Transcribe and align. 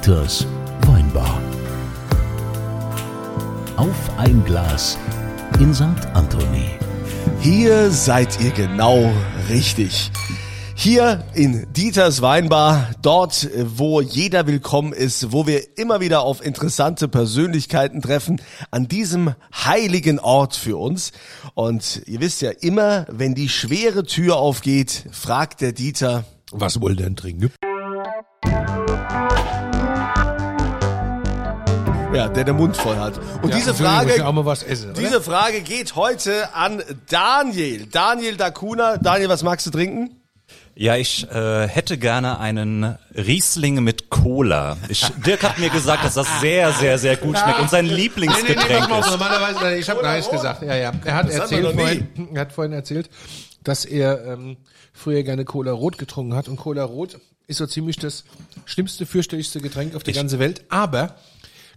Dieters 0.00 0.46
Weinbar. 0.86 1.42
Auf 3.76 4.10
ein 4.16 4.42
Glas 4.46 4.96
in 5.58 5.74
St. 5.74 5.84
Anthony. 6.14 6.70
Hier 7.42 7.90
seid 7.90 8.40
ihr 8.40 8.50
genau 8.52 9.12
richtig. 9.50 10.10
Hier 10.74 11.22
in 11.34 11.70
Dieters 11.74 12.22
Weinbar, 12.22 12.88
dort, 13.02 13.50
wo 13.76 14.00
jeder 14.00 14.46
willkommen 14.46 14.94
ist, 14.94 15.32
wo 15.32 15.46
wir 15.46 15.76
immer 15.76 16.00
wieder 16.00 16.22
auf 16.22 16.42
interessante 16.42 17.06
Persönlichkeiten 17.06 18.00
treffen, 18.00 18.40
an 18.70 18.88
diesem 18.88 19.34
heiligen 19.52 20.18
Ort 20.18 20.56
für 20.56 20.78
uns. 20.78 21.12
Und 21.52 22.04
ihr 22.06 22.20
wisst 22.20 22.40
ja 22.40 22.52
immer, 22.52 23.04
wenn 23.10 23.34
die 23.34 23.50
schwere 23.50 24.04
Tür 24.04 24.36
aufgeht, 24.36 25.04
fragt 25.12 25.60
der 25.60 25.72
Dieter, 25.72 26.24
Was 26.52 26.80
wohl 26.80 26.96
denn 26.96 27.16
trinken? 27.16 27.52
Ja, 32.14 32.28
der 32.28 32.44
den 32.44 32.56
Mund 32.56 32.76
voll 32.76 32.96
hat. 32.96 33.18
Und 33.42 33.50
Ja, 33.50 33.56
diese 33.56 33.74
Frage, 33.74 34.26
auch 34.26 34.32
mal 34.32 34.44
was 34.44 34.62
essen, 34.62 34.90
oder? 34.90 35.00
diese 35.00 35.20
Frage 35.20 35.60
geht 35.60 35.94
heute 35.96 36.54
an 36.54 36.82
Daniel. 37.08 37.86
Daniel 37.86 38.36
Dakuna. 38.36 38.96
Daniel, 38.96 39.28
was 39.28 39.42
magst 39.42 39.66
du 39.66 39.70
trinken? 39.70 40.16
Ja, 40.74 40.96
ich 40.96 41.28
äh, 41.30 41.68
hätte 41.68 41.98
gerne 41.98 42.38
einen 42.38 42.96
Riesling 43.14 43.82
mit 43.84 44.08
Cola. 44.08 44.76
Ich, 44.88 45.06
Dirk 45.26 45.42
hat 45.42 45.58
mir 45.58 45.68
gesagt, 45.68 46.04
dass 46.04 46.14
das 46.14 46.26
sehr, 46.40 46.72
sehr, 46.72 46.98
sehr 46.98 47.16
gut 47.16 47.36
schmeckt 47.38 47.60
und 47.60 47.68
sein 47.68 47.84
Nee, 47.84 47.90
nee, 47.90 47.96
nee, 47.96 48.02
Lieblingsgetränk 48.04 48.80
pass 48.80 48.88
mal 48.88 49.00
ist. 49.00 49.10
normalerweise, 49.10 49.76
ich 49.76 49.90
habe 49.90 50.00
gar 50.00 50.16
nichts 50.16 50.30
gesagt. 50.30 50.62
Ja, 50.62 50.74
ja. 50.74 50.92
Er 51.04 51.14
hat 51.14 51.26
Das 51.28 51.34
erzählt 51.34 51.74
vorhin, 51.74 52.08
er 52.34 52.40
hat 52.40 52.52
vorhin 52.52 52.72
erzählt, 52.72 53.10
dass 53.62 53.84
er 53.84 54.24
ähm, 54.24 54.56
früher 54.94 55.22
gerne 55.22 55.44
Cola 55.44 55.72
Rot 55.72 55.98
getrunken 55.98 56.34
hat 56.34 56.48
und 56.48 56.56
Cola 56.56 56.84
Rot 56.84 57.18
ist 57.46 57.58
so 57.58 57.66
ziemlich 57.66 57.96
das 57.96 58.24
schlimmste, 58.64 59.04
fürchterlichste 59.06 59.60
Getränk 59.60 59.94
auf 59.96 60.02
der 60.04 60.14
ganzen 60.14 60.38
Welt. 60.38 60.64
Aber 60.70 61.16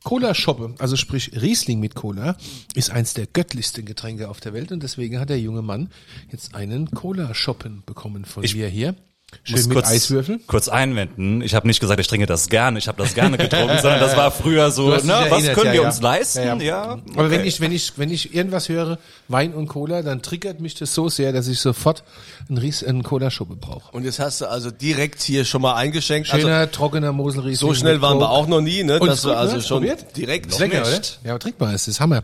Cola 0.04 0.36
Shoppe, 0.36 0.76
also 0.80 0.96
sprich 0.96 1.32
Riesling 1.42 1.80
mit 1.80 1.96
Cola, 1.96 2.36
ist 2.76 2.90
eins 2.90 3.14
der 3.14 3.26
göttlichsten 3.26 3.86
Getränke 3.86 4.30
auf 4.30 4.40
der 4.40 4.54
Welt 4.54 4.72
und 4.72 4.84
deswegen 4.84 5.20
hat 5.20 5.30
der 5.30 5.40
junge 5.40 5.62
Mann 5.62 5.90
jetzt 6.32 6.56
einen 6.56 6.92
Cola 6.92 7.34
Shoppen 7.34 7.84
bekommen 7.86 8.26
von 8.26 8.44
Ich 8.44 8.56
mir 8.56 8.68
hier. 8.68 8.96
Schön 9.44 9.56
muss 9.58 9.68
mit 9.68 9.76
kurz, 9.76 9.90
Eiswürfeln. 9.90 10.42
kurz 10.48 10.68
einwenden. 10.68 11.42
Ich 11.42 11.56
habe 11.56 11.68
nicht 11.68 11.80
gesagt, 11.80 12.00
ich 12.00 12.08
trinke 12.08 12.26
das 12.26 12.50
gerne. 12.50 12.80
Ich 12.80 12.88
habe 12.88 13.02
das 13.02 13.14
gerne 13.14 13.38
getrunken, 13.38 13.78
sondern 13.82 14.00
das 14.00 14.16
war 14.18 14.32
früher 14.32 14.72
so, 14.72 14.90
ne, 14.90 14.98
was 14.98 15.04
erinnert, 15.08 15.54
können 15.56 15.66
ja, 15.68 15.74
wir 15.74 15.82
ja. 15.82 15.88
uns 15.88 16.02
leisten? 16.02 16.40
Ja, 16.40 16.56
Ja, 16.56 16.62
ja. 16.64 16.92
okay. 16.94 17.02
Aber 17.16 17.32
wenn 17.32 17.46
ich, 17.46 17.60
wenn 17.62 17.72
ich, 17.72 17.98
wenn 17.98 18.10
ich 18.12 18.34
irgendwas 18.34 18.70
höre, 18.70 18.98
Wein 19.28 19.54
und 19.54 19.68
Cola, 19.68 20.02
dann 20.02 20.22
triggert 20.22 20.60
mich 20.60 20.76
das 20.76 20.94
so 20.94 21.10
sehr, 21.10 21.32
dass 21.34 21.48
ich 21.48 21.60
sofort 21.60 22.04
einen 22.50 22.58
Ries, 22.58 22.84
einen 22.84 23.04
Cola-Schuppe 23.04 23.56
brauche. 23.56 23.92
Und 23.96 24.04
jetzt 24.06 24.20
hast 24.20 24.42
du 24.42 24.46
also 24.50 24.72
direkt 24.72 25.22
hier 25.22 25.46
schon 25.46 25.62
mal 25.62 25.76
eingeschenkt. 25.76 26.28
Schöner, 26.28 26.58
Also, 26.58 26.72
trockener 26.72 27.12
Moselriesling. 27.14 27.56
so 27.70 27.74
schnell 27.74 28.02
waren 28.02 28.20
wir 28.20 28.30
auch 28.30 28.48
noch 28.48 28.62
nie, 28.62 28.84
ne? 28.84 29.00
Und 29.00 29.08
dass 29.08 29.26
wir 29.26 29.38
also 29.38 29.56
ne? 29.58 29.62
schon 29.62 29.78
Probiert? 29.80 30.16
direkt 30.18 30.48
Ist 30.52 30.60
lecker, 30.60 30.82
oder? 30.82 30.90
nicht. 30.98 31.20
Ja, 31.24 31.32
aber 31.32 31.40
trink 31.40 31.60
mal, 31.60 31.74
es 31.74 31.88
ist 31.88 32.00
Hammer. 32.00 32.24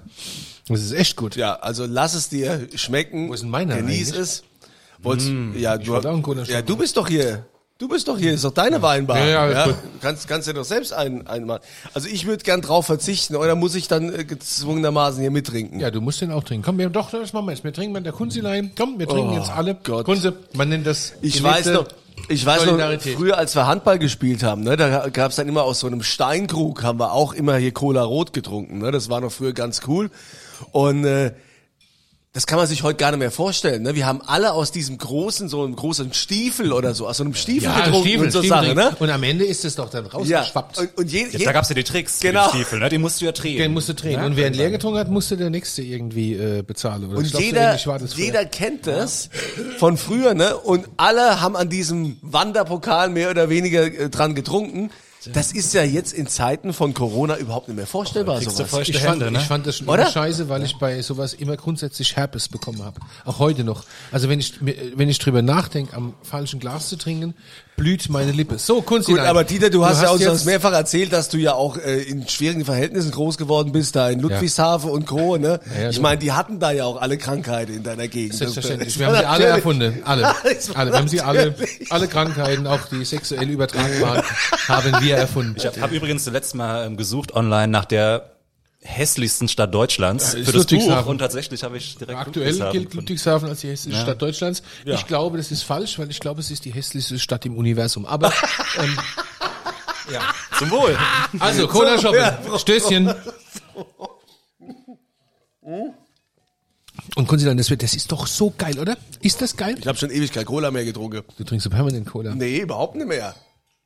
Das 0.67 0.81
ist 0.81 0.91
echt 0.91 1.15
gut. 1.15 1.35
Ja, 1.35 1.55
also 1.55 1.85
lass 1.87 2.13
es 2.13 2.29
dir 2.29 2.67
schmecken. 2.75 3.29
Wo 3.29 3.33
ist 3.33 3.41
denn 3.41 3.49
meiner 3.49 3.77
Genieß 3.77 4.09
eigentlich? 4.11 4.21
es. 4.21 4.43
Wollt, 5.01 5.21
ja, 5.55 5.77
du, 5.77 5.95
ja, 5.95 6.61
du 6.61 6.75
bist 6.75 6.97
doch 6.97 7.07
hier. 7.07 7.45
Du 7.77 7.87
bist 7.87 8.09
doch 8.09 8.17
hier, 8.17 8.33
ist 8.33 8.43
doch 8.43 8.51
deine 8.51 8.81
Weinbar. 8.81 9.17
Ja, 9.19 9.49
ja, 9.49 9.65
gut. 9.67 9.75
Kannst, 10.01 10.27
kannst 10.27 10.47
ja 10.49 10.53
doch 10.53 10.65
selbst 10.65 10.91
einen, 10.91 11.25
einen 11.27 11.45
machen. 11.45 11.61
Also 11.93 12.09
ich 12.09 12.27
würde 12.27 12.43
gern 12.43 12.59
drauf 12.59 12.85
verzichten, 12.85 13.37
oder 13.37 13.55
muss 13.55 13.73
ich 13.73 13.87
dann 13.87 14.13
äh, 14.13 14.25
gezwungenermaßen 14.25 15.21
hier 15.21 15.31
mittrinken? 15.31 15.79
Ja, 15.79 15.89
du 15.89 16.01
musst 16.01 16.19
den 16.19 16.33
auch 16.33 16.43
trinken. 16.43 16.65
Komm, 16.65 16.77
wir, 16.77 16.89
doch, 16.89 17.09
das 17.09 17.31
machen 17.31 17.45
wir 17.45 17.53
jetzt. 17.53 17.63
Wir 17.63 17.71
trinken 17.71 17.93
mit 17.93 18.05
der 18.05 18.11
Kunzilein. 18.11 18.73
Komm, 18.77 18.99
wir 18.99 19.07
trinken 19.07 19.29
Oh, 19.29 19.37
jetzt 19.37 19.49
alle. 19.49 19.77
Gott. 19.81 20.03
Kunze, 20.03 20.33
man 20.55 20.67
nennt 20.67 20.85
das 20.85 21.13
Ich 21.21 21.41
weiß 21.41 21.67
noch, 21.67 21.87
ich 22.27 22.45
weiß 22.45 22.65
noch, 22.65 23.01
früher 23.15 23.37
als 23.37 23.55
wir 23.55 23.65
Handball 23.65 23.97
gespielt 23.97 24.43
haben, 24.43 24.63
ne, 24.63 24.75
da 24.75 25.07
gab's 25.07 25.37
dann 25.37 25.47
immer 25.47 25.63
aus 25.63 25.79
so 25.79 25.87
einem 25.87 26.03
Steinkrug, 26.03 26.83
haben 26.83 26.99
wir 26.99 27.13
auch 27.13 27.31
immer 27.31 27.55
hier 27.55 27.71
Cola 27.71 28.03
Rot 28.03 28.33
getrunken. 28.33 28.79
Ne, 28.79 28.91
das 28.91 29.09
war 29.09 29.21
noch 29.21 29.31
früher 29.31 29.53
ganz 29.53 29.83
cool. 29.87 30.11
Und 30.73 31.05
äh, 31.05 31.31
das 32.33 32.45
kann 32.45 32.59
man 32.59 32.67
sich 32.67 32.83
heute 32.83 32.97
gar 32.97 33.09
nicht 33.09 33.19
mehr 33.19 33.31
vorstellen. 33.31 33.81
Ne? 33.81 33.95
Wir 33.95 34.05
haben 34.05 34.21
alle 34.21 34.53
aus 34.53 34.71
diesem 34.71 34.99
großen, 34.99 35.49
so 35.49 35.63
einem 35.63 35.75
großen 35.75 36.13
Stiefel 36.13 36.73
oder 36.73 36.93
so, 36.93 37.07
aus 37.07 37.17
so 37.17 37.23
einem 37.23 37.33
Stiefel 37.33 37.63
ja, 37.69 37.79
getrunken 37.79 38.01
Stiefel, 38.07 38.25
und 38.25 38.31
so 38.31 38.39
Stiefel 38.39 38.57
Sache, 38.57 38.75
ne? 38.75 38.95
Und 38.99 39.09
am 39.09 39.23
Ende 39.23 39.45
ist 39.45 39.65
es 39.65 39.73
doch 39.75 39.89
dann 39.89 40.05
Ja. 40.05 40.11
rausgeschwappt. 40.11 40.77
Und, 40.77 40.97
und 40.99 41.11
je, 41.11 41.25
je, 41.31 41.43
Da 41.43 41.51
gab's 41.53 41.69
ja 41.69 41.75
die 41.75 41.83
Tricks 41.83 42.19
Genau. 42.19 42.45
mit 42.45 42.53
den 42.53 42.57
Stiefeln, 42.59 42.81
ne? 42.83 42.89
die 42.89 42.97
musst 42.99 43.19
du 43.19 43.25
ja 43.25 43.31
drehen. 43.31 43.57
Den 43.57 43.73
musste 43.73 43.95
drehen. 43.95 44.21
und 44.23 44.37
wer 44.37 44.45
ihn 44.47 44.53
leer 44.53 44.69
getrunken 44.69 44.99
hat, 44.99 45.09
musste 45.09 45.37
der 45.37 45.49
nächste 45.49 45.81
irgendwie 45.81 46.35
äh, 46.35 46.61
bezahlen. 46.61 47.05
Oder 47.05 47.17
Und 47.17 47.39
jeder, 47.39 47.75
jeder 48.15 48.45
kennt 48.45 48.85
das 48.85 49.31
von 49.79 49.97
früher, 49.97 50.35
ne? 50.35 50.55
Und 50.55 50.87
alle 50.97 51.41
haben 51.41 51.55
an 51.55 51.69
diesem 51.69 52.17
Wanderpokal 52.21 53.09
mehr 53.09 53.31
oder 53.31 53.49
weniger 53.49 53.85
äh, 53.85 54.09
dran 54.09 54.35
getrunken. 54.35 54.91
Das 55.33 55.51
ist 55.51 55.73
ja 55.73 55.83
jetzt 55.83 56.13
in 56.13 56.27
Zeiten 56.27 56.71
von 56.71 56.93
Corona 56.93 57.37
überhaupt 57.37 57.67
nicht 57.67 57.75
mehr 57.75 57.87
vorstellbar, 57.87 58.39
du 58.39 58.49
sowas. 58.49 58.87
Ich 58.87 58.97
fand, 58.99 59.21
Hände, 59.21 59.31
ne? 59.31 59.39
ich 59.39 59.45
fand 59.45 59.67
das 59.67 59.77
schon 59.77 59.89
Oder? 59.89 60.03
immer 60.03 60.11
scheiße, 60.11 60.47
weil 60.47 60.63
ich 60.63 60.77
bei 60.77 61.01
sowas 61.01 61.33
immer 61.33 61.57
grundsätzlich 61.57 62.15
Herpes 62.15 62.47
bekommen 62.47 62.81
habe. 62.83 63.01
Auch 63.25 63.39
heute 63.39 63.63
noch. 63.65 63.83
Also 64.11 64.29
wenn 64.29 64.39
ich 64.39 64.61
mir- 64.61 64.75
wenn 64.95 65.09
ich 65.09 65.19
drüber 65.19 65.41
nachdenke, 65.41 65.93
am 65.95 66.13
falschen 66.23 66.59
Glas 66.61 66.87
zu 66.87 66.95
trinken, 66.95 67.33
blüht 67.79 68.09
meine 68.09 68.31
Lippe. 68.31 68.57
So, 68.59 68.81
Kunst. 68.81 69.07
Gut, 69.07 69.19
aber 69.19 69.43
Dieter, 69.43 69.69
du 69.69 69.85
hast 69.85 70.03
ja 70.03 70.09
uns 70.09 70.23
das 70.23 70.33
jetzt, 70.39 70.45
mehrfach 70.45 70.73
erzählt, 70.73 71.13
dass 71.13 71.29
du 71.29 71.37
ja 71.37 71.53
auch 71.53 71.77
äh, 71.77 72.01
in 72.03 72.27
schwierigen 72.27 72.65
Verhältnissen 72.65 73.11
groß 73.11 73.37
geworden 73.37 73.71
bist, 73.71 73.95
da 73.95 74.09
in 74.09 74.19
Ludwigshafen 74.19 74.89
und 74.89 75.05
Co. 75.07 75.37
Ne? 75.37 75.59
Ja, 75.75 75.81
ja, 75.83 75.89
ich 75.89 75.95
du- 75.95 76.01
meine, 76.01 76.17
die 76.19 76.33
hatten 76.33 76.59
da 76.59 76.71
ja 76.71 76.83
auch 76.83 77.01
alle 77.01 77.17
Krankheiten 77.17 77.73
in 77.73 77.83
deiner 77.83 78.07
Gegend. 78.07 78.35
Selbstverständlich. 78.35 78.89
Das 78.93 78.99
Wir 78.99 79.07
haben 79.07 79.15
sie 79.17 79.25
alle 79.25 79.45
erfunden. 79.45 80.01
Alle. 80.03 80.33
Das 80.43 80.75
alle. 80.75 80.91
Wir 80.91 80.97
haben 80.99 81.07
sie 81.07 81.21
alle, 81.21 81.55
alle 81.89 82.07
Krankheiten, 82.07 82.67
auch 82.67 82.87
die 82.91 83.05
sexuell 83.05 83.49
übertragbaren, 83.49 84.23
haben 84.67 85.01
wir 85.01 85.15
erfunden. 85.15 85.55
Ich 85.57 85.65
habe 85.65 85.79
hab 85.81 85.91
übrigens 85.91 86.25
letztes 86.25 86.53
Mal 86.55 86.85
ähm, 86.85 86.97
gesucht 86.97 87.33
online 87.33 87.69
nach 87.69 87.85
der 87.85 88.29
hässlichsten 88.81 89.47
Stadt 89.47 89.73
Deutschlands 89.73 90.33
Ja, 90.33 90.39
für 90.39 90.39
das 90.39 90.45
Buch 90.45 90.55
Ludwigshafen. 90.71 91.09
und 91.11 91.17
tatsächlich 91.19 91.63
habe 91.63 91.77
ich 91.77 91.97
direkt 91.97 92.17
Aktuell 92.17 92.47
Ludwigshafen 92.47 92.79
gilt. 92.79 92.93
Ludwigshafen 92.93 93.49
als 93.49 93.61
die 93.61 93.67
hässlichste 93.69 94.01
Stadt 94.01 94.21
Deutschlands. 94.21 94.63
Ich 94.85 95.05
glaube, 95.07 95.37
das 95.37 95.51
ist 95.51 95.63
falsch, 95.63 95.99
weil 95.99 96.09
ich 96.09 96.19
glaube, 96.19 96.39
es 96.41 96.49
ist 96.51 96.65
die 96.65 96.71
hässlichste 96.73 97.19
Stadt 97.19 97.45
im 97.45 97.57
Universum. 97.57 98.05
Aber 98.05 98.31
ähm, 98.77 98.97
Zum 100.57 100.71
Wohl. 100.71 100.97
also 101.39 101.67
Cola 101.67 101.99
Shoppen, 101.99 102.57
Stößchen. 102.57 103.13
Und 107.15 107.27
Konsilan, 107.27 107.57
das 107.57 107.69
wird, 107.69 107.83
das 107.83 107.93
ist 107.93 108.11
doch 108.11 108.27
so 108.27 108.53
geil, 108.57 108.79
oder? 108.79 108.97
Ist 109.21 109.41
das 109.41 109.55
geil? 109.57 109.75
Ich 109.79 109.87
habe 109.87 109.97
schon 109.97 110.09
ewig 110.09 110.31
kein 110.31 110.45
Cola 110.45 110.71
mehr 110.71 110.85
getrunken. 110.85 111.21
Du 111.37 111.43
trinkst 111.43 111.63
so 111.63 111.69
permanent 111.69 112.07
Cola. 112.07 112.33
Nee, 112.35 112.59
überhaupt 112.59 112.95
nicht 112.95 113.07
mehr. 113.07 113.35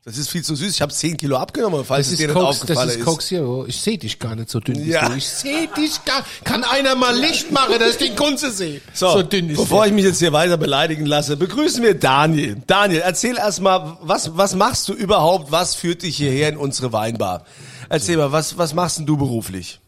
Das 0.06 0.18
ist 0.18 0.30
viel 0.30 0.44
zu 0.44 0.54
süß. 0.56 0.70
Ich 0.74 0.82
habe 0.82 0.92
10 0.92 1.16
Kilo 1.16 1.38
abgenommen, 1.38 1.86
falls 1.86 2.08
Das 2.08 2.14
es 2.14 2.18
dir 2.20 2.28
ist, 2.28 2.36
nicht 2.36 2.44
aufgefallen 2.44 2.88
das 2.88 2.96
ist 2.96 3.00
ist. 3.00 3.06
Coke 3.06 3.24
Zero. 3.24 3.66
Ich 3.68 3.80
sehe 3.82 3.98
dich 3.98 4.20
gar 4.20 4.36
nicht 4.36 4.50
so 4.50 4.60
dünn 4.60 4.86
Ja. 4.86 5.08
du. 5.08 5.16
Ich 5.16 5.30
sehe 5.30 5.70
dich 5.78 6.04
gar 6.04 6.26
Kann 6.44 6.66
einer 6.66 6.96
mal 6.96 7.18
Licht 7.18 7.54
machen, 7.54 7.76
dass 7.80 7.92
ich 7.92 7.98
den 8.10 8.16
Kunze 8.18 8.52
sehe? 8.52 8.82
So, 8.94 9.22
dünn 9.24 9.50
ist 9.50 9.56
bevor 9.58 9.84
der. 9.84 9.88
ich 9.88 9.94
mich 9.94 10.04
jetzt 10.04 10.20
hier 10.20 10.34
weiter 10.34 10.58
beleidigen 10.58 11.06
lasse, 11.06 11.38
begrüßen 11.38 11.82
wir 11.82 11.94
Daniel. 11.98 12.58
Daniel, 12.68 13.00
erzähl 13.00 13.38
erstmal, 13.38 13.96
was, 14.02 14.36
was 14.36 14.56
machst 14.56 14.90
du 14.90 14.94
überhaupt? 14.94 15.54
Was 15.54 15.74
führt 15.76 16.02
dich 16.04 16.18
hierher 16.18 16.50
in 16.50 16.58
unsere 16.58 16.92
Weinbar? 16.92 17.46
Erzähl 17.88 18.18
mal, 18.18 18.34
was, 18.34 18.58
was 18.58 18.74
machst 18.74 18.98
denn 18.98 19.06
du 19.06 19.16
beruflich? 19.16 19.80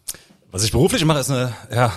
Was 0.52 0.64
ich 0.64 0.72
beruflich 0.72 1.04
mache, 1.04 1.20
ist 1.20 1.30
eine 1.32 1.54
ja, 1.74 1.92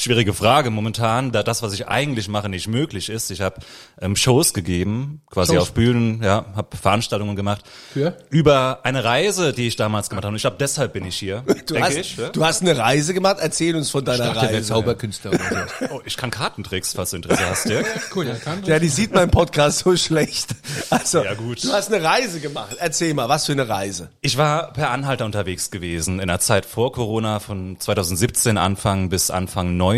schwierige 0.00 0.32
Frage 0.32 0.70
momentan, 0.70 1.30
da 1.32 1.42
das, 1.42 1.62
was 1.62 1.72
ich 1.72 1.88
eigentlich 1.88 2.28
mache, 2.28 2.48
nicht 2.48 2.68
möglich 2.68 3.08
ist. 3.10 3.30
Ich 3.30 3.40
habe 3.40 3.56
ähm, 4.00 4.16
Shows 4.16 4.54
gegeben, 4.54 5.20
quasi 5.30 5.54
Shows? 5.54 5.62
auf 5.62 5.72
Bühnen, 5.72 6.22
ja, 6.22 6.46
habe 6.56 6.76
Veranstaltungen 6.76 7.36
gemacht. 7.36 7.62
Für? 7.92 8.16
Über 8.30 8.80
eine 8.84 9.04
Reise, 9.04 9.52
die 9.52 9.66
ich 9.66 9.76
damals 9.76 10.08
gemacht 10.08 10.24
habe. 10.24 10.30
Und 10.32 10.36
ich 10.36 10.42
glaube, 10.42 10.56
deshalb 10.58 10.92
bin 10.94 11.04
ich 11.04 11.16
hier, 11.16 11.42
Du 11.66 11.74
denke 11.74 11.82
hast, 11.82 11.96
ich. 11.96 12.16
Ja? 12.16 12.30
du 12.30 12.44
hast 12.44 12.62
eine 12.62 12.76
Reise 12.76 13.12
gemacht. 13.14 13.36
Erzähl 13.40 13.76
uns 13.76 13.90
von 13.90 14.04
deiner 14.04 14.28
Ich 14.28 14.32
dachte, 14.32 14.46
der 14.48 14.56
Reise. 14.56 14.68
Zauberkünstler 14.68 15.30
oder 15.32 15.38
so. 15.78 15.86
Oh, 15.90 16.00
ich 16.04 16.16
kann 16.16 16.30
Kartentricks, 16.30 16.92
falls 16.94 17.10
du 17.10 17.16
Interesse 17.16 17.48
hast, 17.48 17.68
ja. 17.68 17.80
Cool, 18.14 18.26
ja, 18.28 18.34
kann 18.34 18.62
Ja, 18.64 18.78
die 18.78 18.88
sieht 18.88 19.12
mein 19.12 19.30
Podcast 19.30 19.80
so 19.80 19.96
schlecht. 19.96 20.50
Also, 20.88 21.24
Ja, 21.24 21.34
gut. 21.34 21.64
du 21.64 21.72
hast 21.72 21.92
eine 21.92 22.02
Reise 22.04 22.40
gemacht. 22.40 22.76
Erzähl 22.78 23.12
mal, 23.14 23.28
was 23.28 23.46
für 23.46 23.52
eine 23.52 23.68
Reise? 23.68 24.10
Ich 24.20 24.36
war 24.36 24.72
per 24.72 24.90
Anhalter 24.90 25.24
unterwegs 25.24 25.70
gewesen 25.70 26.20
in 26.20 26.28
der 26.28 26.38
Zeit 26.40 26.64
vor 26.66 26.92
Corona 26.92 27.40
von 27.40 27.76
2017 27.78 28.56
Anfang 28.56 29.08
bis 29.08 29.30
Anfang 29.30 29.76
19 29.76 29.89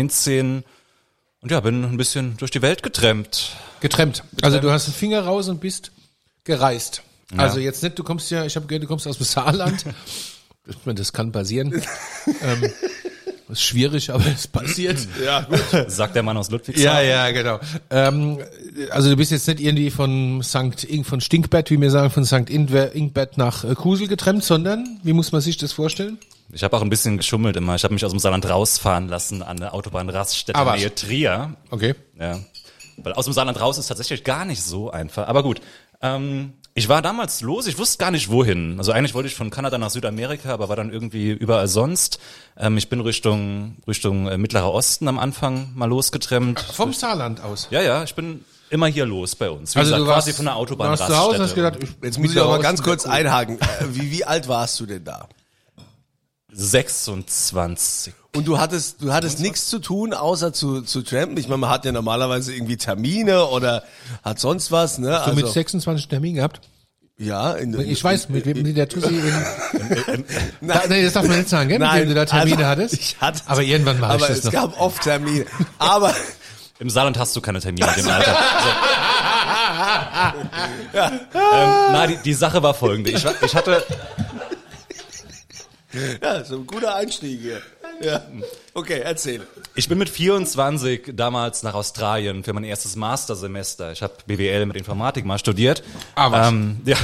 und 1.41 1.51
ja, 1.51 1.59
bin 1.59 1.83
ein 1.83 1.97
bisschen 1.97 2.37
durch 2.37 2.51
die 2.51 2.61
Welt 2.61 2.83
getrennt. 2.83 3.57
Getrennt. 3.81 4.23
Also 4.41 4.59
du 4.59 4.71
hast 4.71 4.87
den 4.87 4.93
Finger 4.93 5.25
raus 5.25 5.49
und 5.49 5.59
bist 5.59 5.91
gereist. 6.45 7.03
Also 7.37 7.59
jetzt 7.59 7.83
nicht, 7.83 7.97
du 7.97 8.03
kommst 8.03 8.29
ja, 8.31 8.45
ich 8.45 8.55
habe 8.55 8.65
gehört, 8.67 8.83
du 8.83 8.87
kommst 8.87 9.07
aus 9.07 9.17
dem 9.17 9.25
Saarland. 9.25 9.85
Das 10.85 11.11
kann 11.11 11.33
passieren. 11.33 11.73
ähm, 12.41 12.61
das 13.49 13.59
ist 13.59 13.63
schwierig, 13.63 14.11
aber 14.11 14.25
es 14.27 14.47
passiert. 14.47 14.97
Ja, 15.21 15.41
gut. 15.41 15.91
Sagt 15.91 16.15
der 16.15 16.23
Mann 16.23 16.37
aus 16.37 16.49
Ludwigshafen. 16.49 16.85
Ja, 16.85 17.01
ja, 17.01 17.31
genau. 17.31 17.59
Ähm, 17.89 18.39
also 18.89 19.09
du 19.09 19.17
bist 19.17 19.31
jetzt 19.31 19.45
nicht 19.45 19.59
irgendwie 19.59 19.91
von 19.91 20.41
St. 20.41 20.85
Ing, 20.85 21.03
von 21.03 21.19
Stinkbett, 21.19 21.69
wie 21.69 21.81
wir 21.81 21.91
sagen, 21.91 22.11
von 22.11 22.23
St. 22.23 22.49
Ingbett 22.49 23.37
nach 23.37 23.65
äh, 23.65 23.75
Kusel 23.75 24.07
getrennt, 24.07 24.45
sondern, 24.45 25.01
wie 25.03 25.11
muss 25.11 25.33
man 25.33 25.41
sich 25.41 25.57
das 25.57 25.73
vorstellen? 25.73 26.17
Ich 26.53 26.63
habe 26.63 26.77
auch 26.77 26.81
ein 26.81 26.89
bisschen 26.89 27.17
geschummelt 27.17 27.55
immer. 27.55 27.75
Ich 27.75 27.83
habe 27.83 27.93
mich 27.93 28.05
aus 28.05 28.11
dem 28.11 28.19
Saarland 28.19 28.47
rausfahren 28.49 29.07
lassen 29.07 29.41
an 29.43 29.57
der 29.57 29.73
Autobahnraststätte 29.73 30.57
Ah? 30.59 30.75
Nähe 30.75 30.93
Trier. 30.93 31.55
Okay. 31.71 31.95
Ja. 32.19 32.39
Weil 32.97 33.13
aus 33.13 33.25
dem 33.25 33.33
Saarland 33.33 33.59
raus 33.59 33.77
ist 33.77 33.87
tatsächlich 33.87 34.23
gar 34.23 34.45
nicht 34.45 34.61
so 34.61 34.91
einfach. 34.91 35.27
Aber 35.27 35.43
gut. 35.43 35.61
Ähm, 36.01 36.53
Ich 36.75 36.89
war 36.89 37.01
damals 37.03 37.41
los, 37.41 37.67
ich 37.67 37.77
wusste 37.77 37.97
gar 37.99 38.09
nicht 38.11 38.29
wohin. 38.31 38.75
Also 38.79 38.91
eigentlich 38.91 39.13
wollte 39.13 39.27
ich 39.27 39.35
von 39.35 39.49
Kanada 39.51 39.77
nach 39.77 39.91
Südamerika, 39.91 40.51
aber 40.53 40.69
war 40.69 40.75
dann 40.75 40.91
irgendwie 40.91 41.29
überall 41.31 41.67
sonst. 41.67 42.19
Ähm, 42.57 42.77
ich 42.77 42.89
bin 42.89 42.99
Richtung, 42.99 43.77
Richtung 43.87 44.27
äh, 44.27 44.37
Mittlerer 44.39 44.71
Osten 44.73 45.07
am 45.07 45.19
Anfang 45.19 45.71
mal 45.75 45.85
losgetrennt. 45.87 46.59
Vom 46.59 46.91
Saarland 46.93 47.41
aus. 47.41 47.67
Ja, 47.69 47.81
ja, 47.81 48.03
ich 48.03 48.15
bin 48.15 48.43
immer 48.71 48.87
hier 48.87 49.05
los 49.05 49.35
bei 49.35 49.49
uns. 49.51 49.75
Wie 49.75 49.79
Also 49.79 49.91
gesagt, 49.91 50.01
du 50.01 50.11
quasi 50.11 50.27
warst, 50.29 50.37
von 50.37 50.45
der 50.45 50.55
Autobahn 50.55 50.89
warst 50.89 51.05
zu 51.05 51.15
Hause 51.17 51.35
und 51.37 51.41
hast 51.43 51.55
gedacht, 51.55 51.77
ich, 51.81 51.89
Jetzt 52.01 52.17
muss 52.19 52.31
ich 52.33 52.41
aber 52.41 52.57
ganz 52.59 52.81
kurz 52.81 53.05
einhaken. 53.05 53.59
Äh, 53.59 53.65
Wie, 53.91 54.11
wie 54.11 54.25
alt 54.25 54.47
warst 54.47 54.79
du 54.79 54.85
denn 54.87 55.03
da? 55.03 55.27
26. 56.53 58.13
Und 58.35 58.47
du 58.47 58.59
hattest, 58.59 59.01
du 59.01 59.13
hattest 59.13 59.39
nichts 59.39 59.67
zu 59.67 59.79
tun, 59.79 60.13
außer 60.13 60.53
zu, 60.53 60.81
zu 60.81 61.01
trampen. 61.01 61.37
Ich 61.37 61.47
meine, 61.47 61.59
man 61.59 61.69
hat 61.69 61.85
ja 61.85 61.91
normalerweise 61.91 62.53
irgendwie 62.53 62.77
Termine 62.77 63.45
oder 63.47 63.83
hat 64.23 64.39
sonst 64.39 64.71
was, 64.71 64.97
ne? 64.97 65.19
Hast 65.19 65.29
du 65.29 65.35
mit 65.35 65.47
26 65.47 66.07
Termin 66.07 66.35
gehabt? 66.35 66.61
ja, 67.17 67.51
in, 67.51 67.79
Ich 67.79 68.03
weiß, 68.03 68.29
mit 68.29 68.45
wem 68.45 68.63
mit 68.63 68.75
der 68.75 68.89
Tussi 68.89 69.13
in, 69.13 70.25
da, 70.67 70.81
nee, 70.89 71.03
das 71.03 71.13
darf 71.13 71.27
man 71.27 71.37
nicht 71.37 71.49
sagen, 71.49 71.69
gell? 71.69 71.79
mit 71.79 71.87
Nein, 71.87 72.01
wem 72.01 72.09
du 72.09 72.15
da 72.15 72.25
Termine 72.25 72.57
also, 72.57 72.69
hattest. 72.69 72.93
Ich 72.95 73.17
hatte, 73.21 73.41
aber 73.45 73.61
irgendwann 73.61 73.99
mache 73.99 74.15
ich 74.17 74.23
aber 74.23 74.27
das 74.29 74.37
es 74.39 74.43
noch. 74.45 74.51
gab 74.51 74.79
oft 74.79 75.03
Termine. 75.03 75.45
Aber 75.77 76.13
Im 76.79 76.89
Saarland 76.89 77.17
hast 77.19 77.35
du 77.35 77.41
keine 77.41 77.59
Termine 77.61 77.87
in 77.95 78.03
dem 78.03 78.11
Alter. 78.11 78.35
So. 80.93 80.99
ähm, 80.99 81.11
na, 81.33 82.07
die, 82.07 82.17
die 82.17 82.33
Sache 82.33 82.61
war 82.63 82.73
folgende. 82.73 83.11
Ich, 83.11 83.25
ich 83.41 83.55
hatte, 83.55 83.83
ja, 86.21 86.43
so 86.43 86.55
ein 86.55 86.67
guter 86.67 86.95
Einstieg 86.95 87.39
hier. 87.39 87.61
Ja. 88.01 88.21
Okay, 88.73 89.01
erzähl. 89.03 89.45
ich 89.75 89.87
bin 89.87 89.97
mit 89.97 90.09
24 90.09 91.11
damals 91.13 91.63
nach 91.63 91.75
Australien 91.75 92.43
für 92.43 92.53
mein 92.53 92.63
erstes 92.63 92.95
Mastersemester. 92.95 93.91
Ich 93.91 94.01
habe 94.01 94.13
BWL 94.25 94.65
mit 94.65 94.77
Informatik 94.77 95.25
mal 95.25 95.37
studiert. 95.37 95.83
Ah, 96.15 96.31
was? 96.31 96.49
Ähm, 96.49 96.81
ja, 96.85 96.97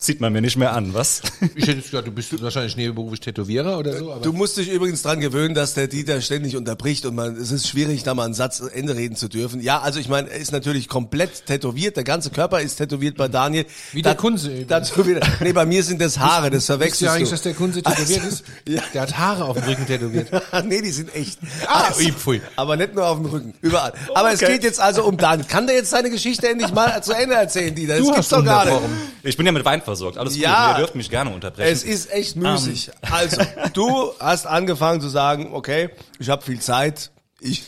sieht 0.00 0.20
man 0.20 0.32
mir 0.32 0.40
nicht 0.40 0.56
mehr 0.56 0.74
an, 0.74 0.94
was? 0.94 1.22
Ich 1.56 1.66
hätte 1.66 1.82
gedacht, 1.82 2.06
du 2.06 2.12
bist 2.12 2.40
wahrscheinlich 2.40 2.76
nebenberuflich 2.76 3.18
Tätowierer 3.18 3.78
oder 3.78 3.96
so. 3.96 4.12
Aber 4.12 4.20
Du 4.22 4.32
musst 4.32 4.56
dich 4.56 4.70
übrigens 4.70 5.02
dran 5.02 5.18
gewöhnen, 5.18 5.54
dass 5.56 5.74
der 5.74 5.88
Dieter 5.88 6.20
ständig 6.20 6.54
unterbricht 6.56 7.04
und 7.04 7.16
man, 7.16 7.34
es 7.36 7.50
ist 7.50 7.66
schwierig, 7.66 8.04
da 8.04 8.14
mal 8.14 8.24
einen 8.26 8.34
Satz 8.34 8.58
zu 8.58 8.68
Ende 8.68 8.94
reden 8.94 9.16
zu 9.16 9.28
dürfen. 9.28 9.60
Ja, 9.60 9.80
also 9.80 9.98
ich 9.98 10.08
meine, 10.08 10.30
er 10.30 10.38
ist 10.38 10.52
natürlich 10.52 10.86
komplett 10.88 11.46
tätowiert, 11.46 11.96
der 11.96 12.04
ganze 12.04 12.30
Körper 12.30 12.60
ist 12.60 12.76
tätowiert 12.76 13.16
bei 13.16 13.26
Daniel. 13.26 13.66
Wie 13.92 14.02
der 14.02 14.14
Da- 14.14 14.20
Kunze 14.20 14.48
übrigens. 14.50 14.68
Dazu 14.68 15.04
wieder, 15.04 15.20
nee, 15.40 15.52
bei 15.52 15.66
mir 15.66 15.82
sind 15.82 16.00
das 16.00 16.18
Haare, 16.20 16.50
das 16.50 16.66
verwechselst 16.66 17.12
eigentlich, 17.12 17.28
du. 17.30 17.34
dass 17.34 17.42
der 17.42 17.54
Kunze 17.54 17.82
tätowiert 17.82 18.24
ist? 18.24 18.44
ja. 18.68 18.80
Der 18.94 19.02
hat 19.02 19.18
Haare 19.18 19.46
auf 19.46 19.56
dem 19.58 19.64
Rücken 19.68 19.86
tätowiert. 19.86 20.28
nee, 20.64 20.80
die 20.80 20.90
sind 20.92 21.12
echt. 21.14 21.40
Ah, 21.66 21.88
Also, 21.88 22.08
pfui. 22.12 22.40
aber 22.54 22.76
nicht 22.76 22.94
nur 22.94 23.04
auf 23.04 23.16
dem 23.18 23.26
Rücken, 23.26 23.52
überall. 23.62 23.92
Aber 24.14 24.32
es 24.32 24.40
Okay. 24.40 24.52
geht 24.52 24.62
jetzt 24.62 24.78
also 24.80 25.02
um 25.04 25.16
Daniel. 25.16 25.44
Kann 25.48 25.66
der 25.66 25.74
jetzt 25.74 25.90
seine 25.90 26.08
Geschichte 26.08 26.48
endlich 26.48 26.72
mal 26.72 27.02
zu 27.02 27.12
Ende 27.14 27.34
erzählen, 27.34 27.74
Dieter? 27.74 27.94
Das 27.94 27.98
Du 27.98 28.04
gibt's 28.12 28.18
hast 28.18 28.32
doch 28.32 28.44
gar 28.44 28.64
nicht. 28.64 28.78
Ich 29.24 29.36
bin 29.36 29.44
ja 29.44 29.50
mit 29.50 29.64
Wein 29.64 29.82
versorgt. 29.88 30.18
Alles 30.18 30.36
Ja. 30.36 30.68
gut. 30.68 30.74
Ihr 30.76 30.78
dürft 30.82 30.94
mich 30.94 31.10
gerne 31.10 31.30
unterbrechen. 31.30 31.72
Es 31.72 31.82
ist 31.82 32.12
echt 32.12 32.36
müßig. 32.36 32.90
Also, 33.10 33.42
du 33.72 34.12
hast 34.20 34.46
angefangen 34.46 35.00
zu 35.00 35.08
sagen, 35.08 35.50
okay, 35.52 35.90
ich 36.18 36.28
habe 36.28 36.42
viel 36.42 36.60
Zeit. 36.60 37.10
Ich, 37.40 37.62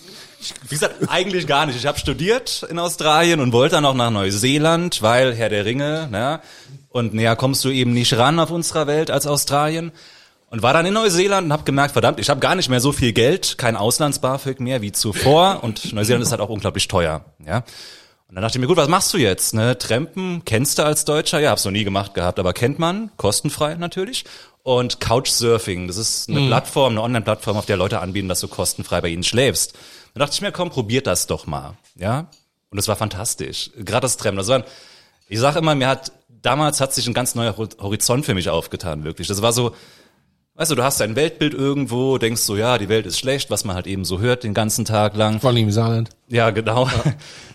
Wie 0.65 0.75
gesagt, 0.75 0.95
eigentlich 1.09 1.47
gar 1.47 1.67
nicht. 1.67 1.77
Ich 1.77 1.87
habe 1.87 1.99
studiert 1.99 2.67
in 2.71 2.79
Australien 2.79 3.41
und 3.41 3.53
wollte 3.53 3.75
dann 3.77 3.85
auch 3.85 3.95
nach 3.95 4.11
Neuseeland, 4.11 5.03
weil 5.03 5.35
Herr 5.35 5.49
der 5.49 5.65
Ringe, 5.65 6.09
ne? 6.11 6.41
Und 6.89 7.15
näher 7.15 7.37
kommst 7.37 7.65
du 7.65 7.71
eben 7.71 7.93
nicht 7.93 8.17
ran 8.17 8.39
auf 8.41 8.51
unserer 8.51 8.87
Welt 8.87 9.11
als 9.11 9.27
Australien. 9.27 9.93
Und 10.51 10.63
war 10.63 10.73
dann 10.73 10.85
in 10.87 10.95
Neuseeland 10.95 11.45
und 11.47 11.53
habe 11.53 11.63
gemerkt, 11.63 11.93
verdammt, 11.93 12.19
ich 12.19 12.29
habe 12.29 12.41
gar 12.41 12.57
nicht 12.57 12.69
mehr 12.69 12.81
so 12.81 12.91
viel 12.91 13.13
Geld, 13.13 13.57
kein 13.59 13.77
Auslands-BAföG 13.77 14.59
mehr 14.59 14.83
wie 14.83 14.91
zuvor 14.91 15.63
und 15.63 15.93
Neuseeland 15.93 16.25
ist 16.25 16.33
halt 16.33 16.41
auch 16.41 16.49
unglaublich 16.49 16.89
teuer, 16.89 17.25
ja. 17.47 17.63
Und 18.31 18.37
dann 18.37 18.43
dachte 18.43 18.59
ich 18.59 18.61
mir, 18.61 18.69
gut, 18.69 18.77
was 18.77 18.87
machst 18.87 19.13
du 19.13 19.19
jetzt? 19.19 19.55
Ne? 19.55 19.77
Trampen, 19.77 20.43
kennst 20.45 20.79
du 20.79 20.85
als 20.85 21.05
Deutscher? 21.05 21.41
Ja, 21.41 21.51
hab's 21.51 21.65
noch 21.65 21.73
nie 21.73 21.83
gemacht 21.83 22.15
gehabt, 22.15 22.39
aber 22.39 22.53
kennt 22.53 22.79
man, 22.79 23.11
kostenfrei 23.17 23.75
natürlich. 23.75 24.25
Und 24.63 25.01
Couchsurfing, 25.01 25.89
das 25.89 25.97
ist 25.97 26.29
eine 26.29 26.47
Plattform, 26.47 26.93
eine 26.93 27.03
Online-Plattform, 27.03 27.57
auf 27.57 27.67
der 27.67 27.77
Leute 27.77 27.99
anbieten, 27.99 28.29
dass 28.29 28.39
du 28.39 28.47
kostenfrei 28.47 29.01
bei 29.01 29.09
ihnen 29.09 29.25
schläfst. 29.25 29.73
Dann 30.15 30.21
dachte 30.21 30.35
ich 30.35 30.43
mir, 30.43 30.53
komm, 30.53 30.71
probiert 30.71 31.09
das 31.09 31.27
doch 31.27 31.49
mal, 31.49 31.77
ja. 31.97 32.29
Und 32.71 32.79
es 32.79 32.87
war 32.87 32.95
fantastisch. 32.95 33.73
Gerade 33.77 34.03
das 34.03 34.17
Trampen, 34.17 34.37
das 34.37 34.47
war, 34.47 34.63
ich 35.29 35.41
sage 35.41 35.59
immer, 35.59 35.75
mir 35.75 35.89
hat 35.89 36.13
damals 36.41 36.81
hat 36.81 36.95
sich 36.95 37.09
ein 37.09 37.15
ganz 37.15 37.35
neuer 37.35 37.57
Hor- 37.57 37.69
Horizont 37.81 38.25
für 38.25 38.35
mich 38.35 38.49
aufgetan, 38.49 39.03
wirklich. 39.03 39.27
Das 39.27 39.43
war 39.43 39.53
so, 39.53 39.75
weißt 40.61 40.71
du, 40.73 40.75
du 40.75 40.85
hast 40.85 41.01
dein 41.01 41.17
Weltbild 41.17 41.55
irgendwo, 41.55 42.19
denkst 42.19 42.43
so, 42.43 42.55
ja, 42.55 42.77
die 42.77 42.91
Welt 42.91 43.07
ist 43.07 43.19
schlecht, 43.19 43.49
was 43.51 43.65
man 43.65 43.75
halt 43.75 43.87
eben 43.87 44.05
so 44.05 44.21
hört 44.21 44.45
den 44.45 44.53
ganzen 44.53 44.85
Tag 44.85 45.17
lang. 45.17 45.41
Vor 45.41 45.49
allem 45.51 45.65
im 45.65 45.71
Saarland. 45.71 46.11
Ja, 46.29 46.51
genau. 46.51 46.89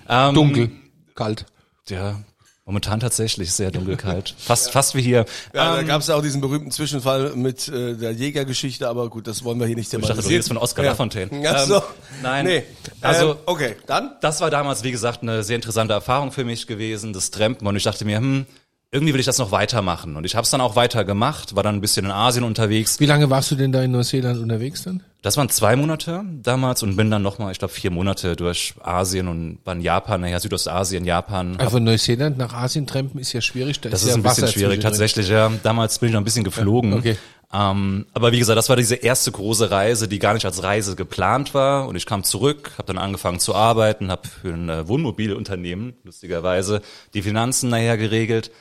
Ähm, 0.08 0.36
Dunkel, 0.36 0.70
kalt. 1.16 1.48
ja, 1.90 2.20
momentan 2.64 3.00
tatsächlich 3.00 3.52
sehr 3.52 3.72
dunkel 3.72 3.98
kalt. 3.98 4.36
Fast, 4.38 4.70
fast 4.70 4.94
wie 4.94 5.02
hier. 5.02 5.26
ja, 5.52 5.74
da 5.74 5.80
Ähm, 5.80 5.88
gab 5.88 6.02
es 6.02 6.06
ja 6.08 6.14
auch 6.16 6.22
diesen 6.22 6.42
berühmten 6.42 6.70
Zwischenfall 6.70 7.32
mit 7.36 7.68
äh, 7.70 7.96
der 7.96 8.12
Jägergeschichte, 8.12 8.88
aber 8.88 9.10
gut, 9.10 9.26
das 9.26 9.44
wollen 9.44 9.60
wir 9.60 9.66
hier 9.66 9.76
nicht 9.76 9.88
ich 9.88 9.90
dachte, 9.92 10.02
du 10.02 10.08
thematisieren. 10.10 10.32
redest 10.34 10.48
von 10.50 10.58
Oscar 10.58 10.84
ja. 10.84 10.92
Lafontaine. 10.92 11.32
So. 11.66 11.78
Ähm, 11.78 11.82
nein. 12.22 12.46
Nee. 12.46 12.64
Also, 13.02 13.32
ähm, 13.32 13.38
okay, 13.48 13.76
dann? 13.88 14.12
das 14.22 14.42
war 14.42 14.52
damals, 14.52 14.84
wie 14.84 14.92
gesagt, 14.92 15.24
eine 15.24 15.42
sehr 15.42 15.56
interessante 15.56 15.96
Erfahrung 15.96 16.32
für 16.32 16.44
mich 16.44 16.68
gewesen, 16.68 17.12
das 17.12 17.32
Trampen. 17.32 17.66
Und 17.68 17.76
ich 17.76 17.84
dachte 17.84 18.06
mir, 18.06 18.18
hm, 18.20 18.46
irgendwie 18.92 19.14
will 19.14 19.20
ich 19.20 19.26
das 19.26 19.38
noch 19.38 19.52
weitermachen. 19.52 20.16
Und 20.16 20.26
ich 20.26 20.36
habe 20.36 20.44
es 20.44 20.52
dann 20.52 20.62
auch 20.62 20.76
weiter 20.76 21.04
gemacht, 21.06 21.56
war 21.56 21.64
dann 21.64 21.76
ein 21.76 21.82
bisschen 21.82 22.06
in 22.06 22.12
Asien 22.12 22.44
unterwegs. 22.44 23.00
Wie 23.00 23.06
lange 23.06 23.30
warst 23.30 23.52
du 23.52 23.56
denn 23.56 23.72
da 23.72 23.84
in 23.84 23.92
Neuseeland 23.92 24.40
unterwegs 24.40 24.84
dann? 24.84 25.04
Das 25.26 25.38
waren 25.38 25.50
zwei 25.50 25.76
Monate 25.76 26.24
damals 26.44 26.84
und 26.84 26.98
bin 26.98 27.10
dann 27.10 27.24
nochmal, 27.24 27.52
ich 27.52 27.58
glaube, 27.58 27.74
vier 27.74 27.90
Monate 27.90 28.36
durch 28.36 28.76
Asien 28.84 29.28
und 29.28 29.58
in 29.66 29.82
Japan, 29.82 30.22
naja, 30.22 30.40
Südostasien, 30.40 31.04
Japan. 31.04 31.56
Also 31.58 31.72
von 31.72 31.84
Neuseeland 31.84 32.38
nach 32.38 32.54
Asien 32.54 32.86
trampen 32.86 33.20
ist 33.20 33.34
ja 33.34 33.42
schwierig. 33.42 33.82
Da 33.82 33.90
Das 33.90 34.04
ist, 34.04 34.10
ist 34.10 34.12
ja 34.12 34.18
ein 34.18 34.22
bisschen 34.22 34.48
schwierig, 34.50 34.82
tatsächlich, 34.82 35.28
ja. 35.30 35.52
Damals 35.64 35.98
bin 35.98 36.10
ich 36.10 36.14
noch 36.14 36.22
ein 36.22 36.26
bisschen 36.26 36.44
geflogen. 36.44 36.92
Ja, 36.92 36.98
okay. 37.00 37.18
Ähm, 37.52 38.06
aber 38.14 38.34
wie 38.34 38.38
gesagt, 38.38 38.56
das 38.56 38.70
war 38.70 38.76
diese 38.76 38.94
erste 38.94 39.32
große 39.32 39.72
Reise, 39.72 40.08
die 40.08 40.20
gar 40.20 40.36
nicht 40.36 40.46
als 40.46 40.62
Reise 40.62 40.96
geplant 40.96 41.56
war. 41.56 41.88
Und 41.88 41.96
ich 41.96 42.06
kam 42.06 42.24
zurück, 42.24 42.74
habe 42.78 42.86
dann 42.86 43.00
angefangen 43.00 43.40
zu 43.40 43.56
arbeiten, 43.56 44.12
habe 44.12 44.28
für 44.28 44.54
ein 44.54 44.70
äh, 44.70 44.88
Wohnmobilunternehmen, 44.88 45.96
lustigerweise, 46.04 46.84
die 47.16 47.24
Finanzen 47.24 47.72
nachher 47.72 47.98
geregelt. 47.98 48.52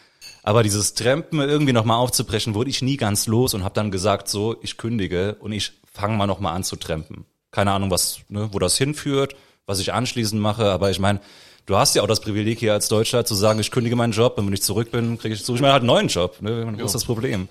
Aber 0.43 0.63
dieses 0.63 0.95
Trampen 0.95 1.41
irgendwie 1.41 1.75
nochmal 1.75 1.99
aufzubrechen, 1.99 2.55
wurde 2.55 2.71
ich 2.71 2.81
nie 2.81 2.97
ganz 2.97 3.27
los 3.27 3.53
und 3.53 3.65
habe 3.65 3.75
dann 3.75 3.91
gesagt, 3.91 4.29
so, 4.29 4.57
ich 4.63 4.79
kündige 4.79 5.37
und 5.41 5.53
ich 5.53 5.73
fange 5.95 6.17
mal 6.17 6.27
nochmal 6.27 6.55
an 6.55 6.65
zu 6.65 6.77
trampen. 6.77 7.25
Keine 7.51 7.73
Ahnung, 7.73 7.91
was, 7.91 8.19
ne, 8.29 8.49
wo 8.53 8.59
das 8.59 8.77
hinführt, 8.77 9.37
was 9.65 9.79
ich 9.79 9.93
anschließend 9.93 10.41
mache, 10.43 10.71
aber 10.71 10.91
ich 10.91 10.99
meine, 10.99 11.21
du 11.67 11.77
hast 11.77 11.95
ja 11.95 12.03
auch 12.03 12.09
das 12.09 12.21
Privileg 12.21 12.59
hier 12.59 12.73
als 12.73 12.89
Deutscher 12.89 13.25
zu 13.25 13.35
sagen, 13.35 13.61
ich 13.61 13.71
kündige 13.71 13.97
meinen 13.97 14.13
Job 14.13 14.37
und 14.37 14.47
wenn 14.47 14.53
ich 14.53 14.63
zurück 14.63 14.91
bin, 14.91 15.17
kriege 15.19 15.35
ich, 15.35 15.43
suche 15.43 15.57
ich 15.57 15.63
mir 15.63 15.73
halt 15.73 15.81
einen 15.81 15.87
neuen 15.87 16.09
Job. 16.09 16.43
Ne? 16.43 16.77
Wo 16.79 16.85
ist 16.85 16.95
das 16.95 17.05
Problem? 17.05 17.49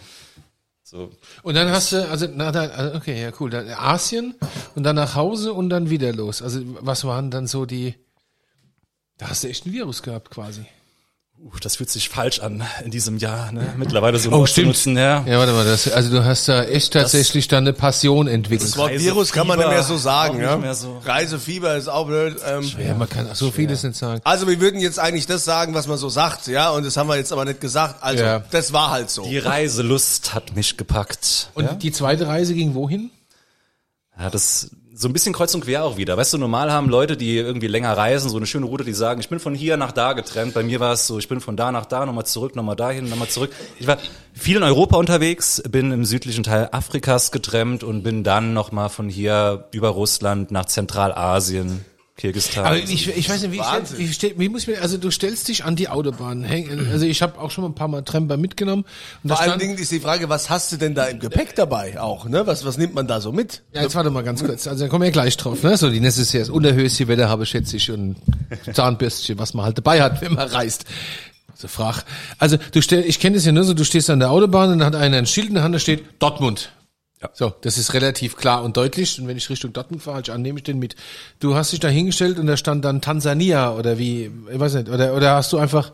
So. 0.84 1.10
Und 1.42 1.56
dann 1.56 1.72
hast 1.72 1.94
du, 1.94 2.08
also, 2.08 2.28
na, 2.32 2.52
da, 2.52 2.66
also, 2.66 2.98
okay, 2.98 3.20
ja, 3.20 3.32
cool. 3.40 3.50
Dann 3.50 3.68
Asien 3.70 4.36
und 4.76 4.84
dann 4.84 4.96
nach 4.96 5.16
Hause 5.16 5.54
und 5.54 5.70
dann 5.70 5.90
wieder 5.90 6.14
los. 6.14 6.42
Also, 6.42 6.60
was 6.82 7.06
waren 7.06 7.32
dann 7.32 7.48
so 7.48 7.66
die, 7.66 7.96
da 9.18 9.30
hast 9.30 9.44
du 9.44 9.48
echt 9.48 9.66
ein 9.66 9.72
Virus 9.72 10.04
gehabt 10.04 10.30
quasi. 10.30 10.66
Uh, 11.46 11.50
das 11.62 11.76
fühlt 11.76 11.90
sich 11.90 12.08
falsch 12.08 12.40
an 12.40 12.64
in 12.86 12.92
diesem 12.92 13.18
Jahr, 13.18 13.52
ne? 13.52 13.74
Mittlerweile 13.76 14.18
so 14.18 14.30
ein 14.30 14.34
Oh, 14.34 14.40
Wort 14.40 14.50
stimmt. 14.50 14.68
nutzen, 14.68 14.96
ja. 14.98 15.26
Ja, 15.28 15.40
warte 15.40 15.52
mal, 15.52 15.66
das, 15.66 15.92
also 15.92 16.10
du 16.10 16.24
hast 16.24 16.48
da 16.48 16.64
echt 16.64 16.94
tatsächlich 16.94 17.50
dann 17.50 17.66
eine 17.66 17.74
Passion 17.74 18.28
entwickelt. 18.30 18.70
Das 18.70 18.78
Wort 18.78 18.92
Reisefieber, 18.92 19.16
Virus 19.16 19.32
kann 19.34 19.48
man 19.48 19.60
nicht 19.60 19.68
mehr 19.68 19.84
so 19.84 19.98
sagen, 19.98 20.40
ja. 20.40 20.56
mehr 20.56 20.74
so. 20.74 21.00
Reisefieber 21.04 21.76
ist 21.76 21.90
auch 21.90 22.08
blöd. 22.08 22.38
Ähm, 22.48 22.72
ja, 22.80 22.94
man 22.96 23.10
kann 23.10 23.28
so 23.34 23.52
vieles 23.52 23.84
nicht 23.84 23.98
sagen. 23.98 24.22
also 24.24 24.48
wir 24.48 24.62
würden 24.62 24.80
jetzt 24.80 25.00
eigentlich 25.00 25.26
das 25.26 25.44
sagen, 25.44 25.74
was 25.74 25.88
man 25.88 25.98
so 25.98 26.08
sagt, 26.08 26.48
ja, 26.48 26.70
und 26.70 26.86
das 26.86 26.96
haben 26.96 27.08
wir 27.10 27.18
jetzt 27.18 27.34
aber 27.34 27.44
nicht 27.44 27.60
gesagt. 27.60 28.02
Also 28.02 28.24
Ja. 28.24 28.40
das 28.52 28.72
war 28.72 28.92
halt 28.92 29.10
so. 29.10 29.26
Die 29.26 29.38
Reiselust 29.38 30.34
hat 30.34 30.56
mich 30.56 30.78
gepackt. 30.78 31.50
Und 31.56 31.84
die 31.84 31.92
zweite 31.92 32.26
Reise 32.28 32.54
ging 32.54 32.74
wohin? 32.74 33.12
Ja, 34.18 34.30
das 34.30 34.70
so 35.04 35.10
ein 35.10 35.14
bisschen 35.14 35.34
kreuz 35.34 35.54
und 35.54 35.66
quer 35.66 35.84
auch 35.84 35.98
wieder. 35.98 36.16
Weißt 36.16 36.34
du, 36.34 36.38
normal 36.38 36.72
haben 36.72 36.90
Leute, 36.90 37.18
die 37.18 37.38
irgendwie 37.38 37.68
länger 37.68 37.96
reisen, 37.96 38.30
so 38.30 38.38
eine 38.38 38.46
schöne 38.46 38.66
Route, 38.66 38.86
die 38.86 38.94
sagen, 38.94 39.20
ich 39.20 39.28
bin 39.28 39.40
von 39.40 39.54
hier 39.54 39.76
nach 39.76 39.92
da 39.92 40.14
getrennt. 40.14 40.54
Bei 40.54 40.64
mir 40.64 40.80
war 40.80 40.94
es 40.94 41.06
so, 41.06 41.20
ich 41.20 41.28
bin 41.28 41.42
von 41.42 41.58
da 41.58 41.74
nach 41.74 41.86
da, 41.86 42.06
nochmal 42.06 42.26
zurück, 42.26 42.56
nochmal 42.56 42.78
dahin, 42.78 43.10
nochmal 43.10 43.28
zurück. 43.28 43.52
Ich 43.80 43.86
war 43.86 43.98
viel 44.34 44.56
in 44.56 44.64
Europa 44.64 44.96
unterwegs, 44.96 45.62
bin 45.70 45.92
im 45.92 46.06
südlichen 46.06 46.44
Teil 46.44 46.70
Afrikas 46.72 47.32
getrennt 47.34 47.84
und 47.84 48.04
bin 48.04 48.24
dann 48.24 48.54
nochmal 48.54 48.88
von 48.90 49.10
hier 49.10 49.66
über 49.72 49.90
Russland 49.90 50.52
nach 50.52 50.66
Zentralasien, 50.66 51.84
Kirgisistan. 52.16 52.64
Aber 52.66 52.78
ich, 52.78 53.08
ich 53.18 53.28
weiß 53.30 53.42
nicht, 53.42 53.52
wie, 53.54 53.58
Wahnsinn. 53.58 53.98
wie, 53.98 54.14
stell, 54.14 54.34
wie 54.38 54.48
muss 54.48 54.62
ich 54.64 54.68
mir, 54.68 54.82
also 54.84 54.98
du 54.98 55.10
stellst 55.10 55.48
dich 55.48 55.66
an 55.66 55.76
die 55.76 55.90
Autobahn. 55.90 56.46
häng- 56.46 56.92
Also 56.92 57.06
ich 57.08 57.24
habe 57.24 57.40
auch 57.40 57.50
schon 57.50 57.64
mal 57.64 57.70
ein 57.72 57.74
paar 57.76 57.88
Mal 57.88 58.04
Tremper 58.04 58.38
mitgenommen. 58.38 58.86
Und 59.24 59.30
Vor 59.32 59.40
allen 59.40 59.58
Dingen 59.58 59.78
ist 59.80 59.92
die 59.92 60.00
Frage, 60.00 60.30
was 60.30 60.50
hast 60.52 60.72
du 60.72 60.78
denn 60.78 60.94
da 60.94 61.06
im 61.06 61.20
Gepäck 61.20 61.56
dabei 61.56 62.00
auch, 62.00 62.26
ne? 62.30 62.46
Was, 62.46 62.66
was 62.66 62.78
nimmt 62.78 62.94
man 62.94 63.08
da 63.08 63.20
so 63.20 63.32
mit? 63.32 63.64
Ja, 63.74 63.82
jetzt 63.82 63.96
warte 63.96 64.12
mal 64.12 64.24
ganz 64.24 64.44
kurz. 64.44 64.68
Also 64.68 64.84
da 64.86 64.90
kommen 64.90 65.04
wir 65.04 65.12
gleich 65.12 65.38
drauf. 65.38 65.64
Ne? 65.64 65.76
So 65.76 65.90
die 65.90 66.00
Necessaires, 66.00 66.50
Unterhöschen, 66.52 67.08
Wetter 67.08 67.30
habe 67.30 67.48
schätze 67.48 67.78
ich 67.78 67.90
und 67.90 68.18
Zahnbürstchen, 68.72 69.40
was 69.40 69.54
man 69.56 69.66
halt 69.66 69.78
dabei 69.80 70.02
hat, 70.02 70.22
wenn 70.22 70.34
man 70.34 70.48
reist. 70.48 70.86
Also 71.52 71.68
frag. 71.68 72.04
Also 72.38 72.58
du 72.74 72.82
stell, 72.84 73.04
ich 73.06 73.20
kenne 73.20 73.38
das 73.38 73.46
ja 73.46 73.52
nur 73.52 73.64
so, 73.64 73.74
du 73.74 73.84
stehst 73.86 74.10
an 74.12 74.20
der 74.20 74.30
Autobahn 74.32 74.72
und 74.72 74.80
dann 74.80 74.86
hat 74.88 74.96
einer 74.96 75.18
ein 75.18 75.26
Schild 75.26 75.48
in 75.50 75.56
der 75.56 75.64
Hand, 75.64 75.74
da 75.74 75.80
steht 75.80 76.04
Dortmund. 76.20 76.72
Ja. 77.24 77.30
So, 77.34 77.54
das 77.62 77.78
ist 77.78 77.94
relativ 77.94 78.36
klar 78.36 78.64
und 78.64 78.76
deutlich. 78.76 79.20
Und 79.20 79.28
wenn 79.28 79.38
ich 79.38 79.50
Richtung 79.50 79.72
Dortmund 79.72 80.04
fahre, 80.04 80.22
ich 80.22 80.32
annehme 80.32 80.60
ich 80.60 80.64
den 80.64 80.78
mit. 80.78 80.96
Du 81.40 81.56
hast 81.56 81.72
dich 81.72 81.80
da 81.80 81.88
hingestellt 81.88 82.38
und 82.38 82.48
da 82.48 82.58
stand 82.58 82.84
dann 82.84 83.02
Tansania 83.02 83.74
oder 83.74 83.98
wie, 83.98 84.30
ich 84.52 84.60
weiß 84.60 84.74
nicht, 84.76 84.90
oder, 84.90 85.16
oder 85.16 85.36
hast 85.36 85.54
du 85.54 85.58
einfach 85.58 85.92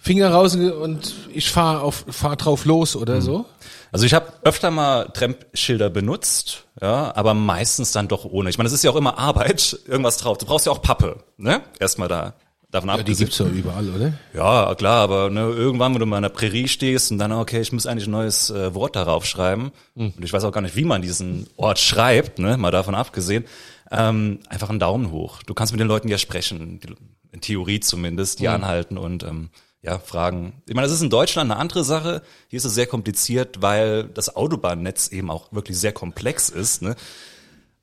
Finger 0.00 0.30
raus 0.30 0.54
und 0.54 1.14
ich 1.32 1.50
fahr 1.50 1.82
auf 1.82 2.04
fahr 2.08 2.36
drauf 2.36 2.66
los 2.66 2.94
oder 2.94 3.20
so. 3.20 3.46
Also 3.90 4.06
ich 4.06 4.14
habe 4.14 4.32
öfter 4.42 4.70
mal 4.70 5.06
Tramp-Schilder 5.06 5.88
benutzt, 5.88 6.64
ja, 6.80 7.14
aber 7.16 7.32
meistens 7.32 7.92
dann 7.92 8.06
doch 8.06 8.24
ohne. 8.24 8.50
Ich 8.50 8.58
meine, 8.58 8.66
es 8.66 8.72
ist 8.72 8.84
ja 8.84 8.90
auch 8.90 8.96
immer 8.96 9.18
Arbeit, 9.18 9.78
irgendwas 9.86 10.18
drauf. 10.18 10.36
Du 10.38 10.46
brauchst 10.46 10.66
ja 10.66 10.72
auch 10.72 10.82
Pappe, 10.82 11.24
ne? 11.36 11.62
Erstmal 11.80 12.08
da 12.08 12.34
davon 12.74 12.88
Ja, 12.90 12.96
die 12.96 13.00
abgesehen. 13.02 13.26
gibt's 13.26 13.38
ja 13.38 13.46
überall, 13.46 13.88
oder? 13.90 14.12
Ja, 14.34 14.74
klar, 14.74 15.00
aber 15.02 15.30
ne, 15.30 15.40
irgendwann, 15.42 15.92
wenn 15.94 16.00
du 16.00 16.06
mal 16.06 16.18
in 16.18 16.22
der 16.24 16.28
Prärie 16.30 16.68
stehst 16.68 17.10
und 17.10 17.18
dann, 17.18 17.32
okay, 17.32 17.60
ich 17.60 17.72
muss 17.72 17.86
eigentlich 17.86 18.06
ein 18.08 18.12
neues 18.12 18.50
äh, 18.50 18.74
Wort 18.74 18.96
darauf 18.96 19.24
schreiben. 19.26 19.72
Und 19.94 20.22
ich 20.24 20.32
weiß 20.32 20.44
auch 20.44 20.52
gar 20.52 20.60
nicht, 20.60 20.76
wie 20.76 20.84
man 20.84 21.00
diesen 21.02 21.46
Ort 21.56 21.78
schreibt, 21.78 22.38
ne, 22.38 22.56
mal 22.56 22.70
davon 22.70 22.94
abgesehen. 22.94 23.44
Ähm, 23.90 24.40
einfach 24.48 24.70
einen 24.70 24.78
Daumen 24.80 25.10
hoch. 25.12 25.42
Du 25.44 25.54
kannst 25.54 25.72
mit 25.72 25.80
den 25.80 25.88
Leuten 25.88 26.08
ja 26.08 26.18
sprechen, 26.18 26.80
die, 26.80 26.94
in 27.32 27.40
Theorie 27.40 27.80
zumindest, 27.80 28.40
die 28.40 28.48
anhalten 28.48 28.96
und 28.98 29.22
ähm, 29.24 29.50
ja, 29.82 29.98
fragen. 29.98 30.62
Ich 30.66 30.74
meine, 30.74 30.86
das 30.86 30.94
ist 30.96 31.02
in 31.02 31.10
Deutschland 31.10 31.50
eine 31.50 31.60
andere 31.60 31.84
Sache. 31.84 32.22
Hier 32.48 32.56
ist 32.56 32.64
es 32.64 32.74
sehr 32.74 32.86
kompliziert, 32.86 33.60
weil 33.60 34.04
das 34.04 34.34
Autobahnnetz 34.34 35.08
eben 35.08 35.30
auch 35.30 35.52
wirklich 35.52 35.78
sehr 35.78 35.92
komplex 35.92 36.48
ist. 36.48 36.80
Ne? 36.80 36.96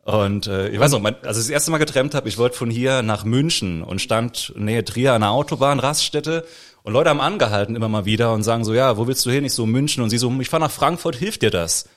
Und 0.04 0.48
äh, 0.48 0.70
ich 0.70 0.80
weiß 0.80 0.92
noch, 0.92 1.00
mein, 1.00 1.16
als 1.24 1.38
ich 1.38 1.44
das 1.44 1.50
erste 1.50 1.72
Mal 1.72 1.78
getrennt 1.78 2.16
habe, 2.16 2.28
ich 2.28 2.38
wollte 2.38 2.58
von 2.58 2.72
hier 2.72 3.04
nach 3.04 3.24
München 3.24 3.84
und 3.84 4.02
stand 4.02 4.54
nähe 4.56 4.84
Trier 4.84 5.14
an 5.14 5.22
der 5.22 5.32
Autobahn, 5.32 5.80
Raststätte 5.80 6.46
und 6.84 6.94
Leute 6.94 7.12
haben 7.12 7.22
angehalten 7.22 7.76
immer 7.76 7.90
mal 7.90 8.06
wieder 8.06 8.34
und 8.34 8.44
sagen 8.44 8.64
so, 8.64 8.74
ja, 8.74 8.98
wo 8.98 9.08
willst 9.08 9.26
du 9.26 9.30
hin? 9.30 9.46
Ich 9.46 9.54
so, 9.54 9.66
München 9.66 10.04
und 10.04 10.10
sie 10.10 10.18
so, 10.18 10.32
ich 10.40 10.50
fahre 10.50 10.64
nach 10.64 10.72
Frankfurt, 10.72 11.16
hilft 11.16 11.44
dir 11.44 11.52
das? 11.52 11.88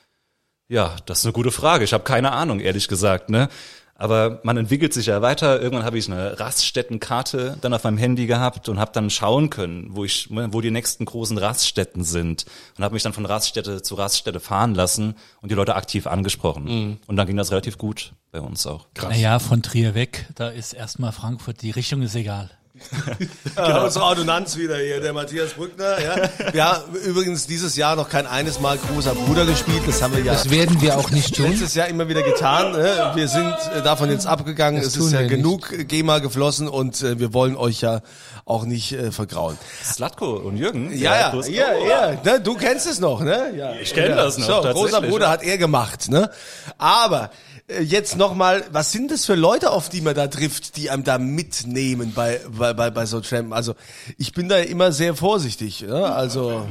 Ja, 0.68 0.96
das 1.06 1.20
ist 1.20 1.24
eine 1.24 1.32
gute 1.32 1.50
Frage. 1.50 1.84
Ich 1.84 1.92
habe 1.92 2.04
keine 2.04 2.32
Ahnung, 2.32 2.60
ehrlich 2.60 2.88
gesagt, 2.88 3.30
ne? 3.30 3.48
Aber 3.96 4.40
man 4.42 4.56
entwickelt 4.56 4.92
sich 4.92 5.06
ja 5.06 5.22
weiter. 5.22 5.60
Irgendwann 5.60 5.84
habe 5.84 5.98
ich 5.98 6.10
eine 6.10 6.38
Raststättenkarte 6.40 7.56
dann 7.60 7.72
auf 7.72 7.84
meinem 7.84 7.98
Handy 7.98 8.26
gehabt 8.26 8.68
und 8.68 8.78
habe 8.78 8.90
dann 8.92 9.08
schauen 9.08 9.50
können, 9.50 9.88
wo 9.90 10.04
ich, 10.04 10.28
wo 10.30 10.60
die 10.60 10.72
nächsten 10.72 11.04
großen 11.04 11.38
Raststätten 11.38 12.02
sind 12.02 12.44
und 12.76 12.84
habe 12.84 12.94
mich 12.94 13.04
dann 13.04 13.12
von 13.12 13.24
Raststätte 13.24 13.82
zu 13.82 13.94
Raststätte 13.94 14.40
fahren 14.40 14.74
lassen 14.74 15.14
und 15.42 15.50
die 15.50 15.54
Leute 15.54 15.76
aktiv 15.76 16.06
angesprochen. 16.06 16.98
Und 17.06 17.16
dann 17.16 17.26
ging 17.26 17.36
das 17.36 17.52
relativ 17.52 17.78
gut 17.78 18.12
bei 18.32 18.40
uns 18.40 18.66
auch. 18.66 18.86
Naja, 19.00 19.38
von 19.38 19.62
Trier 19.62 19.94
weg, 19.94 20.26
da 20.34 20.48
ist 20.48 20.72
erstmal 20.72 21.12
Frankfurt, 21.12 21.62
die 21.62 21.70
Richtung 21.70 22.02
ist 22.02 22.16
egal. 22.16 22.50
Genau. 23.54 23.84
Unsere 23.84 24.04
Ordonnanz 24.04 24.56
wieder 24.56 24.76
hier, 24.78 25.00
der 25.00 25.12
Matthias 25.12 25.52
Brückner. 25.52 26.00
Ja. 26.02 26.28
Wir 26.52 26.64
haben 26.64 26.94
übrigens 26.96 27.46
dieses 27.46 27.76
Jahr 27.76 27.94
noch 27.94 28.08
kein 28.08 28.26
eines 28.26 28.58
Mal 28.58 28.78
großer 28.78 29.14
Bruder 29.14 29.46
gespielt. 29.46 29.82
Das 29.86 30.02
haben 30.02 30.16
wir 30.16 30.24
ja 30.24 30.32
Das 30.32 30.50
werden 30.50 30.80
wir 30.80 30.98
auch 30.98 31.10
nicht 31.10 31.36
tun. 31.36 31.50
letztes 31.50 31.74
Jahr 31.74 31.86
immer 31.86 32.08
wieder 32.08 32.22
getan. 32.22 32.72
ne? 32.72 33.12
Wir 33.14 33.28
sind 33.28 33.54
äh, 33.74 33.82
davon 33.82 34.10
jetzt 34.10 34.26
abgegangen. 34.26 34.82
Das 34.82 34.96
es 34.96 34.96
ist 34.96 35.12
ja 35.12 35.22
genug 35.22 35.72
GEMA 35.86 36.18
geflossen 36.18 36.66
und 36.66 37.00
äh, 37.02 37.20
wir 37.20 37.32
wollen 37.32 37.56
euch 37.56 37.80
ja 37.80 38.00
auch 38.44 38.64
nicht 38.64 38.92
äh, 38.92 39.12
vergrauen. 39.12 39.56
Slatko 39.84 40.32
und 40.34 40.56
Jürgen? 40.56 40.90
Ja, 40.96 41.32
ja, 41.32 41.42
ja, 41.48 41.74
ja. 41.76 42.20
Ne, 42.24 42.40
du 42.40 42.56
kennst 42.56 42.86
es 42.88 42.98
noch, 42.98 43.20
ne? 43.20 43.52
Ja. 43.56 43.74
Ich 43.74 43.94
kenn 43.94 44.10
ja. 44.10 44.16
das 44.16 44.36
noch, 44.36 44.64
So, 44.64 44.72
großer 44.72 45.00
Bruder 45.00 45.26
ja. 45.26 45.30
hat 45.30 45.42
er 45.44 45.58
gemacht, 45.58 46.10
ne? 46.10 46.28
Aber 46.76 47.30
äh, 47.53 47.53
jetzt 47.68 48.16
nochmal, 48.16 48.64
was 48.72 48.92
sind 48.92 49.10
das 49.10 49.24
für 49.24 49.34
Leute, 49.34 49.70
auf 49.70 49.88
die 49.88 50.00
man 50.00 50.14
da 50.14 50.26
trifft, 50.26 50.76
die 50.76 50.90
einem 50.90 51.04
da 51.04 51.18
mitnehmen 51.18 52.12
bei, 52.14 52.40
bei, 52.50 52.74
bei, 52.74 52.90
bei 52.90 53.06
so 53.06 53.20
Trampen? 53.20 53.52
Also 53.52 53.74
ich 54.18 54.32
bin 54.32 54.48
da 54.48 54.58
immer 54.58 54.92
sehr 54.92 55.14
vorsichtig, 55.14 55.82
ne? 55.82 56.12
Also, 56.12 56.66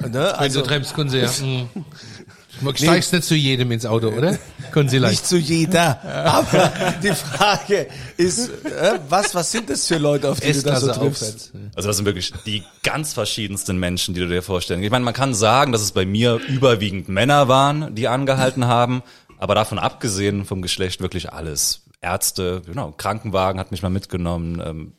ne? 0.00 0.34
Also 0.38 0.60
Also 0.60 0.62
Trems 0.62 0.94
können 0.94 1.10
sie 1.10 1.18
ja. 1.18 1.30
Mhm. 1.40 1.68
Du 2.60 2.74
steigst 2.74 3.12
nicht 3.12 3.24
zu 3.24 3.36
jedem 3.36 3.70
ins 3.70 3.86
Auto, 3.86 4.08
oder? 4.08 4.36
Können 4.72 4.88
sie 4.88 4.98
leicht. 4.98 5.12
nicht 5.12 5.26
zu 5.26 5.36
jeder. 5.36 6.02
Aber 6.02 6.72
die 7.02 7.14
Frage 7.14 7.86
ist, 8.16 8.48
äh, 8.48 8.98
was, 9.08 9.32
was 9.36 9.52
sind 9.52 9.70
das 9.70 9.86
für 9.86 9.98
Leute, 9.98 10.28
auf 10.28 10.40
die 10.40 10.52
du 10.52 10.62
da 10.62 10.80
so 10.80 10.90
triffst? 10.90 11.52
Also 11.76 11.88
das 11.88 11.96
sind 11.98 12.06
wirklich 12.06 12.32
die 12.46 12.64
ganz 12.82 13.12
verschiedensten 13.12 13.78
Menschen, 13.78 14.12
die 14.14 14.20
du 14.20 14.26
dir 14.28 14.42
vorstellen. 14.42 14.82
Ich 14.82 14.90
meine, 14.90 15.04
man 15.04 15.14
kann 15.14 15.34
sagen, 15.34 15.70
dass 15.70 15.82
es 15.82 15.92
bei 15.92 16.04
mir 16.04 16.40
überwiegend 16.48 17.08
Männer 17.08 17.46
waren, 17.46 17.94
die 17.94 18.08
angehalten 18.08 18.66
haben, 18.66 19.04
aber 19.38 19.54
davon 19.54 19.78
abgesehen 19.78 20.44
vom 20.44 20.62
Geschlecht 20.62 21.00
wirklich 21.00 21.32
alles. 21.32 21.84
Ärzte, 22.00 22.62
genau, 22.64 22.92
Krankenwagen 22.92 23.58
hat 23.58 23.70
mich 23.70 23.82
mal 23.82 23.90
mitgenommen. 23.90 24.62
Ähm, 24.64 24.92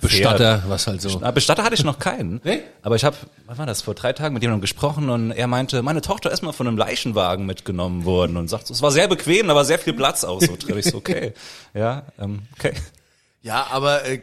Bestatter, 0.00 0.62
was 0.68 0.86
halt 0.86 1.02
so. 1.02 1.18
Bestatter 1.18 1.62
hatte 1.62 1.74
ich 1.74 1.84
noch 1.84 1.98
keinen. 1.98 2.40
Nee? 2.44 2.60
Aber 2.82 2.96
ich 2.96 3.04
habe, 3.04 3.16
was 3.46 3.58
war 3.58 3.66
das, 3.66 3.82
vor 3.82 3.94
drei 3.94 4.12
Tagen 4.12 4.34
mit 4.34 4.42
jemandem 4.42 4.62
gesprochen 4.62 5.10
und 5.10 5.32
er 5.32 5.46
meinte, 5.46 5.82
meine 5.82 6.00
Tochter 6.00 6.30
ist 6.30 6.42
mal 6.42 6.52
von 6.52 6.66
einem 6.66 6.78
Leichenwagen 6.78 7.44
mitgenommen 7.44 8.04
worden 8.04 8.36
und 8.36 8.48
sagt, 8.48 8.70
es 8.70 8.82
war 8.82 8.90
sehr 8.90 9.08
bequem, 9.08 9.48
war 9.48 9.64
sehr 9.64 9.78
viel 9.78 9.92
Platz 9.92 10.24
aus. 10.24 10.44
So, 10.44 10.56
ich 10.76 10.84
so, 10.86 10.96
okay, 10.96 11.34
ja, 11.74 12.04
ähm, 12.18 12.42
okay. 12.58 12.72
Ja, 13.46 13.68
aber 13.70 14.04
äh, 14.04 14.22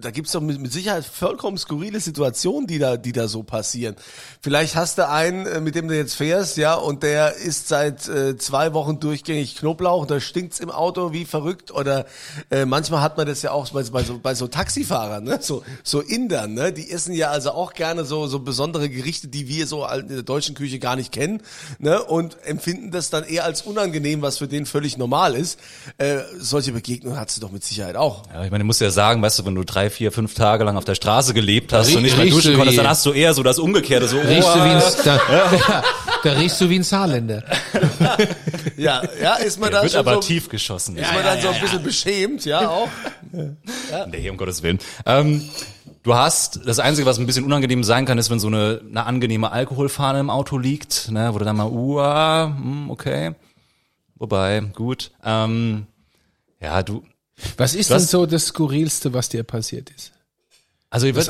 da 0.00 0.12
gibt's 0.12 0.30
doch 0.30 0.40
mit, 0.40 0.60
mit 0.60 0.72
Sicherheit 0.72 1.04
vollkommen 1.04 1.58
skurrile 1.58 1.98
Situationen, 1.98 2.68
die 2.68 2.78
da, 2.78 2.96
die 2.96 3.10
da 3.10 3.26
so 3.26 3.42
passieren. 3.42 3.96
Vielleicht 4.40 4.76
hast 4.76 4.98
du 4.98 5.08
einen, 5.08 5.44
äh, 5.44 5.60
mit 5.60 5.74
dem 5.74 5.88
du 5.88 5.96
jetzt 5.96 6.14
fährst, 6.14 6.56
ja, 6.56 6.74
und 6.74 7.02
der 7.02 7.34
isst 7.34 7.66
seit 7.66 8.06
äh, 8.06 8.36
zwei 8.36 8.72
Wochen 8.72 9.00
durchgängig 9.00 9.56
Knoblauch 9.56 10.06
da 10.06 10.20
stinkt's 10.20 10.60
im 10.60 10.70
Auto 10.70 11.12
wie 11.12 11.24
verrückt. 11.24 11.72
Oder 11.72 12.06
äh, 12.48 12.64
manchmal 12.64 13.00
hat 13.00 13.16
man 13.16 13.26
das 13.26 13.42
ja 13.42 13.50
auch 13.50 13.68
bei, 13.70 13.82
bei, 13.82 14.04
so, 14.04 14.20
bei 14.20 14.36
so 14.36 14.46
Taxifahrern, 14.46 15.24
ne? 15.24 15.38
so, 15.40 15.64
so 15.82 16.00
Indern, 16.00 16.54
ne? 16.54 16.72
die 16.72 16.92
essen 16.92 17.12
ja 17.12 17.30
also 17.30 17.50
auch 17.50 17.72
gerne 17.72 18.04
so, 18.04 18.28
so 18.28 18.38
besondere 18.38 18.88
Gerichte, 18.88 19.26
die 19.26 19.48
wir 19.48 19.66
so 19.66 19.84
in 19.84 20.06
der 20.06 20.22
deutschen 20.22 20.54
Küche 20.54 20.78
gar 20.78 20.94
nicht 20.94 21.10
kennen, 21.10 21.42
ne? 21.80 22.00
und 22.04 22.40
empfinden 22.44 22.92
das 22.92 23.10
dann 23.10 23.24
eher 23.24 23.46
als 23.46 23.62
unangenehm, 23.62 24.22
was 24.22 24.38
für 24.38 24.46
den 24.46 24.64
völlig 24.64 24.96
normal 24.96 25.34
ist. 25.34 25.58
Äh, 25.98 26.18
solche 26.38 26.70
Begegnungen 26.70 27.18
hast 27.18 27.36
du 27.36 27.40
doch 27.40 27.50
mit 27.50 27.64
Sicherheit 27.64 27.96
auch. 27.96 28.22
Ja, 28.32 28.43
ich 28.44 28.50
meine, 28.50 28.62
du 28.62 28.66
musst 28.66 28.80
ja 28.80 28.90
sagen, 28.90 29.22
weißt 29.22 29.38
du, 29.38 29.46
wenn 29.46 29.54
du 29.54 29.64
drei, 29.64 29.90
vier, 29.90 30.12
fünf 30.12 30.34
Tage 30.34 30.64
lang 30.64 30.76
auf 30.76 30.84
der 30.84 30.94
Straße 30.94 31.34
gelebt 31.34 31.72
hast 31.72 31.88
Rie- 31.88 31.96
und 31.96 32.02
nicht 32.02 32.16
mehr 32.16 32.26
duschen 32.26 32.52
du 32.52 32.58
konntest, 32.58 32.78
dann 32.78 32.88
hast 32.88 33.04
du 33.06 33.12
eher 33.12 33.34
so 33.34 33.42
das 33.42 33.58
Umgekehrte, 33.58 34.08
so, 34.08 34.18
Riechst 34.18 34.54
du 34.54 34.56
wie 34.56 34.68
ein, 34.68 34.82
oh, 34.82 35.02
da, 35.04 35.20
da, 35.28 35.84
da 36.22 36.32
riechst 36.32 36.60
du 36.60 36.68
wie 36.68 36.76
ein 36.76 36.82
Saarländer. 36.82 37.42
Ja, 38.76 39.02
ja, 39.22 39.34
ist 39.34 39.60
man 39.60 39.70
da 39.70 39.82
wird 39.82 39.92
schon 39.92 40.00
aber 40.00 40.14
so, 40.14 40.20
tief 40.20 40.48
geschossen. 40.48 40.96
ist 40.96 41.12
man 41.12 41.22
dann 41.22 41.40
so 41.40 41.48
ein 41.48 41.60
bisschen 41.60 41.82
beschämt, 41.82 42.44
ja 42.44 42.68
auch. 42.68 42.88
Nee, 44.10 44.28
um 44.30 44.36
Gottes 44.36 44.62
Willen. 44.62 44.78
Ähm, 45.06 45.48
du 46.02 46.14
hast, 46.14 46.60
das 46.66 46.80
Einzige, 46.80 47.06
was 47.06 47.18
ein 47.18 47.26
bisschen 47.26 47.44
unangenehm 47.44 47.84
sein 47.84 48.04
kann, 48.04 48.18
ist, 48.18 48.30
wenn 48.30 48.40
so 48.40 48.48
eine, 48.48 48.80
eine 48.88 49.06
angenehme 49.06 49.52
Alkoholfahne 49.52 50.18
im 50.18 50.30
Auto 50.30 50.58
liegt, 50.58 51.10
ne, 51.10 51.32
wo 51.32 51.38
du 51.38 51.44
dann 51.44 51.56
mal, 51.56 51.68
uah, 51.68 52.52
hm, 52.56 52.90
okay. 52.90 53.34
Wobei, 54.16 54.60
gut. 54.74 55.12
Ähm, 55.24 55.86
ja, 56.60 56.82
du, 56.82 57.04
Was 57.56 57.74
ist 57.74 57.90
Was? 57.90 58.02
denn 58.02 58.08
so 58.08 58.26
das 58.26 58.46
Skurrilste, 58.46 59.12
was 59.12 59.28
dir 59.28 59.42
passiert 59.42 59.90
ist? 59.90 60.12
Also 60.90 61.06
ich 61.06 61.14
würde 61.14 61.28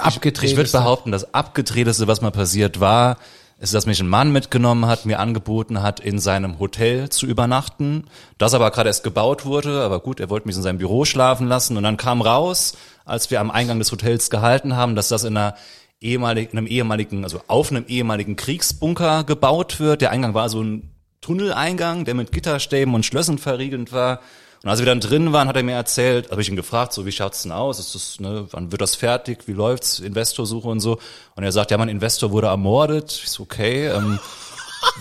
würd 0.56 0.72
behaupten, 0.72 1.10
das 1.10 1.32
abgedrehteste, 1.32 2.06
was 2.06 2.20
mal 2.20 2.30
passiert 2.30 2.80
war, 2.80 3.16
ist, 3.58 3.72
dass 3.72 3.86
mich 3.86 4.00
ein 4.00 4.08
Mann 4.08 4.30
mitgenommen 4.30 4.86
hat, 4.86 5.06
mir 5.06 5.20
angeboten 5.20 5.82
hat, 5.82 6.00
in 6.00 6.18
seinem 6.18 6.58
Hotel 6.58 7.08
zu 7.08 7.24
übernachten. 7.24 8.04
Das 8.36 8.52
aber 8.52 8.70
gerade 8.70 8.90
erst 8.90 9.04
gebaut 9.04 9.46
wurde, 9.46 9.82
aber 9.82 10.00
gut, 10.00 10.20
er 10.20 10.28
wollte 10.28 10.46
mich 10.46 10.56
in 10.56 10.62
seinem 10.62 10.78
Büro 10.78 11.06
schlafen 11.06 11.46
lassen 11.46 11.76
und 11.78 11.82
dann 11.82 11.96
kam 11.96 12.20
raus, 12.20 12.76
als 13.06 13.30
wir 13.30 13.40
am 13.40 13.50
Eingang 13.50 13.78
des 13.78 13.90
Hotels 13.90 14.28
gehalten 14.28 14.76
haben, 14.76 14.96
dass 14.96 15.08
das 15.08 15.24
in 15.24 15.36
einer 15.36 15.54
ehemaligen, 16.00 16.52
in 16.52 16.58
einem 16.58 16.66
ehemaligen, 16.66 17.24
also 17.24 17.40
auf 17.46 17.70
einem 17.70 17.86
ehemaligen 17.88 18.36
Kriegsbunker 18.36 19.24
gebaut 19.24 19.80
wird. 19.80 20.02
Der 20.02 20.10
Eingang 20.10 20.34
war 20.34 20.48
so 20.48 20.62
ein 20.62 20.90
Tunneleingang, 21.20 22.04
der 22.04 22.14
mit 22.14 22.32
Gitterstäben 22.32 22.94
und 22.94 23.06
Schlössern 23.06 23.38
verriegelt 23.38 23.92
war. 23.92 24.20
Und 24.64 24.70
als 24.70 24.78
wir 24.78 24.86
dann 24.86 25.00
drin 25.00 25.34
waren, 25.34 25.46
hat 25.46 25.56
er 25.56 25.62
mir 25.62 25.74
erzählt, 25.74 26.30
habe 26.30 26.40
ich 26.40 26.48
ihn 26.48 26.56
gefragt, 26.56 26.94
so 26.94 27.04
wie 27.04 27.12
schaut's 27.12 27.42
denn 27.42 27.52
aus? 27.52 27.78
Ist 27.78 27.94
das, 27.94 28.18
ne, 28.18 28.46
wann 28.50 28.72
wird 28.72 28.80
das 28.80 28.94
fertig? 28.94 29.46
Wie 29.46 29.52
läuft's? 29.52 29.98
Investorsuche 29.98 30.66
und 30.66 30.80
so. 30.80 30.98
Und 31.36 31.44
er 31.44 31.52
sagt, 31.52 31.70
ja, 31.70 31.76
mein 31.76 31.90
Investor 31.90 32.30
wurde 32.30 32.46
ermordet. 32.46 33.20
Ich 33.24 33.28
so, 33.28 33.42
okay, 33.42 33.88
ähm, 33.88 34.18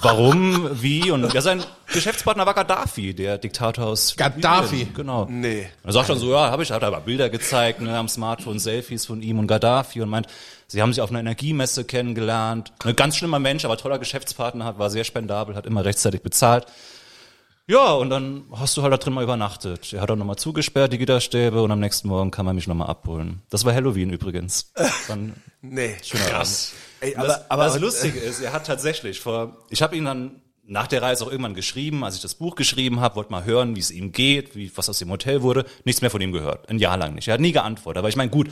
warum, 0.02 0.70
wie? 0.82 1.12
Und 1.12 1.34
ja, 1.34 1.40
sein 1.40 1.64
Geschäftspartner 1.94 2.46
war 2.46 2.54
Gaddafi, 2.56 3.14
der 3.14 3.38
Diktator 3.38 3.86
aus 3.86 4.18
Gaddafi? 4.18 4.76
Libyen. 4.76 4.94
Genau. 4.96 5.28
Nee. 5.30 5.70
Und 5.82 5.90
er 5.90 5.94
sagt 5.94 6.10
dann 6.10 6.18
so, 6.18 6.30
ja, 6.32 6.52
habe 6.52 6.64
ich, 6.64 6.72
hat 6.72 6.84
aber 6.84 7.00
Bilder 7.00 7.30
gezeigt, 7.30 7.80
ne, 7.80 7.98
am 7.98 8.10
Smartphone, 8.10 8.60
Selfies 8.60 9.06
von 9.06 9.22
ihm 9.22 9.40
und 9.40 9.48
Gaddafi 9.48 10.02
und 10.02 10.10
meint, 10.10 10.28
sie 10.68 10.82
haben 10.82 10.92
sich 10.92 11.02
auf 11.02 11.10
einer 11.10 11.22
Energiemesse 11.22 11.86
kennengelernt. 11.86 12.74
Ein 12.84 12.98
ganz 12.98 13.16
schlimmer 13.16 13.40
Mensch, 13.40 13.64
aber 13.64 13.78
toller 13.78 13.98
Geschäftspartner, 13.98 14.66
hat, 14.66 14.78
war 14.78 14.90
sehr 14.90 15.06
spendabel, 15.06 15.56
hat 15.56 15.66
immer 15.66 15.86
rechtzeitig 15.86 16.22
bezahlt. 16.22 16.66
Ja, 17.66 17.94
und 17.94 18.10
dann 18.10 18.44
hast 18.52 18.76
du 18.76 18.82
halt 18.82 18.92
da 18.92 18.98
drin 18.98 19.14
mal 19.14 19.24
übernachtet. 19.24 19.94
Er 19.94 20.02
hat 20.02 20.12
auch 20.12 20.18
nochmal 20.18 20.36
zugesperrt, 20.36 20.92
die 20.92 20.98
Gitterstäbe, 20.98 21.62
und 21.62 21.72
am 21.72 21.80
nächsten 21.80 22.10
Morgen 22.10 22.30
kann 22.30 22.46
man 22.46 22.56
mich 22.56 22.68
nochmal 22.68 22.90
abholen. 22.90 23.42
Das 23.50 23.64
war 23.64 23.74
Halloween 23.74 24.10
übrigens. 24.10 24.74
Dann 25.08 25.34
Nee. 25.62 25.96
schöner 26.04 26.36
Abend. 26.36 26.72
Ey, 27.00 27.16
Aber, 27.16 27.24
aber, 27.24 27.28
das, 27.28 27.52
aber 27.52 27.66
das 27.66 27.80
Lustige 27.80 28.20
ist, 28.20 28.42
er 28.42 28.52
hat 28.52 28.68
tatsächlich 28.68 29.22
vor, 29.22 29.58
ich 29.70 29.82
habe 29.82 29.96
ihn 29.96 30.04
dann 30.06 30.42
nach 30.66 30.88
der 30.88 31.02
Reise 31.02 31.26
auch 31.26 31.32
irgendwann 31.32 31.54
geschrieben, 31.54 32.04
als 32.04 32.16
ich 32.16 32.22
das 32.22 32.36
Buch 32.36 32.56
geschrieben 32.56 33.00
habe, 33.00 33.16
wollte 33.16 33.32
mal 33.32 33.46
hören, 33.46 33.76
wie 33.76 33.80
es 33.80 33.92
ihm 33.92 34.12
geht, 34.12 34.56
wie 34.56 34.72
was 34.76 34.90
aus 34.90 35.00
dem 35.00 35.10
Hotel 35.10 35.42
wurde, 35.42 35.66
nichts 35.86 36.02
mehr 36.02 36.12
von 36.12 36.22
ihm 36.22 36.32
gehört, 36.34 36.70
ein 36.70 36.80
Jahr 36.80 36.98
lang 36.98 37.16
nicht. 37.16 37.28
Er 37.30 37.36
hat 37.36 37.42
nie 37.42 37.52
geantwortet, 37.54 38.00
aber 38.00 38.10
ich 38.10 38.16
meine, 38.18 38.30
gut, 38.30 38.50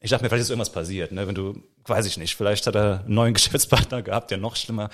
ich 0.00 0.10
dachte 0.10 0.22
mir, 0.24 0.28
vielleicht 0.28 0.42
ist 0.42 0.50
irgendwas 0.50 0.72
passiert, 0.72 1.12
ne? 1.12 1.26
wenn 1.26 1.34
du, 1.34 1.54
weiß 1.86 2.04
ich 2.06 2.18
nicht, 2.18 2.36
vielleicht 2.36 2.66
hat 2.66 2.74
er 2.74 3.00
einen 3.00 3.14
neuen 3.14 3.34
Geschäftspartner 3.34 4.02
gehabt, 4.02 4.30
der 4.30 4.38
noch 4.38 4.56
schlimmer. 4.56 4.90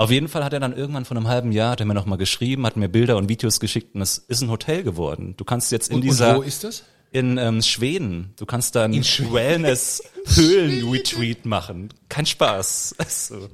Auf 0.00 0.10
jeden 0.10 0.28
Fall 0.28 0.42
hat 0.42 0.54
er 0.54 0.60
dann 0.60 0.74
irgendwann 0.74 1.04
von 1.04 1.18
einem 1.18 1.28
halben 1.28 1.52
Jahr, 1.52 1.72
hat 1.72 1.80
er 1.80 1.86
mir 1.86 1.92
nochmal 1.92 2.16
geschrieben, 2.16 2.64
hat 2.64 2.74
mir 2.74 2.88
Bilder 2.88 3.18
und 3.18 3.28
Videos 3.28 3.60
geschickt 3.60 3.94
und 3.94 4.00
es 4.00 4.16
ist 4.16 4.40
ein 4.40 4.48
Hotel 4.50 4.82
geworden. 4.82 5.34
Du 5.36 5.44
kannst 5.44 5.70
jetzt 5.72 5.90
in 5.90 5.96
Und, 5.96 6.04
dieser, 6.04 6.30
und 6.30 6.36
wo 6.36 6.42
ist 6.42 6.64
das? 6.64 6.84
in 7.12 7.36
ähm, 7.36 7.60
Schweden. 7.60 8.32
Du 8.38 8.46
kannst 8.46 8.74
dann 8.76 8.94
Wellness-Höhlen-Retreat 8.94 11.44
machen. 11.56 11.92
Kein 12.08 12.24
Spaß. 12.24 12.94
Also, 13.06 13.50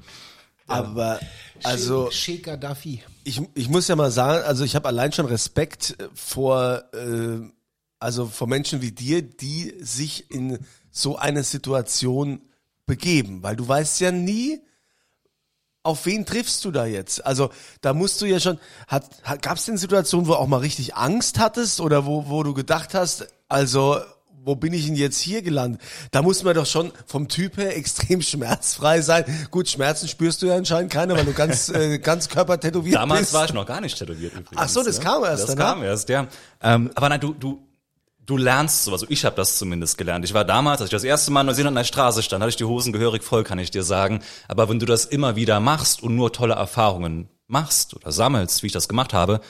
Aber 0.69 1.19
also 1.65 2.11
Sheikh 2.13 2.43
Gaddafi. 2.43 3.03
ich, 3.25 3.41
ich 3.55 3.69
muss 3.69 3.89
ja 3.89 3.97
mal 3.97 4.11
sagen, 4.13 4.45
also 4.45 4.63
ich 4.65 4.75
habe 4.77 4.87
allein 4.89 5.11
schon 5.13 5.27
Respekt 5.27 5.97
vor 6.15 6.85
äh, 6.93 7.41
also 7.99 8.27
vor 8.27 8.47
Menschen 8.47 8.83
wie 8.83 8.93
dir, 8.93 9.21
die 9.23 9.75
sich 9.81 10.31
in 10.31 10.59
so 10.93 11.17
eine 11.17 11.43
Situation 11.43 12.41
begeben, 12.87 13.43
weil 13.43 13.57
du 13.57 13.67
weißt 13.67 14.01
ja 14.01 14.13
nie, 14.13 14.61
auf 15.87 16.05
wen 16.07 16.27
triffst 16.27 16.65
du 16.65 16.71
da 16.71 16.85
jetzt? 16.85 17.25
Also 17.25 17.51
da 17.81 17.95
musst 17.95 18.21
du 18.21 18.27
ja 18.27 18.41
schon, 18.41 18.59
hat, 18.89 19.05
hat 19.23 19.43
gab 19.43 19.57
es 19.57 19.65
denn 19.65 19.79
Situationen, 19.79 20.27
wo 20.27 20.33
du 20.33 20.39
auch 20.39 20.47
mal 20.47 20.59
richtig 20.59 20.97
Angst 20.97 21.39
hattest 21.39 21.81
oder 21.81 22.05
wo, 22.07 22.29
wo 22.29 22.43
du 22.43 22.53
gedacht 22.55 22.93
hast, 22.95 23.29
also 23.49 23.99
wo 24.47 24.55
bin 24.55 24.73
ich 24.73 24.87
denn 24.87 24.95
jetzt 24.95 25.19
hier 25.19 25.43
gelandet? 25.43 25.81
Da 26.13 26.23
muss 26.23 26.45
man 26.45 26.55
doch 26.55 26.67
schon 26.67 26.93
vom 27.07 27.29
Typ 27.29 27.57
her 27.57 27.77
extrem 27.77 28.23
schmerzfrei 28.23 29.01
sein. 29.01 29.25
Gut, 29.51 29.69
Schmerzen 29.69 30.07
spürst 30.09 30.41
du 30.41 30.47
ja 30.47 30.55
anscheinend 30.57 30.93
keine, 30.93 31.17
weil 31.17 31.25
du 31.25 31.33
ganz, 31.33 31.69
äh, 31.75 31.99
ganz 31.99 32.29
körpertätowiert 32.29 32.95
Damals 32.95 33.21
bist. 33.23 33.33
war 33.35 33.45
ich 33.47 33.53
noch 33.53 33.67
gar 33.67 33.81
nicht 33.81 33.99
tätowiert 33.99 34.33
übrigens. 34.33 34.57
Ach 34.57 34.69
so, 34.69 34.85
das 34.85 34.99
ja. 34.99 35.03
kam 35.03 35.25
erst 35.25 35.43
Das 35.49 35.57
danach? 35.57 35.75
kam 35.75 35.83
erst, 35.83 36.09
ja. 36.09 36.29
Ähm, 36.63 36.91
aber 36.95 37.09
nein, 37.09 37.21
du, 37.21 37.35
du, 37.35 37.66
du 38.27 38.37
lernst 38.37 38.85
so, 38.85 38.93
also 38.93 39.07
ich 39.09 39.25
habe 39.25 39.37
das 39.37 39.57
zumindest 39.57 39.97
gelernt. 39.97 40.25
Ich 40.25 40.35
war 40.35 40.45
damals, 40.45 40.81
als 40.81 40.89
ich 40.89 40.97
das 40.97 41.05
erste 41.05 41.31
Mal 41.31 41.43
in 41.43 41.47
Neuseeland 41.47 41.77
an 41.77 41.81
der 41.81 41.85
Straße 41.85 42.23
stand, 42.23 42.43
hatte 42.43 42.51
ich 42.51 42.57
die 42.57 42.65
Hosen 42.65 42.93
gehörig 42.93 43.23
voll, 43.23 43.45
kann 43.45 43.59
ich 43.59 43.71
dir 43.71 43.83
sagen. 43.83 44.21
Aber 44.49 44.69
wenn 44.69 44.79
du 44.79 44.87
das 44.87 45.05
immer 45.05 45.37
wieder 45.37 45.61
machst 45.61 46.03
und 46.03 46.17
nur 46.17 46.33
tolle 46.33 46.55
Erfahrungen 46.55 47.29
machst 47.47 47.95
oder 47.95 48.13
sammelst, 48.13 48.63
wie 48.63 48.67
ich 48.67 48.73
das 48.73 48.89
gemacht 48.89 49.15
habe, 49.15 49.41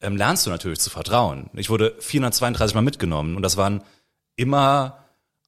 ähm, 0.00 0.16
lernst 0.16 0.46
du 0.46 0.50
natürlich 0.50 0.80
zu 0.80 0.90
vertrauen. 0.90 1.48
Ich 1.54 1.70
wurde 1.70 1.94
432 2.00 2.74
Mal 2.74 2.82
mitgenommen 2.82 3.36
und 3.36 3.42
das 3.42 3.56
waren 3.56 3.82
immer 4.36 5.03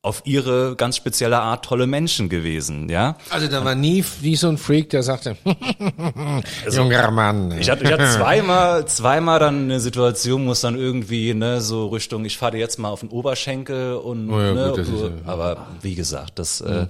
auf 0.06 0.22
ihre 0.25 0.76
ganz 0.76 0.96
spezielle 0.96 1.38
Art 1.40 1.64
tolle 1.64 1.88
Menschen 1.88 2.28
gewesen, 2.28 2.88
ja. 2.88 3.16
Also 3.28 3.48
da 3.48 3.64
war 3.64 3.75
nie 3.75 4.04
wie 4.20 4.36
so 4.36 4.48
ein 4.48 4.56
Freak, 4.56 4.90
der 4.90 5.02
sagte, 5.02 5.36
junger 6.70 7.10
Mann. 7.10 7.52
Ich 7.58 7.68
hatte, 7.70 7.84
ich 7.84 7.92
hatte 7.92 8.08
zweimal, 8.10 8.86
zweimal 8.86 9.38
dann 9.40 9.64
eine 9.64 9.80
Situation, 9.80 10.46
wo 10.46 10.52
es 10.52 10.60
dann 10.60 10.76
irgendwie, 10.76 11.34
ne, 11.34 11.60
so 11.60 11.88
Richtung, 11.88 12.25
ich 12.25 12.38
fahre 12.38 12.56
jetzt 12.56 12.78
mal 12.78 12.88
auf 12.90 13.00
den 13.00 13.08
Oberschenkel 13.08 13.94
und, 13.94 14.30
Oh 14.30 14.38
ja, 14.40 14.52
ne, 14.54 14.68
gut, 14.70 14.78
ist 14.78 14.90
ja- 14.92 15.10
aber 15.26 15.66
wie 15.82 15.94
gesagt, 15.94 16.38
das, 16.38 16.60
äh, 16.60 16.86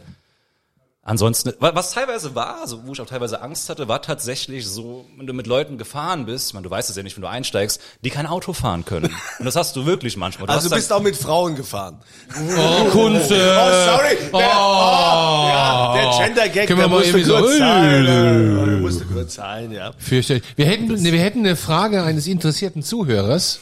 ansonsten, 1.07 1.55
wa- 1.61 1.75
was 1.75 1.93
teilweise 1.93 2.35
war, 2.35 2.61
also 2.61 2.87
wo 2.87 2.93
ich 2.93 3.01
auch 3.01 3.07
teilweise 3.07 3.41
Angst 3.41 3.71
hatte, 3.71 3.89
war 3.89 4.03
tatsächlich 4.03 4.67
so, 4.67 5.07
wenn 5.17 5.27
du 5.27 5.33
mit 5.33 5.47
Leuten 5.47 5.79
gefahren 5.79 6.27
bist, 6.27 6.49
ich 6.49 6.55
meine, 6.55 6.65
du 6.65 6.71
weißt 6.71 6.91
es 6.91 6.97
ja 6.97 7.03
nicht, 7.03 7.17
wenn 7.17 7.23
du 7.23 7.29
einsteigst, 7.29 7.81
die 8.05 8.11
kein 8.11 8.27
Auto 8.27 8.53
fahren 8.53 8.85
können. 8.85 9.15
Und 9.39 9.45
das 9.47 9.57
hast 9.57 9.75
du 9.77 9.87
wirklich 9.87 10.17
manchmal. 10.19 10.47
Du 10.49 10.53
Also 10.53 10.69
du 10.69 10.75
bist 10.75 10.93
auch 10.93 11.01
mit 11.01 11.17
Frauen 11.17 11.55
gefahren. 11.57 11.99
Oh, 12.37 12.85
Kunze. 12.91 13.35
Oh, 13.35 13.91
sorry. 13.91 14.17
Der, 14.21 14.31
oh, 14.33 15.49
ja, 15.49 15.95
der 15.95 16.27
Gender-Gag, 16.27 16.67
Können 16.69 16.79
wir 16.81 16.85
der 16.85 16.89
mal 16.89 16.99
musste 16.99 17.09
irgendwie 17.19 17.25
so- 17.25 17.39
kurz 17.39 17.59
sein. 17.59 18.05
Der 18.05 18.77
musste 18.81 19.05
kurz 19.07 19.35
sein, 19.35 19.73
ja. 19.73 19.93
Fürchterlich. 19.99 20.43
Wir 20.57 20.67
hätten, 20.67 21.03
wir 21.03 21.21
hätten 21.21 21.39
eine 21.41 21.57
Frage 21.57 22.03
eines 22.03 22.27
interessierten 22.27 22.83
Zuhörers. 22.83 23.61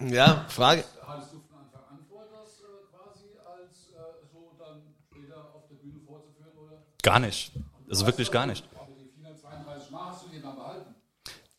Ja, 0.00 0.44
Frage. 0.48 0.84
Hattest 1.06 1.32
du 1.32 1.36
von 1.48 1.56
Anfang 1.58 1.80
an 1.90 1.98
vor, 2.08 2.22
das 2.30 2.60
äh, 2.60 2.68
quasi 2.92 3.24
als 3.40 3.88
äh, 3.96 4.28
so 4.30 4.52
dann 4.58 4.82
später 5.08 5.36
auf 5.54 5.62
der 5.70 5.76
Bühne 5.76 6.00
vorzuführen? 6.06 6.52
Oder? 6.60 6.76
Gar 7.06 7.20
nicht. 7.20 7.52
Also 7.88 8.04
wirklich 8.04 8.32
gar 8.32 8.46
nicht. 8.46 8.64
Aber 8.74 8.88
die 8.98 9.08
432 9.22 9.90
Mal 9.92 10.10
hast 10.10 10.24
du 10.24 10.28
die 10.34 10.42
dann 10.42 10.56
behalten. 10.56 10.94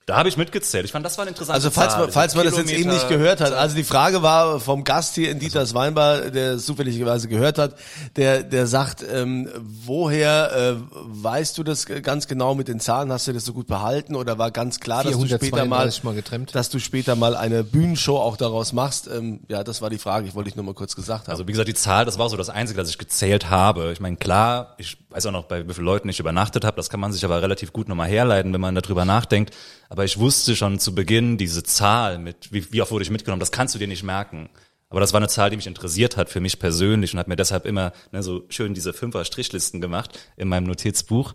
Da 0.06 0.16
habe 0.16 0.30
ich 0.30 0.38
mitgezählt. 0.38 0.86
Ich 0.86 0.94
fand, 0.94 1.06
das 1.06 1.18
war 1.18 1.26
ein 1.26 1.30
interessanter 1.30 1.56
Also 1.56 1.70
falls 1.70 1.98
man, 1.98 2.12
falls 2.12 2.34
man 2.34 2.46
das 2.46 2.58
jetzt 2.58 2.72
eben 2.72 2.90
nicht 2.90 3.10
gehört 3.10 3.42
hat, 3.42 3.52
also 3.52 3.76
die 3.76 3.84
Frage 3.84 4.22
war 4.22 4.62
vom 4.62 4.86
Gast 4.86 5.16
hier 5.16 5.32
in 5.32 5.40
Dieters 5.40 5.74
Weinbar, 5.74 6.32
der 6.32 6.54
es 6.54 6.66
zufälligerweise 6.66 7.28
gehört 7.28 7.58
hat, 7.58 7.76
der, 8.16 8.44
der 8.44 8.68
sagt, 8.68 9.06
ähm, 9.10 9.50
woher 9.58 10.52
äh, 10.54 10.76
weißt 10.92 11.58
du 11.58 11.64
das 11.64 11.86
ganz 11.86 12.28
genau 12.28 12.56
mit 12.56 12.70
den 12.70 12.80
Zahlen? 12.80 13.12
Hast 13.12 13.28
du 13.28 13.34
das 13.34 13.44
so 13.44 13.52
gut 13.52 13.68
behalten 13.68 14.16
oder 14.16 14.38
war 14.38 14.52
ganz 14.52 14.80
klar, 14.80 15.04
dass 15.04 15.12
du 15.12 15.28
später 15.28 15.66
mal, 15.66 15.92
432 15.92 16.04
mal 16.06 16.16
getrennt. 16.16 16.56
dass 16.56 16.70
du 16.70 16.80
später 16.80 17.18
mal 17.18 17.36
eine 17.36 17.66
Bühnenshow 17.66 18.18
auch 18.18 18.38
daraus 18.38 18.72
machst? 18.72 19.08
Ähm, 19.08 19.42
ja, 19.50 19.64
das 19.66 19.82
war 19.82 19.90
die 19.90 19.98
Frage. 19.98 20.28
Ich 20.28 20.36
wollte 20.36 20.50
ich 20.50 20.56
nur 20.56 20.64
mal 20.64 20.74
kurz 20.74 20.96
gesagt 20.96 21.28
haben. 21.28 21.32
Also 21.32 21.48
wie 21.48 21.52
gesagt, 21.52 21.68
die 21.68 21.74
Zahl, 21.74 22.06
das 22.06 22.18
war 22.18 22.30
so 22.30 22.38
das 22.38 22.50
Einzige, 22.50 22.80
das 22.80 22.90
ich 22.90 22.98
gezählt 22.98 23.50
habe. 23.50 23.92
Ich 23.92 24.00
meine, 24.00 24.16
klar, 24.16 24.76
ich 24.78 24.98
weiß 25.18 25.26
auch 25.26 25.32
noch, 25.32 25.46
bei 25.46 25.68
wie 25.68 25.74
vielen 25.74 25.86
Leuten 25.86 26.08
ich 26.10 26.20
übernachtet 26.20 26.64
habe. 26.64 26.78
Das 26.78 26.90
kann 26.90 27.00
man 27.00 27.12
sich 27.12 27.26
aber 27.26 27.42
relativ 27.42 27.74
gut 27.74 27.90
nochmal 27.90 28.08
herleiten, 28.08 28.54
wenn 28.54 28.62
man 28.62 28.76
darüber 28.76 29.04
nachdenkt. 29.04 29.54
Aber 29.90 30.06
ich 30.06 30.20
wusste 30.20 30.56
schon 30.56 30.78
zu 30.78 30.94
Beginn, 30.94 31.38
diese 31.40 31.64
Zahl 31.64 32.20
mit, 32.20 32.54
wie, 32.54 32.72
wie 32.72 32.82
oft 32.84 32.92
wurde 32.92 33.04
ich 33.04 33.10
mitgenommen, 33.10 33.40
das 33.40 33.52
kannst 33.52 33.74
du 33.74 33.80
dir 33.80 33.88
nicht 33.88 34.04
merken. 34.04 34.50
Aber 34.90 35.00
das 35.00 35.14
war 35.14 35.20
eine 35.20 35.28
Zahl, 35.28 35.50
die 35.50 35.56
mich 35.56 35.66
interessiert 35.66 36.18
hat 36.18 36.30
für 36.30 36.40
mich 36.40 36.60
persönlich 36.60 37.14
und 37.14 37.20
hat 37.20 37.28
mir 37.28 37.36
deshalb 37.36 37.66
immer 37.66 37.94
ne, 38.12 38.22
so 38.22 38.46
schön 38.50 38.76
diese 38.76 38.94
Fünfer-Strichlisten 38.94 39.82
gemacht 39.82 40.20
in 40.38 40.48
meinem 40.48 40.66
Notizbuch. 40.66 41.34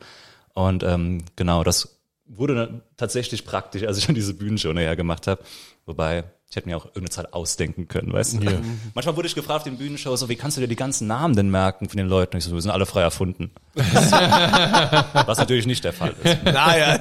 Und 0.55 0.85
ähm, 0.85 1.25
genau, 1.35 1.65
das 1.65 2.01
wurde 2.25 2.55
dann 2.55 2.83
tatsächlich 2.97 3.45
praktisch, 3.45 3.83
als 3.83 3.99
ich 3.99 4.05
schon 4.05 4.15
diese 4.15 4.35
Bühnenshow 4.35 4.73
näher 4.73 4.95
gemacht 4.95 5.27
habe. 5.27 5.43
Wobei, 5.87 6.25
ich 6.53 6.57
hätte 6.57 6.69
mir 6.69 6.77
auch 6.77 6.85
irgendeine 6.85 7.09
Zahl 7.09 7.29
ausdenken 7.31 7.89
können, 7.89 8.13
weißt 8.13 8.35
du? 8.35 8.41
Manchmal 8.95 9.17
wurde 9.17 9.27
ich 9.27 9.35
gefragt 9.35 9.61
auf 9.61 9.63
den 9.65 9.79
Bühnenshows, 9.79 10.21
so, 10.21 10.29
wie 10.29 10.37
kannst 10.37 10.59
du 10.59 10.61
dir 10.61 10.69
die 10.69 10.77
ganzen 10.77 11.07
Namen 11.07 11.35
denn 11.35 11.51
merken 11.51 11.89
von 11.89 11.97
den 11.97 12.09
Leuten? 12.09 12.37
Ich 12.37 12.45
so, 12.45 12.53
wir 12.53 12.61
sind 12.61 12.71
alle 12.71 12.85
frei 12.85 13.01
erfunden. 13.01 13.51
Was 13.75 15.39
natürlich 15.39 15.65
nicht 15.65 15.83
der 15.83 15.95
Fall 15.95 16.15
ist. 16.23 16.45
Naja, 16.45 17.01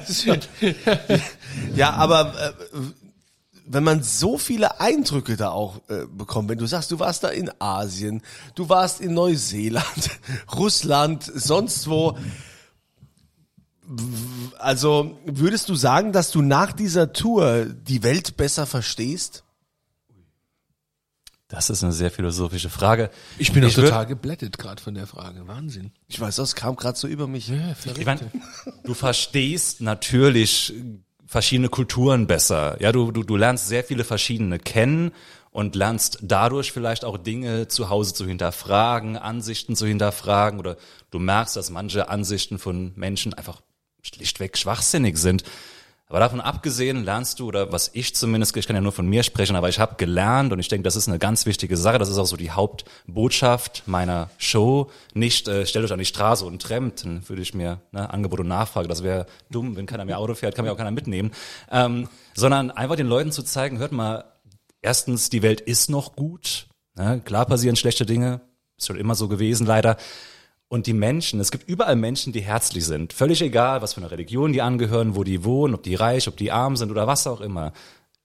ja, 1.76 1.92
aber 1.92 2.32
äh, 2.40 2.78
wenn 3.66 3.84
man 3.84 4.02
so 4.02 4.38
viele 4.38 4.80
Eindrücke 4.80 5.36
da 5.36 5.50
auch 5.50 5.82
äh, 5.90 6.06
bekommt, 6.06 6.48
wenn 6.48 6.56
du 6.56 6.64
sagst, 6.64 6.90
du 6.90 6.98
warst 6.98 7.22
da 7.22 7.28
in 7.28 7.50
Asien, 7.58 8.22
du 8.54 8.70
warst 8.70 9.02
in 9.02 9.12
Neuseeland, 9.12 10.12
Russland, 10.56 11.30
sonst 11.34 11.90
wo, 11.90 12.16
also 14.58 15.18
würdest 15.24 15.68
du 15.68 15.74
sagen, 15.74 16.12
dass 16.12 16.30
du 16.30 16.42
nach 16.42 16.72
dieser 16.72 17.12
Tour 17.12 17.66
die 17.66 18.02
Welt 18.02 18.36
besser 18.36 18.66
verstehst? 18.66 19.44
Das 21.48 21.68
ist 21.68 21.82
eine 21.84 21.92
sehr 21.92 22.10
philosophische 22.10 22.70
Frage. 22.70 23.10
Ich 23.38 23.52
bin 23.52 23.62
auch 23.62 23.68
Ich 23.68 23.76
würd- 23.76 23.82
total 23.88 24.06
geblättet 24.06 24.56
gerade 24.58 24.82
von 24.82 24.94
der 24.94 25.06
Frage. 25.06 25.46
Wahnsinn. 25.46 25.92
Ich 26.08 26.18
weiß, 26.18 26.36
das 26.36 26.54
kam 26.54 26.76
gerade 26.76 26.98
so 26.98 27.06
über 27.06 27.26
mich. 27.26 27.52
Ich 27.94 28.06
meine, 28.06 28.30
du 28.84 28.94
verstehst 28.94 29.82
natürlich 29.82 30.72
verschiedene 31.26 31.68
Kulturen 31.68 32.26
besser. 32.26 32.80
Ja, 32.80 32.90
du, 32.92 33.10
du, 33.10 33.22
du 33.22 33.36
lernst 33.36 33.68
sehr 33.68 33.84
viele 33.84 34.04
verschiedene 34.04 34.58
kennen 34.58 35.12
und 35.50 35.74
lernst 35.74 36.20
dadurch 36.22 36.72
vielleicht 36.72 37.04
auch 37.04 37.18
Dinge 37.18 37.68
zu 37.68 37.90
Hause 37.90 38.14
zu 38.14 38.26
hinterfragen, 38.26 39.18
Ansichten 39.18 39.76
zu 39.76 39.86
hinterfragen 39.86 40.58
oder 40.58 40.78
du 41.10 41.18
merkst, 41.18 41.54
dass 41.56 41.68
manche 41.68 42.08
Ansichten 42.08 42.58
von 42.58 42.92
Menschen 42.96 43.34
einfach 43.34 43.60
schlichtweg 44.02 44.58
schwachsinnig 44.58 45.16
sind. 45.16 45.44
Aber 46.12 46.20
davon 46.20 46.42
abgesehen 46.42 47.04
lernst 47.04 47.40
du, 47.40 47.48
oder 47.48 47.72
was 47.72 47.90
ich 47.94 48.14
zumindest, 48.14 48.54
ich 48.58 48.66
kann 48.66 48.76
ja 48.76 48.82
nur 48.82 48.92
von 48.92 49.06
mir 49.06 49.22
sprechen, 49.22 49.56
aber 49.56 49.70
ich 49.70 49.78
habe 49.78 49.94
gelernt 49.94 50.52
und 50.52 50.58
ich 50.58 50.68
denke, 50.68 50.82
das 50.82 50.94
ist 50.94 51.08
eine 51.08 51.18
ganz 51.18 51.46
wichtige 51.46 51.74
Sache. 51.78 51.96
Das 51.98 52.10
ist 52.10 52.18
auch 52.18 52.26
so 52.26 52.36
die 52.36 52.50
Hauptbotschaft 52.50 53.84
meiner 53.86 54.28
Show. 54.36 54.90
Nicht, 55.14 55.48
äh, 55.48 55.64
stellt 55.64 55.86
euch 55.86 55.92
an 55.92 55.98
die 55.98 56.04
Straße 56.04 56.44
und 56.44 56.60
trennt, 56.60 57.06
dann 57.06 57.26
würde 57.30 57.40
ich 57.40 57.54
mir 57.54 57.80
ne, 57.92 58.10
Angebot 58.10 58.40
und 58.40 58.48
Nachfrage, 58.48 58.88
das 58.88 59.02
wäre 59.02 59.24
dumm, 59.50 59.74
wenn 59.74 59.86
keiner 59.86 60.04
mehr 60.04 60.18
Auto 60.18 60.34
fährt, 60.34 60.54
kann 60.54 60.66
mir 60.66 60.72
auch 60.72 60.76
keiner 60.76 60.90
mitnehmen. 60.90 61.30
Ähm, 61.70 62.10
sondern 62.34 62.70
einfach 62.70 62.96
den 62.96 63.06
Leuten 63.06 63.32
zu 63.32 63.42
zeigen, 63.42 63.78
hört 63.78 63.92
mal, 63.92 64.24
erstens, 64.82 65.30
die 65.30 65.40
Welt 65.40 65.62
ist 65.62 65.88
noch 65.88 66.14
gut. 66.14 66.66
Ne? 66.94 67.22
Klar 67.24 67.46
passieren 67.46 67.76
schlechte 67.76 68.04
Dinge, 68.04 68.42
ist 68.76 68.86
schon 68.86 68.98
immer 68.98 69.14
so 69.14 69.28
gewesen 69.28 69.66
leider. 69.66 69.96
Und 70.72 70.86
die 70.86 70.94
Menschen, 70.94 71.38
es 71.38 71.50
gibt 71.50 71.68
überall 71.68 71.96
Menschen, 71.96 72.32
die 72.32 72.40
herzlich 72.40 72.86
sind. 72.86 73.12
Völlig 73.12 73.42
egal, 73.42 73.82
was 73.82 73.92
für 73.92 74.00
eine 74.00 74.10
Religion 74.10 74.54
die 74.54 74.62
angehören, 74.62 75.14
wo 75.14 75.22
die 75.22 75.44
wohnen, 75.44 75.74
ob 75.74 75.82
die 75.82 75.96
reich, 75.96 76.28
ob 76.28 76.38
die 76.38 76.50
arm 76.50 76.76
sind 76.76 76.90
oder 76.90 77.06
was 77.06 77.26
auch 77.26 77.42
immer. 77.42 77.74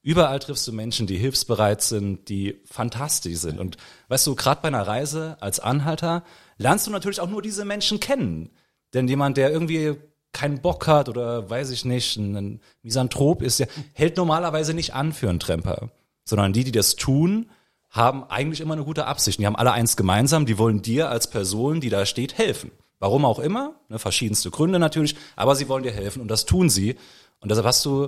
Überall 0.01 0.39
triffst 0.39 0.65
du 0.65 0.71
Menschen, 0.71 1.07
die 1.07 1.17
hilfsbereit 1.17 1.81
sind, 1.81 2.29
die 2.29 2.61
fantastisch 2.63 3.39
sind. 3.39 3.59
Und 3.59 3.75
weißt 4.07 4.25
du, 4.27 4.35
gerade 4.35 4.61
bei 4.61 4.69
einer 4.69 4.87
Reise 4.87 5.35
als 5.41 5.59
Anhalter 5.59 6.23
lernst 6.57 6.87
du 6.87 6.91
natürlich 6.91 7.19
auch 7.19 7.29
nur 7.29 7.41
diese 7.41 7.65
Menschen 7.65 7.99
kennen. 7.99 8.51
Denn 8.93 9.09
jemand, 9.09 9.35
der 9.35 9.51
irgendwie 9.51 9.95
keinen 10.31 10.61
Bock 10.61 10.87
hat 10.87 11.09
oder 11.09 11.49
weiß 11.49 11.71
ich 11.71 11.83
nicht, 11.83 12.15
ein 12.15 12.61
Misanthrop 12.81 13.41
ist, 13.41 13.59
der 13.59 13.67
hält 13.91 14.15
normalerweise 14.15 14.73
nicht 14.73 14.93
an 14.93 15.11
für 15.11 15.29
einen 15.29 15.41
Tremper. 15.41 15.89
Sondern 16.23 16.53
die, 16.53 16.63
die 16.63 16.71
das 16.71 16.95
tun, 16.95 17.49
haben 17.97 18.23
eigentlich 18.25 18.61
immer 18.61 18.73
eine 18.73 18.83
gute 18.83 19.05
Absicht. 19.05 19.39
Die 19.39 19.45
haben 19.45 19.55
alle 19.55 19.71
eins 19.73 19.97
gemeinsam, 19.97 20.45
die 20.45 20.57
wollen 20.57 20.81
dir 20.81 21.09
als 21.09 21.29
Person, 21.29 21.81
die 21.81 21.89
da 21.89 22.05
steht, 22.05 22.37
helfen. 22.37 22.71
Warum 22.99 23.25
auch 23.25 23.39
immer, 23.39 23.75
ne, 23.89 23.99
verschiedenste 23.99 24.49
Gründe 24.49 24.79
natürlich, 24.79 25.15
aber 25.35 25.55
sie 25.55 25.67
wollen 25.67 25.83
dir 25.83 25.91
helfen 25.91 26.21
und 26.21 26.29
das 26.29 26.45
tun 26.45 26.69
sie. 26.69 26.95
Und 27.39 27.49
deshalb 27.49 27.67
hast 27.67 27.85
du, 27.85 28.07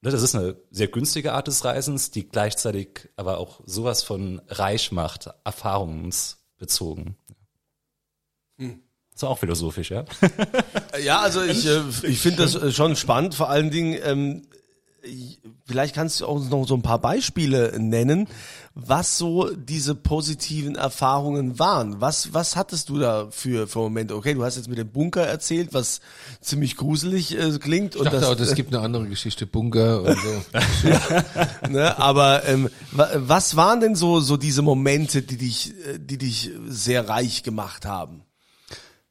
ne, 0.00 0.10
das 0.10 0.22
ist 0.22 0.34
eine 0.34 0.56
sehr 0.70 0.88
günstige 0.88 1.34
Art 1.34 1.48
des 1.48 1.64
Reisens, 1.64 2.10
die 2.10 2.28
gleichzeitig 2.28 3.10
aber 3.16 3.38
auch 3.38 3.60
sowas 3.66 4.02
von 4.02 4.40
reich 4.48 4.92
macht, 4.92 5.28
erfahrungsbezogen. 5.44 7.16
Ist 9.14 9.24
auch 9.24 9.38
philosophisch, 9.38 9.90
ja? 9.90 10.04
Ja, 11.02 11.20
also 11.20 11.42
ich, 11.42 11.66
äh, 11.66 11.82
ich 12.04 12.20
finde 12.20 12.42
das 12.42 12.54
äh, 12.54 12.72
schon 12.72 12.96
spannend, 12.96 13.34
vor 13.34 13.50
allen 13.50 13.70
Dingen, 13.70 13.98
ähm, 14.02 14.46
vielleicht 15.66 15.94
kannst 15.94 16.20
du 16.20 16.26
uns 16.26 16.50
noch 16.50 16.66
so 16.66 16.74
ein 16.74 16.82
paar 16.82 16.98
Beispiele 16.98 17.74
nennen, 17.78 18.28
was 18.74 19.18
so 19.18 19.50
diese 19.54 19.94
positiven 19.94 20.76
Erfahrungen 20.76 21.58
waren. 21.58 22.00
Was, 22.00 22.32
was 22.34 22.56
hattest 22.56 22.88
du 22.88 22.98
da 22.98 23.28
für, 23.30 23.66
für 23.66 23.78
Momente? 23.80 24.14
Okay, 24.16 24.34
du 24.34 24.44
hast 24.44 24.56
jetzt 24.56 24.68
mit 24.68 24.78
dem 24.78 24.90
Bunker 24.90 25.26
erzählt, 25.26 25.72
was 25.72 26.00
ziemlich 26.40 26.76
gruselig 26.76 27.36
äh, 27.38 27.58
klingt. 27.58 27.96
Ich 27.96 28.02
dachte 28.02 28.28
auch, 28.28 28.34
das 28.36 28.54
gibt 28.54 28.74
eine 28.74 28.82
andere 28.84 29.06
Geschichte, 29.08 29.46
Bunker 29.46 30.02
und 30.02 30.18
so. 30.18 31.68
ne, 31.68 31.98
aber 31.98 32.44
ähm, 32.46 32.68
wa- 32.92 33.10
was 33.14 33.56
waren 33.56 33.80
denn 33.80 33.94
so, 33.94 34.20
so 34.20 34.36
diese 34.36 34.62
Momente, 34.62 35.22
die 35.22 35.36
dich, 35.36 35.72
äh, 35.86 35.98
die 35.98 36.18
dich 36.18 36.50
sehr 36.68 37.08
reich 37.08 37.42
gemacht 37.42 37.86
haben? 37.86 38.22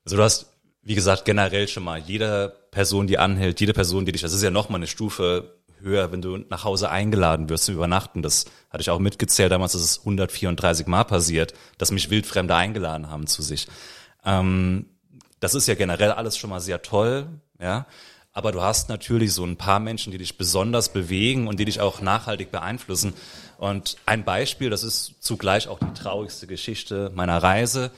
Also 0.05 0.17
du 0.17 0.23
hast, 0.23 0.47
wie 0.81 0.95
gesagt, 0.95 1.25
generell 1.25 1.67
schon 1.67 1.83
mal 1.83 1.99
jede 1.99 2.55
Person, 2.71 3.07
die 3.07 3.17
anhält, 3.17 3.59
jede 3.59 3.73
Person, 3.73 4.05
die 4.05 4.11
dich, 4.11 4.21
das 4.21 4.33
ist 4.33 4.41
ja 4.43 4.51
nochmal 4.51 4.79
eine 4.79 4.87
Stufe 4.87 5.58
höher, 5.81 6.11
wenn 6.11 6.21
du 6.21 6.37
nach 6.37 6.63
Hause 6.63 6.89
eingeladen 6.89 7.49
wirst 7.49 7.65
zu 7.65 7.71
übernachten. 7.71 8.21
Das 8.21 8.45
hatte 8.69 8.81
ich 8.81 8.89
auch 8.89 8.99
mitgezählt 8.99 9.51
damals, 9.51 9.73
dass 9.73 9.81
es 9.81 9.99
134 9.99 10.87
Mal 10.87 11.03
passiert, 11.03 11.53
dass 11.77 11.91
mich 11.91 12.09
Wildfremde 12.09 12.55
eingeladen 12.55 13.09
haben 13.09 13.27
zu 13.27 13.41
sich. 13.41 13.67
Ähm, 14.25 14.85
das 15.39 15.55
ist 15.55 15.67
ja 15.67 15.75
generell 15.75 16.11
alles 16.11 16.37
schon 16.37 16.49
mal 16.49 16.59
sehr 16.59 16.81
toll, 16.81 17.27
ja. 17.59 17.85
Aber 18.31 18.51
du 18.51 18.61
hast 18.61 18.89
natürlich 18.89 19.33
so 19.33 19.43
ein 19.43 19.57
paar 19.57 19.79
Menschen, 19.79 20.11
die 20.11 20.17
dich 20.17 20.37
besonders 20.37 20.93
bewegen 20.93 21.47
und 21.47 21.59
die 21.59 21.65
dich 21.65 21.81
auch 21.81 21.99
nachhaltig 21.99 22.51
beeinflussen. 22.51 23.13
Und 23.57 23.97
ein 24.05 24.23
Beispiel, 24.23 24.69
das 24.69 24.83
ist 24.83 25.15
zugleich 25.19 25.67
auch 25.67 25.79
die 25.79 25.93
traurigste 25.93 26.45
Geschichte 26.47 27.11
meiner 27.15 27.41
Reise. 27.41 27.91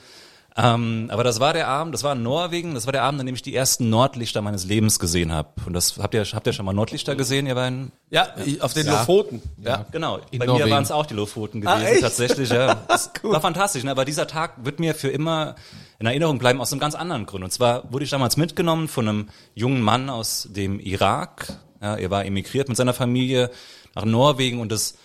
Ähm, 0.54 1.08
aber 1.10 1.24
das 1.24 1.40
war 1.40 1.54
der 1.54 1.66
Abend, 1.68 1.94
das 1.94 2.02
war 2.04 2.12
in 2.12 2.22
Norwegen, 2.22 2.74
das 2.74 2.84
war 2.86 2.92
der 2.92 3.04
Abend, 3.04 3.20
an 3.20 3.26
dem 3.26 3.34
ich 3.34 3.40
die 3.40 3.54
ersten 3.54 3.88
Nordlichter 3.88 4.42
meines 4.42 4.66
Lebens 4.66 4.98
gesehen 4.98 5.32
habe. 5.32 5.48
Und 5.64 5.72
das 5.72 5.96
habt 5.98 6.12
ihr, 6.12 6.24
habt 6.24 6.46
ihr 6.46 6.52
schon 6.52 6.66
mal 6.66 6.74
Nordlichter 6.74 7.16
gesehen, 7.16 7.46
ihr 7.46 7.54
beiden? 7.54 7.90
Ja, 8.10 8.28
auf 8.60 8.74
den 8.74 8.86
Lofoten. 8.86 9.40
Ja. 9.64 9.86
Genau. 9.92 10.18
In 10.30 10.38
Bei 10.40 10.44
Norwegen. 10.46 10.68
mir 10.68 10.74
waren 10.74 10.82
es 10.82 10.90
auch 10.90 11.06
die 11.06 11.14
Lofoten 11.14 11.66
Ah, 11.66 11.76
gewesen, 11.76 11.92
echt? 11.92 12.02
tatsächlich, 12.02 12.50
ja. 12.50 12.74
Das 12.88 13.10
war 13.22 13.40
fantastisch, 13.40 13.82
ne? 13.82 13.90
aber 13.90 14.04
dieser 14.04 14.26
Tag 14.26 14.62
wird 14.64 14.78
mir 14.78 14.94
für 14.94 15.08
immer 15.08 15.54
in 15.98 16.06
Erinnerung 16.06 16.38
bleiben 16.38 16.60
aus 16.60 16.70
einem 16.72 16.80
ganz 16.80 16.94
anderen 16.96 17.24
Grund. 17.24 17.44
Und 17.44 17.50
zwar 17.50 17.90
wurde 17.90 18.04
ich 18.04 18.10
damals 18.10 18.36
mitgenommen 18.36 18.88
von 18.88 19.08
einem 19.08 19.28
jungen 19.54 19.80
Mann 19.80 20.10
aus 20.10 20.48
dem 20.50 20.80
Irak. 20.80 21.46
Ja, 21.80 21.96
er 21.96 22.10
war 22.10 22.26
emigriert 22.26 22.68
mit 22.68 22.76
seiner 22.76 22.92
Familie 22.92 23.50
nach 23.94 24.04
Norwegen 24.04 24.60
und 24.60 24.70
das 24.70 24.96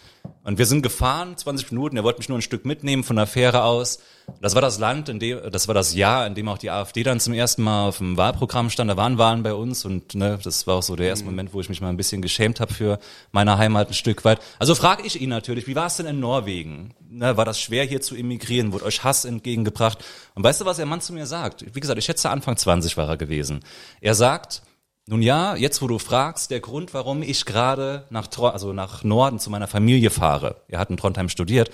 und 0.43 0.57
wir 0.57 0.65
sind 0.65 0.81
gefahren, 0.81 1.35
20 1.35 1.71
Minuten, 1.71 1.97
er 1.97 2.03
wollte 2.03 2.19
mich 2.19 2.29
nur 2.29 2.37
ein 2.37 2.41
Stück 2.41 2.65
mitnehmen 2.65 3.03
von 3.03 3.15
der 3.15 3.27
Fähre 3.27 3.63
aus. 3.63 3.99
Das 4.41 4.55
war 4.55 4.61
das 4.61 4.77
Land, 4.77 5.09
in 5.09 5.19
dem, 5.19 5.39
das 5.51 5.67
war 5.67 5.75
das 5.75 5.93
Jahr, 5.93 6.27
in 6.27 6.35
dem 6.35 6.47
auch 6.49 6.57
die 6.57 6.69
AfD 6.69 7.03
dann 7.03 7.19
zum 7.19 7.33
ersten 7.33 7.63
Mal 7.63 7.87
auf 7.87 7.99
dem 7.99 8.17
Wahlprogramm 8.17 8.69
stand. 8.69 8.89
Da 8.89 8.97
waren 8.97 9.17
Wahlen 9.17 9.43
bei 9.43 9.53
uns 9.53 9.85
und 9.85 10.15
ne, 10.15 10.37
das 10.43 10.67
war 10.67 10.75
auch 10.75 10.83
so 10.83 10.95
der 10.95 11.07
erste 11.07 11.25
Moment, 11.25 11.53
wo 11.53 11.61
ich 11.61 11.69
mich 11.69 11.81
mal 11.81 11.89
ein 11.89 11.97
bisschen 11.97 12.21
geschämt 12.21 12.59
habe 12.59 12.73
für 12.73 12.99
meine 13.31 13.57
Heimat 13.57 13.89
ein 13.89 13.93
Stück 13.93 14.25
weit. 14.25 14.39
Also 14.59 14.75
frage 14.75 15.03
ich 15.05 15.21
ihn 15.21 15.29
natürlich, 15.29 15.67
wie 15.67 15.75
war 15.75 15.87
es 15.87 15.97
denn 15.97 16.05
in 16.05 16.19
Norwegen? 16.19 16.93
Ne, 17.09 17.37
war 17.37 17.45
das 17.45 17.59
schwer 17.59 17.85
hier 17.85 18.01
zu 18.01 18.15
emigrieren? 18.15 18.73
Wurde 18.73 18.85
euch 18.85 19.03
Hass 19.03 19.25
entgegengebracht? 19.25 20.03
Und 20.35 20.43
weißt 20.43 20.61
du, 20.61 20.65
was 20.65 20.77
der 20.77 20.85
Mann 20.85 21.01
zu 21.01 21.13
mir 21.13 21.25
sagt? 21.25 21.65
Wie 21.73 21.79
gesagt, 21.79 21.97
ich 21.97 22.05
schätze 22.05 22.29
Anfang 22.29 22.57
20 22.57 22.97
war 22.97 23.07
er 23.07 23.17
gewesen. 23.17 23.61
Er 24.01 24.13
sagt, 24.13 24.61
nun 25.07 25.21
ja, 25.21 25.55
jetzt 25.55 25.81
wo 25.81 25.87
du 25.87 25.99
fragst, 25.99 26.51
der 26.51 26.59
Grund, 26.59 26.93
warum 26.93 27.21
ich 27.21 27.45
gerade 27.45 28.03
nach, 28.09 28.27
Tro- 28.27 28.49
also 28.49 28.73
nach 28.73 29.03
Norden 29.03 29.39
zu 29.39 29.49
meiner 29.49 29.67
Familie 29.67 30.09
fahre, 30.09 30.57
er 30.67 30.79
hat 30.79 30.89
in 30.89 30.97
Trondheim 30.97 31.29
studiert, 31.29 31.69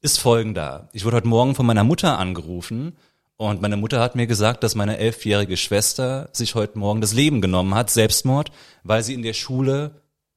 ist 0.00 0.20
folgender. 0.20 0.88
Ich 0.92 1.04
wurde 1.04 1.16
heute 1.16 1.28
Morgen 1.28 1.54
von 1.54 1.66
meiner 1.66 1.84
Mutter 1.84 2.18
angerufen 2.18 2.96
und 3.36 3.60
meine 3.60 3.76
Mutter 3.76 4.00
hat 4.00 4.14
mir 4.14 4.26
gesagt, 4.26 4.62
dass 4.62 4.74
meine 4.74 4.98
elfjährige 4.98 5.56
Schwester 5.56 6.28
sich 6.32 6.54
heute 6.54 6.78
Morgen 6.78 7.00
das 7.00 7.12
Leben 7.12 7.40
genommen 7.40 7.74
hat, 7.74 7.90
Selbstmord, 7.90 8.50
weil 8.84 9.02
sie 9.02 9.14
in 9.14 9.22
der 9.22 9.32
Schule 9.34 9.90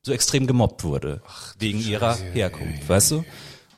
so 0.03 0.11
extrem 0.11 0.47
gemobbt 0.47 0.83
wurde, 0.83 1.21
wegen 1.59 1.79
ihrer 1.79 2.15
Herkunft, 2.15 2.89
weißt 2.89 3.11
du? 3.11 3.25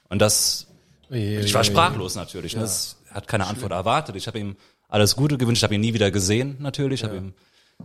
Und 0.08 0.20
das, 0.22 0.68
ich 1.10 1.54
war 1.54 1.64
sprachlos 1.66 2.16
natürlich. 2.16 2.56
ne? 2.56 2.62
Das 2.62 2.96
hat 3.12 3.28
keine 3.28 3.48
Antwort 3.48 3.74
erwartet. 3.74 4.16
Ich 4.16 4.28
habe 4.28 4.40
ihm 4.40 4.56
alles 4.88 5.16
Gute 5.18 5.38
gewünscht, 5.38 5.60
ich 5.60 5.64
habe 5.64 5.76
ihn 5.76 5.82
nie 5.82 5.94
wieder 5.94 6.12
gesehen 6.12 6.56
natürlich. 6.60 7.02
Ich 7.02 7.04
hab 7.04 7.14
ihm, 7.14 7.34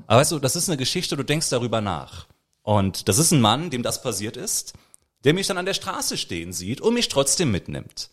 aber 0.07 0.21
weißt 0.21 0.33
du, 0.33 0.39
das 0.39 0.57
ist 0.57 0.69
eine 0.69 0.77
Geschichte, 0.77 1.17
du 1.17 1.23
denkst 1.23 1.51
darüber 1.51 1.81
nach. 1.81 2.27
Und 2.63 3.09
das 3.09 3.19
ist 3.19 3.33
ein 3.33 3.41
Mann, 3.41 3.71
dem 3.71 3.83
das 3.83 4.03
passiert 4.03 4.37
ist, 4.37 4.75
der 5.25 5.35
mich 5.35 5.47
dann 5.47 5.59
an 5.59 5.67
der 5.67 5.75
Straße 5.75 6.17
stehen 6.17 6.53
sieht 6.53 6.81
und 6.81 6.95
mich 6.95 7.09
trotzdem 7.09 7.51
mitnimmt. 7.51 8.11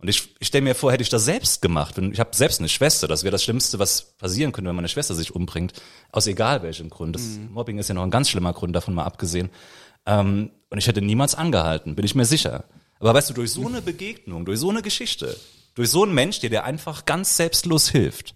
Und 0.00 0.08
ich, 0.08 0.34
ich 0.38 0.48
stelle 0.48 0.62
mir 0.62 0.74
vor, 0.74 0.92
hätte 0.92 1.02
ich 1.02 1.08
das 1.08 1.24
selbst 1.24 1.60
gemacht, 1.60 1.98
und 1.98 2.12
ich 2.12 2.20
habe 2.20 2.34
selbst 2.34 2.60
eine 2.60 2.68
Schwester, 2.68 3.08
das 3.08 3.24
wäre 3.24 3.32
das 3.32 3.42
Schlimmste, 3.42 3.80
was 3.80 4.02
passieren 4.16 4.52
könnte, 4.52 4.68
wenn 4.68 4.76
meine 4.76 4.88
Schwester 4.88 5.14
sich 5.14 5.34
umbringt, 5.34 5.72
aus 6.12 6.26
egal 6.28 6.62
welchem 6.62 6.88
Grund. 6.88 7.16
Das 7.16 7.22
Mobbing 7.50 7.78
ist 7.78 7.88
ja 7.88 7.94
noch 7.94 8.04
ein 8.04 8.10
ganz 8.10 8.30
schlimmer 8.30 8.52
Grund, 8.52 8.76
davon 8.76 8.94
mal 8.94 9.04
abgesehen. 9.04 9.50
Ähm, 10.06 10.50
und 10.70 10.78
ich 10.78 10.86
hätte 10.86 11.02
niemals 11.02 11.34
angehalten, 11.34 11.96
bin 11.96 12.04
ich 12.04 12.14
mir 12.14 12.26
sicher. 12.26 12.64
Aber 13.00 13.14
weißt 13.14 13.30
du, 13.30 13.34
durch 13.34 13.50
so 13.50 13.66
eine 13.66 13.82
Begegnung, 13.82 14.44
durch 14.44 14.60
so 14.60 14.70
eine 14.70 14.82
Geschichte, 14.82 15.36
durch 15.74 15.90
so 15.90 16.04
einen 16.04 16.14
Mensch, 16.14 16.40
der 16.40 16.50
dir 16.50 16.64
einfach 16.64 17.04
ganz 17.04 17.36
selbstlos 17.36 17.88
hilft, 17.88 18.34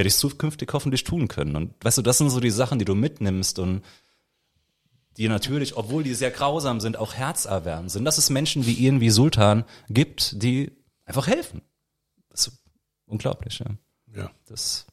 werde 0.00 0.08
ich 0.08 0.16
zukünftig 0.16 0.72
hoffentlich 0.72 1.04
tun 1.04 1.28
können. 1.28 1.56
Und 1.56 1.74
weißt 1.84 1.98
du, 1.98 2.02
das 2.02 2.16
sind 2.16 2.30
so 2.30 2.40
die 2.40 2.50
Sachen, 2.50 2.78
die 2.78 2.86
du 2.86 2.94
mitnimmst 2.94 3.58
und 3.58 3.82
die 5.18 5.28
natürlich, 5.28 5.76
obwohl 5.76 6.02
die 6.02 6.14
sehr 6.14 6.30
grausam 6.30 6.80
sind, 6.80 6.96
auch 6.96 7.12
herzerwärmend 7.12 7.90
sind, 7.90 8.06
dass 8.06 8.16
es 8.16 8.30
Menschen 8.30 8.64
wie 8.64 8.72
ihn, 8.72 9.02
wie 9.02 9.10
Sultan 9.10 9.66
gibt, 9.90 10.42
die 10.42 10.72
einfach 11.04 11.26
helfen. 11.26 11.60
Das 12.30 12.46
ist 12.46 12.62
unglaublich, 13.04 13.58
ja. 13.58 13.66
Ja. 14.16 14.30
Das, 14.46 14.86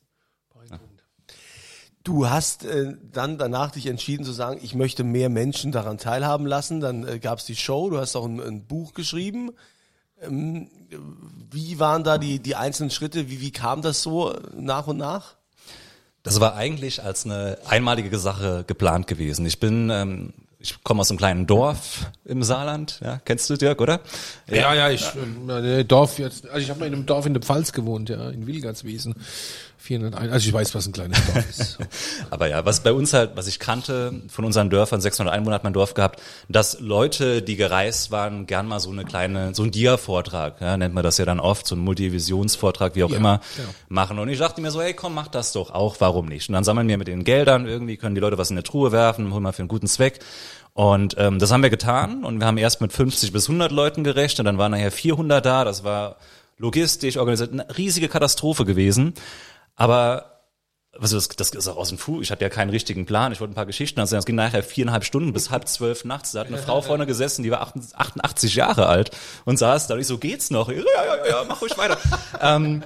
Du 2.04 2.30
hast 2.30 2.65
äh, 2.65 2.93
dann 3.02 3.38
danach 3.38 3.72
dich 3.72 3.88
entschieden 3.88 4.26
zu 4.26 4.32
sagen, 4.34 4.60
ich 4.62 4.76
möchte 4.76 5.04
mehr 5.04 5.30
Menschen 5.30 5.74
daran 5.74 5.98
teilhaben 5.98 6.46
lassen. 6.46 6.80
Dann 6.80 7.06
äh, 7.06 7.20
gab 7.20 7.39
es 7.39 7.46
die 7.46 7.56
Show, 7.56 7.89
du 7.89 7.98
hast 7.98 8.15
auch 8.17 8.26
ein, 8.26 8.39
ein 8.39 8.65
Buch 8.65 8.93
geschrieben. 8.93 9.52
Ähm, 10.21 10.69
wie 11.51 11.80
waren 11.80 12.03
da 12.03 12.17
die, 12.17 12.39
die 12.39 12.56
einzelnen 12.56 12.91
Schritte? 12.91 13.30
Wie, 13.30 13.41
wie 13.41 13.51
kam 13.51 13.82
das 13.82 14.01
so 14.01 14.34
äh, 14.34 14.39
nach 14.56 14.88
und 14.88 14.97
nach? 14.97 15.38
das 16.27 16.41
war 16.41 16.56
eigentlich 16.56 17.03
als 17.03 17.25
eine 17.25 17.58
einmalige 17.67 18.19
Sache 18.19 18.65
geplant 18.67 19.08
gewesen. 19.08 19.45
Ich 19.45 19.60
bin, 19.60 19.89
ähm, 19.89 20.34
ich 20.60 20.84
komme 20.84 20.99
aus 20.99 21.10
einem 21.10 21.17
kleinen 21.17 21.47
Dorf 21.47 22.12
im 22.25 22.43
Saarland, 22.43 22.99
ja, 23.01 23.21
kennst 23.23 23.49
du 23.49 23.56
Dirk, 23.56 23.80
oder? 23.80 24.01
Ja, 24.49 24.73
ja, 24.73 24.89
ich, 24.89 25.06
ähm, 25.15 25.49
äh, 25.49 25.86
Dorf 25.86 26.19
jetzt, 26.19 26.45
also 26.47 26.60
ich 26.60 26.69
habe 26.69 26.82
mal 26.82 26.88
in 26.88 26.93
einem 26.93 27.06
Dorf 27.06 27.25
in 27.25 27.34
der 27.34 27.41
Pfalz 27.41 27.71
gewohnt, 27.71 28.10
ja, 28.10 28.30
in 28.30 28.45
Wilgartswiesen. 28.45 29.15
401, 29.88 30.32
also 30.32 30.47
ich 30.47 30.54
weiß, 30.54 30.76
was 30.76 30.86
ein 30.86 30.91
kleines 30.93 31.17
Dorf 31.26 31.50
ist. 31.50 31.78
Aber 32.30 32.47
ja, 32.47 32.65
was 32.65 32.82
bei 32.82 32.91
uns 32.91 33.13
halt, 33.13 33.32
was 33.36 33.47
ich 33.47 33.60
kannte 33.60 34.13
von 34.30 34.45
unseren 34.45 34.69
Dörfern, 34.69 35.02
600 35.02 35.34
Einwohner 35.34 35.56
hat 35.56 35.63
mein 35.63 35.73
Dorf 35.73 35.93
gehabt, 35.93 36.21
dass 36.50 36.80
Leute, 36.80 37.41
die 37.41 37.56
gereist 37.56 38.12
waren, 38.12 38.45
gern 38.45 38.67
mal 38.67 38.80
so 38.80 38.91
eine 38.91 39.06
kleine, 39.06 39.56
so 39.56 39.63
ein 39.63 39.71
Dia-Vortrag, 39.71 40.62
ja, 40.62 40.78
nennt 40.78 40.93
man 40.93 41.04
das 41.04 41.17
ja 41.17 41.26
dann 41.26 41.39
oft, 41.39 41.65
so 41.65 41.76
ein 41.76 41.80
Multivisionsvortrag, 41.80 42.95
wie 42.95 43.04
auch 43.04 43.12
Ja, 43.12 43.17
immer, 43.17 43.41
genau. 43.56 43.69
machen. 43.89 44.19
Und 44.19 44.30
ich 44.30 44.39
dachte 44.39 44.62
mir 44.62 44.71
so, 44.71 44.82
hey, 44.82 44.93
komm, 44.93 45.13
mach 45.13 45.28
das 45.28 45.54
doch 45.54 45.71
auch, 45.71 45.95
warum 46.00 46.28
nicht? 46.28 46.50
Und 46.50 46.54
dann 46.54 46.63
sammeln 46.63 46.88
wir 46.88 46.97
mit 46.97 47.08
den 47.08 47.23
Geldern 47.23 47.65
irgendwie, 47.67 47.97
können 47.97 48.15
die 48.15 48.21
Leute 48.21 48.38
was 48.38 48.50
in 48.52 48.56
eine 48.58 48.63
Truhe 48.63 48.91
werfen, 48.91 49.34
holen 49.34 49.43
wir 49.43 49.54
für 49.54 49.62
einen 49.62 49.69
guten 49.69 49.88
Zweck. 49.88 50.19
Und 50.73 51.15
ähm, 51.17 51.39
das 51.39 51.52
haben 51.52 51.63
wir 51.63 51.71
getan 51.71 52.23
und 52.23 52.39
wir 52.39 52.45
haben 52.45 52.58
erst 52.58 52.82
mit 52.82 52.93
50 52.93 53.32
bis 53.32 53.47
100 53.50 53.71
Leuten 53.71 54.04
gerechnet, 54.04 54.45
dann 54.45 54.60
waren 54.60 54.71
nachher 54.73 54.91
400 54.91 55.43
da, 55.43 55.63
das 55.65 55.84
war 55.84 56.17
logistisch 56.60 57.17
organisiert, 57.17 57.52
eine 57.52 57.65
riesige 57.78 58.08
Katastrophe 58.10 58.65
gewesen. 58.65 59.13
Aber 59.78 60.38
also 61.00 61.16
das, 61.16 61.30
das 61.30 61.50
ist 61.52 61.68
auch 61.68 61.78
aus 61.78 61.90
dem 61.90 61.98
Fu. 61.98 62.22
Ich 62.22 62.32
hatte 62.32 62.44
ja 62.44 62.50
keinen 62.50 62.70
richtigen 62.70 63.06
Plan. 63.06 63.32
Ich 63.32 63.40
wollte 63.40 63.54
ein 63.54 63.56
paar 63.56 63.66
Geschichten 63.66 64.00
erzählen. 64.00 64.20
Es 64.20 64.26
ging 64.26 64.36
nachher 64.36 64.63
viereinhalb 64.63 65.04
Stunden 65.04 65.34
bis 65.34 65.50
halb 65.50 65.68
zwölf 65.68 66.06
nachts. 66.06 66.32
Da 66.32 66.42
hat 66.42 66.48
eine 66.48 66.58
Frau 66.58 66.82
vorne 66.82 67.06
gesessen, 67.06 67.44
die 67.44 67.52
war 67.52 67.62
88 67.62 68.56
Jahre 68.56 68.88
alt 68.88 69.12
und 69.46 69.58
saß 69.58 69.88
da. 69.88 69.94
Und 69.94 70.02
ich 70.02 70.08
so, 70.08 70.18
geht's 70.18 70.50
noch? 70.50 70.70
Ja, 70.70 70.76
ja, 70.76 71.28
ja, 71.28 71.44
mach 71.48 71.62
ruhig 71.62 71.78
weiter. 71.78 71.98
ähm, 72.42 72.84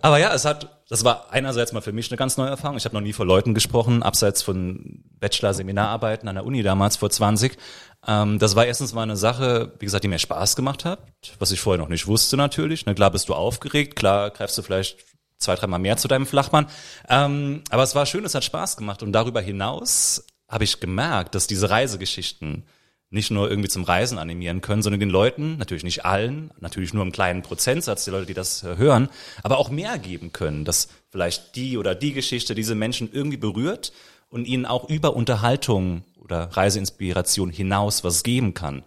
aber 0.00 0.18
ja, 0.18 0.32
es 0.32 0.44
hat, 0.44 0.82
das 0.88 1.04
war 1.04 1.26
einerseits 1.30 1.72
mal 1.72 1.80
für 1.80 1.92
mich 1.92 2.10
eine 2.10 2.16
ganz 2.16 2.36
neue 2.36 2.48
Erfahrung. 2.48 2.76
Ich 2.76 2.84
habe 2.84 2.94
noch 2.94 3.02
nie 3.02 3.12
vor 3.12 3.26
Leuten 3.26 3.52
gesprochen, 3.52 4.02
abseits 4.02 4.42
von 4.42 5.02
Bachelor-Seminararbeiten 5.18 6.28
an 6.28 6.36
der 6.36 6.46
Uni 6.46 6.62
damals 6.62 6.96
vor 6.96 7.10
20. 7.10 7.58
Ähm, 8.06 8.38
das 8.38 8.54
war 8.54 8.64
erstens 8.64 8.92
mal 8.92 9.02
eine 9.02 9.16
Sache, 9.16 9.72
wie 9.80 9.84
gesagt, 9.84 10.04
die 10.04 10.08
mir 10.08 10.20
Spaß 10.20 10.54
gemacht 10.54 10.84
hat, 10.84 11.00
was 11.40 11.50
ich 11.50 11.60
vorher 11.60 11.82
noch 11.82 11.88
nicht 11.88 12.06
wusste 12.06 12.36
natürlich. 12.36 12.86
Ne, 12.86 12.94
klar 12.94 13.10
bist 13.10 13.28
du 13.28 13.34
aufgeregt, 13.34 13.96
klar 13.96 14.30
greifst 14.30 14.56
du 14.56 14.62
vielleicht 14.62 14.98
zwei, 15.42 15.54
dreimal 15.54 15.80
mehr 15.80 15.96
zu 15.96 16.08
deinem 16.08 16.26
Flachmann. 16.26 16.66
Ähm, 17.08 17.62
aber 17.70 17.82
es 17.82 17.94
war 17.94 18.06
schön, 18.06 18.24
es 18.24 18.34
hat 18.34 18.44
Spaß 18.44 18.76
gemacht. 18.76 19.02
Und 19.02 19.12
darüber 19.12 19.40
hinaus 19.40 20.24
habe 20.48 20.64
ich 20.64 20.80
gemerkt, 20.80 21.34
dass 21.34 21.46
diese 21.46 21.70
Reisegeschichten 21.70 22.64
nicht 23.12 23.30
nur 23.30 23.50
irgendwie 23.50 23.68
zum 23.68 23.84
Reisen 23.84 24.18
animieren 24.18 24.62
können, 24.62 24.82
sondern 24.82 25.00
den 25.00 25.10
Leuten, 25.10 25.58
natürlich 25.58 25.84
nicht 25.84 26.06
allen, 26.06 26.50
natürlich 26.60 26.94
nur 26.94 27.04
im 27.04 27.12
kleinen 27.12 27.42
Prozentsatz, 27.42 28.04
die 28.06 28.10
Leute, 28.10 28.26
die 28.26 28.34
das 28.34 28.62
äh, 28.62 28.76
hören, 28.78 29.10
aber 29.42 29.58
auch 29.58 29.68
mehr 29.68 29.98
geben 29.98 30.32
können, 30.32 30.64
dass 30.64 30.88
vielleicht 31.10 31.54
die 31.56 31.76
oder 31.76 31.94
die 31.94 32.14
Geschichte 32.14 32.54
diese 32.54 32.74
Menschen 32.74 33.10
irgendwie 33.12 33.36
berührt 33.36 33.92
und 34.30 34.46
ihnen 34.46 34.64
auch 34.64 34.88
über 34.88 35.14
Unterhaltung 35.14 36.04
oder 36.16 36.44
Reiseinspiration 36.56 37.50
hinaus 37.50 38.02
was 38.02 38.22
geben 38.22 38.54
kann. 38.54 38.82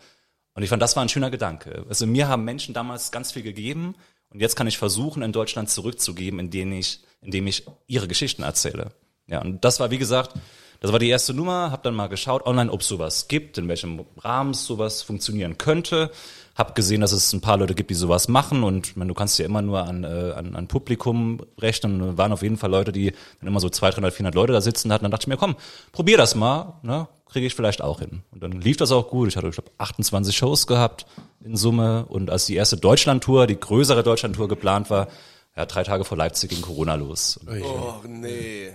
Und 0.56 0.63
ich 0.63 0.70
fand, 0.70 0.82
das 0.82 0.96
war 0.96 1.04
ein 1.04 1.10
schöner 1.10 1.30
Gedanke. 1.30 1.86
Also 1.88 2.08
mir 2.08 2.28
haben 2.28 2.46
Menschen 2.46 2.74
damals 2.74 3.12
ganz 3.12 3.34
viel 3.34 3.44
gegeben 3.44 3.94
und 4.30 4.42
jetzt 4.42 4.56
kann 4.56 4.68
ich 4.68 4.78
versuchen, 4.78 5.24
in 5.24 5.32
Deutschland 5.32 5.70
zurückzugeben, 5.70 6.40
indem 6.40 6.72
ich, 6.74 7.04
indem 7.22 7.48
ich 7.48 7.66
ihre 7.88 8.08
Geschichten 8.08 8.44
erzähle. 8.44 8.92
Ja, 9.28 9.42
und 9.42 9.64
das 9.66 9.80
war, 9.80 9.92
wie 9.92 9.98
gesagt, 9.98 10.34
Das 10.80 10.92
war 10.92 11.00
die 11.00 11.10
erste 11.10 11.34
Nummer, 11.34 11.72
habe 11.72 11.82
dann 11.84 11.96
mal 11.96 12.08
geschaut 12.08 12.46
online, 12.46 12.72
ob 12.72 12.84
sowas 12.84 13.28
gibt, 13.28 13.58
in 13.58 13.68
welchem 13.68 14.06
Rahmen 14.18 14.54
sowas 14.54 15.02
funktionieren 15.02 15.58
könnte. 15.58 16.12
Hab 16.56 16.74
gesehen, 16.74 17.02
dass 17.02 17.12
es 17.12 17.34
ein 17.34 17.42
paar 17.42 17.58
Leute 17.58 17.76
gibt, 17.76 17.90
die 17.90 17.96
sowas 17.96 18.30
machen 18.30 18.64
und 18.64 18.96
meine, 18.96 19.10
du 19.10 19.14
kannst 19.14 19.38
ja 19.40 19.46
immer 19.46 19.62
nur 19.62 19.84
an, 19.86 20.06
äh, 20.06 20.32
an, 20.36 20.56
an 20.56 20.68
Publikum 20.68 21.42
rechnen. 21.60 22.02
Und 22.02 22.18
waren 22.18 22.32
auf 22.32 22.44
jeden 22.44 22.56
Fall 22.58 22.72
Leute, 22.72 22.94
die 22.94 23.12
dann 23.40 23.48
immer 23.48 23.60
so 23.60 23.70
200, 23.70 23.98
300, 23.98 24.14
400 24.14 24.36
Leute 24.36 24.54
da 24.54 24.62
sitzen 24.62 24.94
hatten. 24.94 25.04
Dann 25.04 25.12
dachte 25.12 25.24
ich 25.24 25.28
mir, 25.28 25.38
komm, 25.38 25.56
probier 25.92 26.18
das 26.18 26.34
mal, 26.36 26.76
ne? 26.82 27.08
kriege 27.30 27.48
ich 27.48 27.56
vielleicht 27.56 27.82
auch 27.82 28.00
hin. 28.00 28.22
Und 28.32 28.42
dann 28.42 28.54
lief 28.54 28.78
das 28.78 28.94
auch 28.94 29.10
gut. 29.10 29.28
Ich 29.28 29.36
hatte, 29.36 29.48
ich 29.50 29.56
glaube, 29.56 29.72
28 29.78 30.38
Shows 30.38 30.68
gehabt 30.68 31.06
in 31.44 31.58
Summe. 31.58 32.06
Und 32.08 32.30
als 32.30 32.46
die 32.46 32.56
erste 32.56 32.78
Deutschlandtour, 32.78 33.48
die 33.48 33.60
größere 33.60 34.04
Deutschlandtour 34.04 34.48
geplant 34.48 34.90
war, 34.90 35.10
ja, 35.58 35.66
drei 35.66 35.84
Tage 35.84 36.06
vor 36.06 36.18
Leipzig 36.18 36.52
ging 36.52 36.62
Corona 36.62 36.96
los. 36.96 37.36
Und, 37.38 37.62
Oh, 37.62 37.96
nee. 38.08 38.72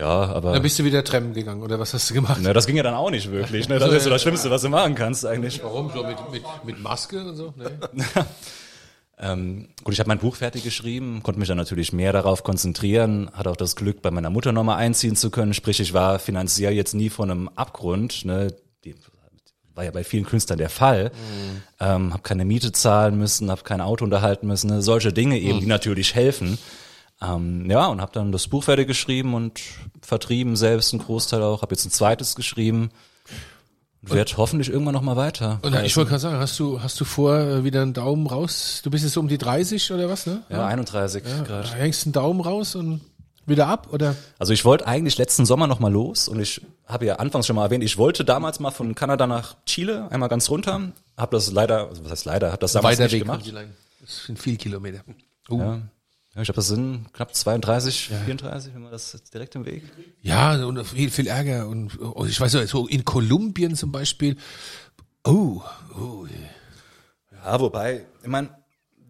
Ja, 0.00 0.06
aber... 0.06 0.52
Dann 0.54 0.62
bist 0.62 0.78
du 0.78 0.84
wieder 0.84 1.04
Treppen 1.04 1.34
gegangen, 1.34 1.62
oder 1.62 1.78
was 1.78 1.92
hast 1.92 2.08
du 2.10 2.14
gemacht? 2.14 2.40
Ne, 2.40 2.52
das 2.52 2.66
ging 2.66 2.76
ja 2.76 2.82
dann 2.82 2.94
auch 2.94 3.10
nicht 3.10 3.30
wirklich. 3.30 3.68
Ne? 3.68 3.78
Das 3.78 3.92
ist 3.92 4.04
so 4.04 4.10
das 4.10 4.22
Schlimmste, 4.22 4.50
was 4.50 4.62
du 4.62 4.70
machen 4.70 4.94
kannst 4.94 5.26
eigentlich. 5.26 5.62
Warum? 5.62 5.90
So 5.92 6.02
mit, 6.02 6.16
mit, 6.32 6.42
mit 6.64 6.80
Maske 6.80 7.20
und 7.20 7.36
so? 7.36 7.54
Nee. 7.56 8.04
Ähm, 9.22 9.68
gut, 9.84 9.92
ich 9.92 10.00
habe 10.00 10.08
mein 10.08 10.18
Buch 10.18 10.36
fertig 10.36 10.64
geschrieben, 10.64 11.22
konnte 11.22 11.38
mich 11.38 11.48
dann 11.48 11.58
natürlich 11.58 11.92
mehr 11.92 12.14
darauf 12.14 12.42
konzentrieren, 12.42 13.30
hatte 13.34 13.50
auch 13.50 13.56
das 13.56 13.76
Glück, 13.76 14.00
bei 14.00 14.10
meiner 14.10 14.30
Mutter 14.30 14.50
nochmal 14.50 14.78
einziehen 14.78 15.14
zu 15.14 15.28
können. 15.28 15.52
Sprich, 15.52 15.78
ich 15.78 15.92
war 15.92 16.18
finanziell 16.18 16.72
jetzt 16.72 16.94
nie 16.94 17.10
von 17.10 17.30
einem 17.30 17.48
Abgrund. 17.48 18.24
Ne? 18.24 18.54
Die, 18.82 18.94
war 19.74 19.84
ja 19.84 19.90
bei 19.90 20.04
vielen 20.04 20.24
Künstlern 20.24 20.58
der 20.58 20.70
Fall. 20.70 21.12
Ähm, 21.80 22.12
habe 22.12 22.22
keine 22.22 22.44
Miete 22.44 22.72
zahlen 22.72 23.18
müssen, 23.18 23.50
habe 23.50 23.62
kein 23.62 23.80
Auto 23.80 24.04
unterhalten 24.04 24.46
müssen. 24.46 24.70
Ne? 24.70 24.82
Solche 24.82 25.12
Dinge 25.12 25.38
eben, 25.38 25.60
die 25.60 25.66
natürlich 25.66 26.14
helfen. 26.14 26.58
Ähm, 27.22 27.70
ja, 27.70 27.86
und 27.86 28.00
habe 28.00 28.12
dann 28.12 28.32
das 28.32 28.48
Buch 28.48 28.64
fertig 28.64 28.86
geschrieben 28.86 29.34
und 29.34 29.60
vertrieben 30.00 30.56
selbst 30.56 30.92
einen 30.92 31.02
Großteil 31.02 31.42
auch. 31.42 31.62
Habe 31.62 31.74
jetzt 31.74 31.84
ein 31.84 31.90
zweites 31.90 32.34
geschrieben. 32.34 32.90
Und 34.02 34.14
werde 34.14 34.32
hoffentlich 34.38 34.70
irgendwann 34.70 34.94
noch 34.94 35.02
mal 35.02 35.16
weiter. 35.16 35.58
Und 35.60 35.74
ich 35.84 35.94
wollte 35.96 36.08
gerade 36.08 36.20
sagen, 36.20 36.38
hast 36.38 36.58
du, 36.58 36.82
hast 36.82 36.98
du 37.00 37.04
vor, 37.04 37.36
äh, 37.36 37.64
wieder 37.64 37.82
einen 37.82 37.92
Daumen 37.92 38.26
raus? 38.26 38.80
Du 38.82 38.90
bist 38.90 39.04
jetzt 39.04 39.12
so 39.12 39.20
um 39.20 39.28
die 39.28 39.36
30 39.36 39.92
oder 39.92 40.08
was, 40.08 40.26
ne? 40.26 40.42
ja, 40.48 40.66
31 40.66 41.22
gerade. 41.22 41.70
Hängst 41.74 42.06
einen 42.06 42.14
Daumen 42.14 42.40
raus 42.40 42.74
und 42.74 43.02
wieder 43.44 43.66
ab, 43.66 43.88
oder? 43.92 44.16
Also 44.38 44.54
ich 44.54 44.64
wollte 44.64 44.86
eigentlich 44.86 45.18
letzten 45.18 45.44
Sommer 45.44 45.66
noch 45.66 45.80
mal 45.80 45.92
los 45.92 46.28
und 46.28 46.40
ich 46.40 46.62
habe 46.86 47.04
ja 47.04 47.16
anfangs 47.16 47.46
schon 47.46 47.56
mal 47.56 47.64
erwähnt, 47.64 47.84
ich 47.84 47.98
wollte 47.98 48.24
damals 48.24 48.58
mal 48.58 48.70
von 48.70 48.94
Kanada 48.94 49.26
nach 49.26 49.56
Chile 49.66 50.10
einmal 50.10 50.30
ganz 50.30 50.48
runter, 50.48 50.92
habe 51.18 51.36
das 51.36 51.52
leider, 51.52 51.88
also 51.88 52.02
was 52.04 52.12
heißt 52.12 52.24
leider, 52.24 52.52
habe 52.52 52.60
das 52.60 52.72
damals 52.72 52.94
Weiter 52.94 53.04
nicht 53.04 53.12
Weg. 53.12 53.22
gemacht. 53.22 53.52
Das 54.00 54.24
sind 54.24 54.38
viel 54.38 54.56
Kilometer. 54.56 55.00
Uh. 55.50 55.58
Ja. 55.58 55.82
Ja, 56.34 56.42
ich 56.42 56.46
glaube, 56.46 56.56
das 56.56 56.68
sind 56.68 57.12
knapp 57.12 57.34
32, 57.34 58.10
34, 58.24 58.74
wenn 58.74 58.82
man 58.82 58.92
das 58.92 59.20
direkt 59.34 59.56
im 59.56 59.66
Weg. 59.66 59.82
Ja, 60.22 60.64
und 60.64 60.84
viel, 60.84 61.10
viel 61.10 61.26
Ärger. 61.26 61.66
Und 61.66 61.98
oh, 62.00 62.24
ich 62.24 62.40
weiß 62.40 62.54
nicht, 62.54 62.68
so 62.68 62.86
in 62.86 63.04
Kolumbien 63.04 63.74
zum 63.74 63.90
Beispiel. 63.90 64.36
Oh, 65.24 65.60
oh. 65.98 66.26
Ja, 67.32 67.60
wobei, 67.60 68.06
ich 68.22 68.28
meine, 68.28 68.50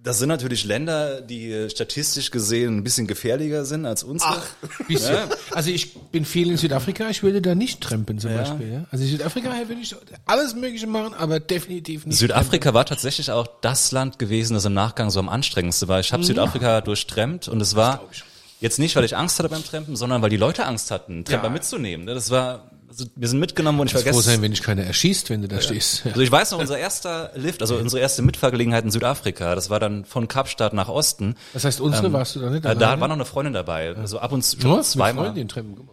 das 0.03 0.19
sind 0.19 0.29
natürlich 0.29 0.65
Länder, 0.65 1.21
die 1.21 1.51
äh, 1.53 1.69
statistisch 1.71 2.31
gesehen 2.31 2.79
ein 2.79 2.85
bisschen 2.85 3.07
gefährlicher 3.07 3.65
sind 3.67 3.85
als 3.85 4.03
unsere. 4.03 4.41
Bisschen. 4.89 5.29
Also 5.53 5.71
ich 5.71 5.95
bin 6.11 6.25
viel 6.25 6.51
in 6.51 6.57
Südafrika, 6.57 7.11
ich 7.11 7.23
würde 7.23 7.43
da 7.43 7.55
nicht 7.55 7.81
trampen 7.83 8.19
zum 8.19 8.35
Beispiel. 8.35 8.73
Ja? 8.73 8.85
Also 8.91 9.05
in 9.05 9.11
Südafrika 9.11 9.51
würde 9.69 9.81
ich 9.83 9.95
alles 10.27 10.55
Mögliche 10.55 10.87
machen, 10.87 11.13
aber 11.15 11.39
definitiv 11.41 12.07
nicht. 12.07 12.19
Südafrika 12.19 12.73
war 12.73 12.87
tatsächlich 12.87 13.31
auch 13.31 13.47
das 13.61 13.93
Land 13.93 14.19
gewesen, 14.19 14.55
das 14.55 14.65
im 14.65 14.75
Nachgang 14.75 15.11
so 15.11 15.21
am 15.21 15.29
anstrengendsten 15.29 15.89
war. 15.89 16.01
Ich 16.01 16.13
habe 16.13 16.25
Südafrika 16.25 16.81
durchtrennt 16.81 17.49
und 17.49 17.61
es 17.61 17.77
war 17.77 18.03
jetzt 18.61 18.79
nicht, 18.79 18.97
weil 18.97 19.05
ich 19.05 19.17
Angst 19.17 19.39
hatte 19.39 19.49
beim 19.49 19.65
Trampen, 19.65 19.97
sondern 19.97 20.23
weil 20.23 20.31
die 20.31 20.37
Leute 20.39 20.65
Angst 20.67 20.91
hatten, 20.91 21.25
Tramper 21.25 21.49
Ja. 21.49 21.53
mitzunehmen. 21.53 22.07
ne? 22.07 22.15
Das 22.15 22.31
war, 22.31 22.71
also 22.91 23.07
wir 23.15 23.29
sind 23.29 23.39
mitgenommen 23.39 23.79
und 23.79 23.87
ich 23.87 23.93
froh 23.93 24.01
vergesse. 24.01 24.23
sein, 24.23 24.43
wenn 24.43 24.51
dich 24.51 24.63
keiner 24.63 24.83
erschießt, 24.83 25.31
wenn 25.31 25.43
du 25.43 25.49
da 25.49 25.61
stehst. 25.61 26.05
Ja. 26.05 26.11
Also 26.11 26.23
ich 26.23 26.33
weiß 26.33 26.51
noch, 26.51 26.59
unser 26.59 26.77
erster 26.77 27.31
Lift, 27.37 27.63
also 27.63 27.77
unsere 27.77 28.03
erste 28.03 28.23
Mitfahrgelegenheit 28.23 28.85
in 28.85 28.91
Südafrika, 28.91 29.55
das 29.55 29.71
war 29.71 29.79
dann 29.79 30.05
von 30.05 30.27
Kapstadt 30.27 30.73
nach 30.73 30.89
Osten. 30.89 31.37
Das 31.53 31.65
heißt, 31.65 31.81
unsere 31.81 32.13
warst 32.13 32.35
du 32.35 32.41
da 32.41 32.51
nicht? 32.51 32.65
Äh, 32.65 32.75
da 32.75 33.01
war 33.01 33.07
noch 33.07 33.15
eine 33.15 33.25
Freundin 33.25 33.55
dabei, 33.55 33.95
also 33.95 34.19
ab 34.19 34.33
und 34.33 34.43
zu 34.43 34.59
ja, 34.59 34.83
zweimal. 34.83 35.27
Freundin 35.27 35.47
mal. 35.55 35.85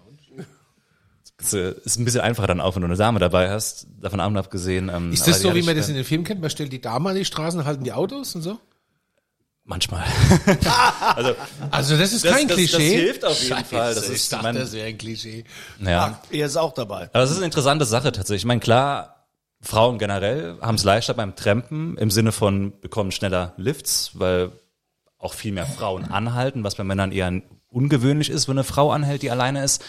Ist, 1.40 1.54
äh, 1.54 1.76
ist 1.86 2.00
ein 2.00 2.06
bisschen 2.06 2.22
einfacher 2.22 2.48
dann 2.48 2.60
auch, 2.60 2.76
wenn 2.76 2.82
du 2.82 2.88
eine 2.88 2.98
Dame 2.98 3.20
dabei 3.20 3.52
hast, 3.52 3.86
davon 4.02 4.20
ab 4.20 4.32
und 4.32 4.38
abgesehen. 4.38 4.90
Ähm, 4.90 5.12
Ist 5.12 5.28
das 5.28 5.42
so, 5.42 5.54
wie 5.54 5.62
man 5.62 5.76
das 5.76 5.88
in 5.90 5.94
den 5.94 6.04
Filmen 6.04 6.24
kennt? 6.24 6.42
Man 6.42 6.50
stellt 6.50 6.74
die 6.74 6.82
Damen 6.82 7.06
an 7.06 7.16
die 7.16 7.26
Straßen, 7.26 7.64
halten 7.64 7.84
die 7.84 7.94
Autos 7.94 8.34
und 8.34 8.42
so? 8.42 8.60
Manchmal. 9.70 10.06
also 11.16 11.36
Also 11.72 11.98
das 11.98 12.14
ist 12.14 12.24
das, 12.24 12.32
kein 12.32 12.48
das, 12.48 12.56
Klischee. 12.56 12.78
das 12.78 12.82
hilft 12.84 13.26
auf 13.26 13.44
jeden 13.44 13.66
Fall. 13.66 13.94
Das 13.94 14.08
ist, 14.08 14.32
dachte, 14.32 14.44
mein, 14.44 14.56
das 14.56 14.72
wäre 14.72 14.88
ein 14.88 14.98
Klischee. 14.98 15.44
ja. 15.80 16.22
Er 16.32 16.46
ist 16.46 16.56
auch 16.56 16.74
dabei. 16.74 17.10
Aber 17.12 17.20
das 17.20 17.32
ist 17.32 17.38
eine 17.38 17.48
interessante 17.48 17.84
Sache 17.84 18.14
tatsächlich. 18.14 18.44
Ich 18.44 18.46
meine, 18.46 18.62
klar, 18.62 19.26
Frauen 19.62 19.98
generell 19.98 20.58
haben 20.62 20.76
es 20.76 20.86
leichter 20.86 21.14
beim 21.14 21.36
Trampen 21.36 21.98
im 21.98 22.10
Sinne 22.12 22.32
von 22.32 22.80
bekommen 22.80 23.12
schneller 23.12 23.54
Lifts, 23.58 24.12
weil 24.14 24.52
auch 25.20 25.34
viel 25.34 25.52
mehr 25.52 25.66
Frauen 25.66 26.06
anhalten, 26.06 26.64
was 26.64 26.76
bei 26.76 26.86
Männern 26.86 27.12
eher 27.12 27.42
ungewöhnlich 27.70 28.30
ist, 28.30 28.48
wenn 28.48 28.58
eine 28.58 28.64
Frau 28.64 28.92
anhält, 28.92 29.22
die 29.22 29.32
alleine 29.32 29.66
ist. 29.66 29.84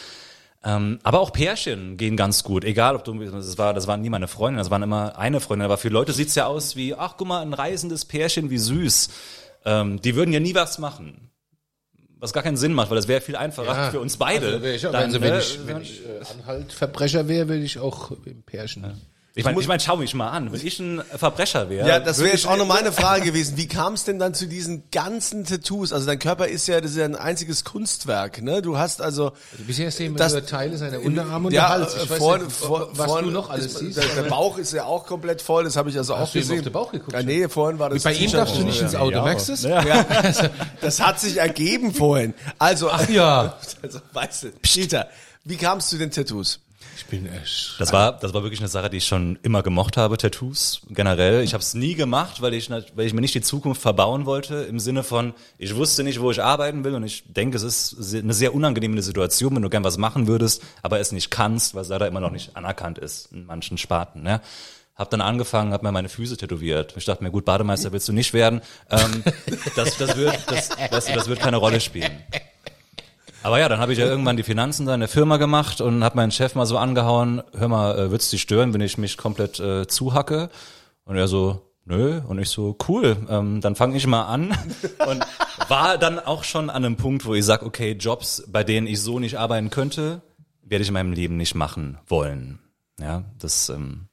Ähm, 0.65 0.99
aber 1.05 1.21
auch 1.21 1.33
Pärchen 1.33 1.97
gehen 1.97 2.17
ganz 2.17 2.43
gut. 2.43 2.65
Egal, 2.65 2.97
ob 2.97 3.05
du, 3.05 3.15
das 3.15 3.59
war, 3.59 3.75
das 3.75 3.87
waren 3.87 4.01
nie 4.01 4.11
meine 4.11 4.27
Freundin, 4.27 4.59
das 4.59 4.73
waren 4.73 4.83
immer 4.83 5.17
eine 5.17 5.39
Freundin. 5.39 5.67
Aber 5.67 5.79
für 5.79 5.89
Leute 5.89 6.13
sieht's 6.13 6.35
ja 6.35 6.47
aus 6.47 6.75
wie, 6.75 6.97
ach 6.97 7.15
guck 7.17 7.29
mal, 7.29 7.43
ein 7.43 7.53
reisendes 7.55 8.05
Pärchen, 8.07 8.51
wie 8.51 8.59
süß. 8.59 9.09
Ähm, 9.69 10.01
die 10.01 10.15
würden 10.15 10.33
ja 10.33 10.41
nie 10.41 10.55
was 10.55 10.79
machen. 10.79 11.31
Was 12.21 12.33
gar 12.33 12.43
keinen 12.43 12.57
Sinn 12.57 12.73
macht, 12.73 12.91
weil 12.91 12.97
das 12.97 13.07
wäre 13.07 13.21
viel 13.21 13.37
einfacher 13.37 13.93
für 13.93 14.01
uns 14.01 14.17
beide. 14.17 14.47
Also, 14.47 14.63
wenn 14.63 14.75
ich, 14.75 14.83
Dann, 14.83 15.13
wenn 15.13 15.21
ne, 15.21 15.39
ich, 15.39 15.67
wenn 15.67 15.81
ich 15.83 16.05
äh, 16.05 16.21
Anhalt 16.33 16.73
Verbrecher 16.73 17.29
wäre, 17.29 17.49
würde 17.49 17.63
ich 17.63 17.79
auch 17.79 18.11
im 18.25 18.43
Pärchen. 18.43 19.01
Ich 19.35 19.45
meine, 19.45 19.61
ich 19.61 19.69
mein, 19.69 19.79
schau 19.79 19.97
mich 19.97 20.15
mal 20.15 20.31
an. 20.31 20.51
Wenn 20.51 20.67
ich 20.67 20.81
ein 20.81 21.01
Verbrecher 21.17 21.71
wäre. 21.71 21.87
Ja, 21.89 22.01
das 22.01 22.19
wäre 22.19 22.31
jetzt 22.33 22.45
auch 22.49 22.57
noch 22.57 22.67
meine 22.67 22.91
Frage 22.91 23.23
gewesen. 23.25 23.57
Wie 23.57 23.69
kam 23.69 23.93
es 23.93 24.03
denn 24.03 24.19
dann 24.19 24.35
zu 24.35 24.47
diesen 24.49 24.91
ganzen 24.91 25.45
Tattoos? 25.45 25.93
Also 25.93 26.07
dein 26.07 26.19
Körper 26.19 26.49
ist 26.49 26.67
ja, 26.67 26.81
das 26.81 26.91
ist 26.93 26.97
ja 26.97 27.05
ein 27.05 27.15
einziges 27.15 27.63
Kunstwerk, 27.63 28.43
ne? 28.43 28.63
Du 28.63 28.79
hast 28.79 29.01
also 29.01 29.31
Bisher 29.59 29.93
sehen 29.93 30.15
wir 30.15 30.19
Das- 30.19 30.33
nur 30.33 30.45
Teile 30.45 30.77
seiner 30.77 31.01
Unterarme 31.01 31.47
und 31.49 31.53
ja, 31.53 31.61
der 31.61 31.69
Hals. 31.69 31.95
äh, 31.95 32.03
Ich 32.03 32.11
weiß 32.11 32.19
vorne, 32.19 32.45
nicht, 32.45 32.57
vor, 32.57 32.89
was 32.95 33.07
vorne 33.07 33.27
du 33.29 33.33
noch 33.33 33.49
alles 33.51 33.67
ist, 33.67 33.79
siehst. 33.79 33.99
Der, 33.99 34.07
der 34.23 34.23
Bauch 34.29 34.59
ist 34.59 34.73
ja 34.73 34.85
auch 34.87 35.07
komplett 35.07 35.41
voll, 35.41 35.63
das 35.63 35.77
habe 35.77 35.89
ich 35.91 35.97
also 35.97 36.15
auch 36.15 36.21
Hast 36.21 36.35
du 36.35 36.39
ihm 36.39 36.43
gesehen. 36.43 36.59
auf 36.59 36.65
den 36.65 36.73
Bauch 36.73 36.91
geguckt? 36.91 37.13
Ja, 37.13 37.23
nee, 37.23 37.49
vorhin 37.49 37.79
war 37.79 37.91
das 37.91 38.03
Bei 38.03 38.15
ihm 38.15 38.33
darfst 38.33 38.57
du 38.57 38.63
nicht 38.65 38.81
ins 38.81 38.97
Auto, 38.97 39.13
Ja. 39.19 39.23
merkst 39.23 39.51
du 39.51 39.53
es? 39.53 39.63
Ja, 39.63 40.05
das 40.81 41.01
hat 41.01 41.21
sich 41.21 41.37
ergeben 41.37 41.95
vorhin. 41.95 42.35
Also, 42.59 42.91
Ach 42.91 43.09
ja. 43.09 43.57
Also, 43.83 44.01
weißt 44.15 44.43
du, 44.43 44.49
Peter, 44.63 45.07
wie 45.45 45.57
kam 45.57 45.79
es 45.79 45.89
zu 45.91 45.97
den 45.99 46.11
Tattoos? 46.11 46.59
Ich 46.99 47.07
bin 47.07 47.27
echt. 47.33 47.77
Das 47.79 47.93
war, 47.93 48.13
das 48.19 48.35
war 48.35 48.43
wirklich 48.43 48.59
eine 48.59 48.69
Sache, 48.69 48.91
die 48.91 48.97
ich 48.97 49.07
schon 49.07 49.39
immer 49.45 49.63
gemocht 49.63 49.97
habe, 49.97 50.17
Tattoos 50.17 50.83
generell. 50.91 51.45
Ich 51.45 51.55
habe 51.55 51.63
es 51.63 51.75
nie 51.75 51.95
gemacht, 51.95 52.43
weil 52.43 52.55
ich, 52.55 52.71
weil 52.71 53.07
ich 53.07 53.15
mir 53.15 53.21
nicht 53.21 53.37
die 53.37 53.41
Zukunft 53.41 53.81
verbauen 53.81 54.27
wollte, 54.27 54.57
im 54.57 54.81
Sinne 54.81 55.05
von, 55.05 55.33
ich 55.59 55.77
wusste 55.77 56.03
nicht, 56.03 56.21
wo 56.21 56.33
ich 56.33 56.43
arbeiten 56.43 56.83
will 56.83 56.97
und 56.97 57.05
ich 57.05 57.23
denke, 57.33 57.57
es 57.57 57.63
ist 57.63 58.15
eine 58.17 58.35
sehr 58.35 58.53
unangenehme 58.53 59.01
Situation, 59.01 59.55
wenn 59.55 59.63
du 59.63 59.71
gern 59.71 59.85
was 59.85 59.97
machen 59.97 60.27
würdest, 60.27 60.61
aber 60.83 60.99
es 60.99 61.13
nicht 61.13 61.31
kannst, 61.31 61.77
weil 61.77 61.83
es 61.83 61.89
leider 61.89 62.09
immer 62.09 62.21
noch 62.21 62.33
nicht 62.33 62.57
anerkannt 62.57 62.99
ist 62.99 63.31
in 63.31 63.47
manchen 63.47 63.79
Sparten. 63.79 64.25
Ne? 64.25 64.41
Hab 64.97 65.11
dann 65.11 65.21
angefangen, 65.21 65.73
hab 65.73 65.85
mir 65.85 65.93
meine 65.93 66.09
Füße 66.09 66.37
tätowiert. 66.37 66.95
Ich 66.97 67.05
dachte 67.05 67.23
mir, 67.23 67.31
gut, 67.31 67.45
Bademeister 67.45 67.93
willst 67.93 68.09
du 68.09 68.13
nicht 68.13 68.35
werden. 68.35 68.61
Ähm, 68.91 69.23
das, 69.77 69.97
das, 69.99 70.17
wird, 70.17 70.37
das, 70.49 70.71
das, 70.91 71.07
das 71.07 71.29
wird 71.29 71.39
keine 71.39 71.59
Rolle 71.59 71.81
spielen. 71.81 72.11
Aber 73.43 73.61
ja, 73.61 73.69
dann 73.69 73.79
habe 73.79 73.93
ich 73.93 73.99
ja 73.99 74.07
irgendwann 74.07 74.37
die 74.37 74.43
Finanzen 74.43 74.87
da 74.87 74.95
in 74.95 75.01
der 75.01 75.09
Firma 75.09 75.37
gemacht 75.37 75.81
und 75.81 76.03
habe 76.03 76.17
meinen 76.17 76.33
Chef 76.33 76.55
mal 76.55 76.67
so 76.67 76.77
angehauen, 76.77 77.43
hör 77.57 77.69
mal, 77.69 77.99
äh, 77.99 78.11
wird's 78.11 78.31
dich 78.31 78.43
stören, 78.43 78.75
wenn 78.75 78.81
ich 78.81 78.99
mich 78.99 79.17
komplett 79.17 79.61
äh, 79.61 79.87
zuhacke? 79.87 80.51
Und 81.05 81.17
er 81.17 81.29
so, 81.29 81.63
nö. 81.85 82.21
Und 82.27 82.39
ich 82.39 82.51
so, 82.51 82.77
cool, 82.89 83.17
ähm, 83.29 83.61
dann 83.61 83.77
fange 83.77 83.97
ich 83.97 84.07
mal 84.07 84.25
an. 84.25 84.57
Und 85.09 85.25
war 85.69 85.99
dann 85.99 86.19
auch 86.19 86.45
schon 86.45 86.71
an 86.71 86.85
einem 86.85 86.97
Punkt, 86.97 87.25
wo 87.27 87.35
ich 87.35 87.45
sag, 87.45 87.63
okay, 87.63 87.93
Jobs, 87.93 88.45
bei 88.49 88.65
denen 88.65 88.87
ich 88.87 89.01
so 89.01 89.19
nicht 89.19 89.39
arbeiten 89.39 89.71
könnte, 89.71 90.23
werde 90.63 90.83
ich 90.83 90.89
in 90.89 90.95
meinem 90.95 91.13
Leben 91.13 91.37
nicht 91.37 91.55
machen 91.55 91.99
wollen. 92.07 92.59
Ja, 93.01 93.25
das, 93.39 93.69
ähm, 93.69 94.09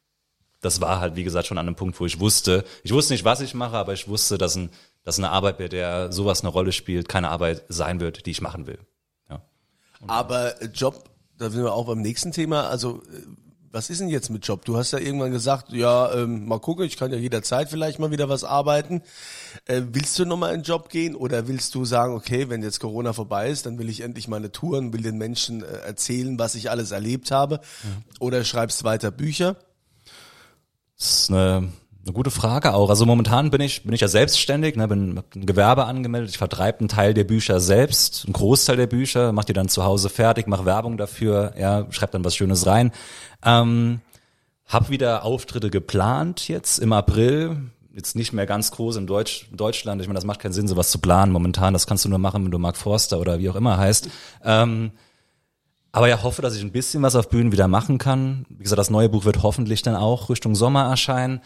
das 0.62 0.82
war 0.82 1.00
halt, 1.00 1.16
wie 1.16 1.24
gesagt, 1.24 1.48
schon 1.48 1.58
an 1.58 1.68
einem 1.68 1.76
Punkt, 1.76 2.00
wo 2.00 2.06
ich 2.06 2.20
wusste, 2.20 2.64
ich 2.84 2.94
wusste 2.94 3.14
nicht, 3.14 3.26
was 3.26 3.42
ich 3.42 3.54
mache, 3.54 3.76
aber 3.76 3.94
ich 3.94 4.08
wusste, 4.08 4.38
dass, 4.38 4.56
ein, 4.56 4.70
dass 5.04 5.18
eine 5.18 5.32
Arbeit, 5.32 5.58
bei 5.58 5.68
der 5.68 6.12
sowas 6.12 6.42
eine 6.42 6.50
Rolle 6.50 6.72
spielt, 6.72 7.10
keine 7.10 7.30
Arbeit 7.30 7.64
sein 7.68 8.00
wird, 8.00 8.26
die 8.26 8.32
ich 8.32 8.42
machen 8.42 8.68
will. 8.68 8.80
Aber 10.08 10.62
äh, 10.62 10.66
Job, 10.68 11.10
da 11.38 11.50
sind 11.50 11.64
wir 11.64 11.74
auch 11.74 11.86
beim 11.86 12.02
nächsten 12.02 12.32
Thema. 12.32 12.70
Also, 12.70 13.02
äh, 13.04 13.22
was 13.72 13.90
ist 13.90 14.00
denn 14.00 14.08
jetzt 14.08 14.30
mit 14.30 14.48
Job? 14.48 14.64
Du 14.64 14.78
hast 14.78 14.92
ja 14.92 15.00
irgendwann 15.00 15.32
gesagt, 15.32 15.74
ja, 15.74 16.14
ähm, 16.14 16.46
mal 16.46 16.60
gucken, 16.60 16.86
ich 16.86 16.96
kann 16.96 17.12
ja 17.12 17.18
jederzeit 17.18 17.70
vielleicht 17.70 18.00
mal 18.00 18.10
wieder 18.10 18.30
was 18.30 18.46
arbeiten. 18.46 19.02
Äh, 19.66 19.82
willst 19.92 20.18
du 20.18 20.26
nochmal 20.26 20.54
in 20.54 20.62
den 20.62 20.66
Job 20.66 20.88
gehen 20.88 21.14
oder 21.14 21.50
willst 21.50 21.76
du 21.76 21.84
sagen, 21.84 22.16
okay, 22.16 22.48
wenn 22.48 22.64
jetzt 22.64 22.80
Corona 22.80 23.12
vorbei 23.12 23.50
ist, 23.50 23.66
dann 23.66 23.78
will 23.78 23.90
ich 23.90 24.00
endlich 24.00 24.30
meine 24.30 24.50
Touren, 24.50 24.94
will 24.94 25.02
den 25.02 25.18
Menschen 25.18 25.62
äh, 25.62 25.66
erzählen, 25.66 26.40
was 26.40 26.56
ich 26.56 26.70
alles 26.70 26.92
erlebt 26.92 27.32
habe? 27.32 27.60
Oder 28.22 28.46
schreibst 28.46 28.86
weiter 28.86 29.12
Bücher? 29.12 29.58
Das 30.98 31.24
ist 31.24 31.32
eine 31.32 31.70
Eine 32.06 32.14
gute 32.14 32.30
Frage 32.30 32.76
auch. 32.76 32.92
Also 32.92 33.08
momentan 33.08 33.50
bin 33.50 33.62
ich 33.62 33.82
bin 33.82 33.94
ich 33.94 34.02
ja 34.02 34.08
selbstständig, 34.08 34.76
ne, 34.76 34.88
bin 34.88 35.24
ein 35.36 35.46
Gewerbe 35.48 35.86
angemeldet. 35.86 36.30
Ich 36.30 36.38
vertreibe 36.38 36.82
einen 36.82 36.88
Teil 36.88 37.16
der 37.16 37.24
Bücher 37.24 37.60
selbst, 37.60 38.26
einen 38.26 38.34
Großteil 38.34 38.78
der 38.78 38.86
Bücher, 38.86 39.32
mache 39.32 39.48
die 39.48 39.54
dann 39.54 39.70
zu 39.70 39.84
Hause 39.84 40.10
fertig, 40.10 40.46
mache 40.46 40.66
Werbung 40.66 40.98
dafür, 40.98 41.54
ja, 41.58 41.88
schreib 41.90 42.12
dann 42.12 42.24
was 42.24 42.36
Schönes 42.36 42.68
rein. 42.68 42.92
Ähm, 43.44 44.02
hab 44.68 44.92
wieder 44.92 45.24
Auftritte 45.24 45.72
geplant 45.72 46.48
jetzt 46.48 46.78
im 46.78 46.94
April. 46.94 47.72
Jetzt 47.92 48.16
nicht 48.16 48.34
mehr 48.34 48.46
ganz 48.46 48.70
groß 48.70 48.98
in 48.98 49.08
Deutsch, 49.08 49.48
Deutschland. 49.52 50.00
Ich 50.00 50.08
meine, 50.08 50.18
das 50.18 50.26
macht 50.26 50.42
keinen 50.42 50.54
Sinn, 50.54 50.68
sowas 50.68 50.92
zu 50.92 51.00
planen 51.00 51.32
momentan. 51.32 51.74
Das 51.74 51.88
kannst 51.88 52.06
du 52.06 52.10
nur 52.10 52.20
machen, 52.20 52.44
wenn 52.44 52.52
du 52.52 52.60
Mark 52.60 52.78
Forster 52.78 53.20
oder 53.20 53.40
wie 53.40 53.50
auch 53.50 53.56
immer 53.56 53.78
heißt. 53.78 54.10
Ähm, 54.44 54.92
aber 55.92 56.08
ja, 56.08 56.22
hoffe, 56.22 56.44
dass 56.44 56.56
ich 56.56 56.62
ein 56.62 56.74
bisschen 56.74 57.02
was 57.02 57.16
auf 57.16 57.30
Bühnen 57.30 57.52
wieder 57.52 57.68
machen 57.68 57.98
kann. 57.98 58.46
Wie 58.50 58.62
gesagt, 58.62 58.78
das 58.78 58.92
neue 58.92 59.10
Buch 59.10 59.26
wird 59.26 59.42
hoffentlich 59.42 59.82
dann 59.82 59.96
auch 59.96 60.30
Richtung 60.30 60.54
Sommer 60.54 60.84
erscheinen. 60.90 61.42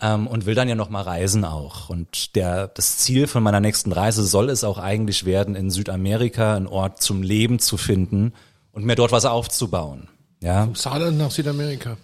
Ähm, 0.00 0.26
und 0.26 0.44
will 0.44 0.54
dann 0.54 0.68
ja 0.68 0.74
noch 0.74 0.90
mal 0.90 1.02
reisen 1.02 1.44
auch. 1.44 1.88
Und 1.88 2.36
der, 2.36 2.68
das 2.68 2.98
Ziel 2.98 3.26
von 3.26 3.42
meiner 3.42 3.60
nächsten 3.60 3.92
Reise 3.92 4.24
soll 4.24 4.50
es 4.50 4.62
auch 4.62 4.78
eigentlich 4.78 5.24
werden, 5.24 5.54
in 5.54 5.70
Südamerika 5.70 6.54
einen 6.54 6.66
Ort 6.66 7.00
zum 7.00 7.22
Leben 7.22 7.58
zu 7.58 7.76
finden 7.78 8.34
und 8.72 8.84
mir 8.84 8.94
dort 8.94 9.12
was 9.12 9.24
aufzubauen. 9.24 10.08
Ja, 10.42 10.68
Saarland 10.74 11.16
nach 11.16 11.30
Südamerika. 11.30 11.96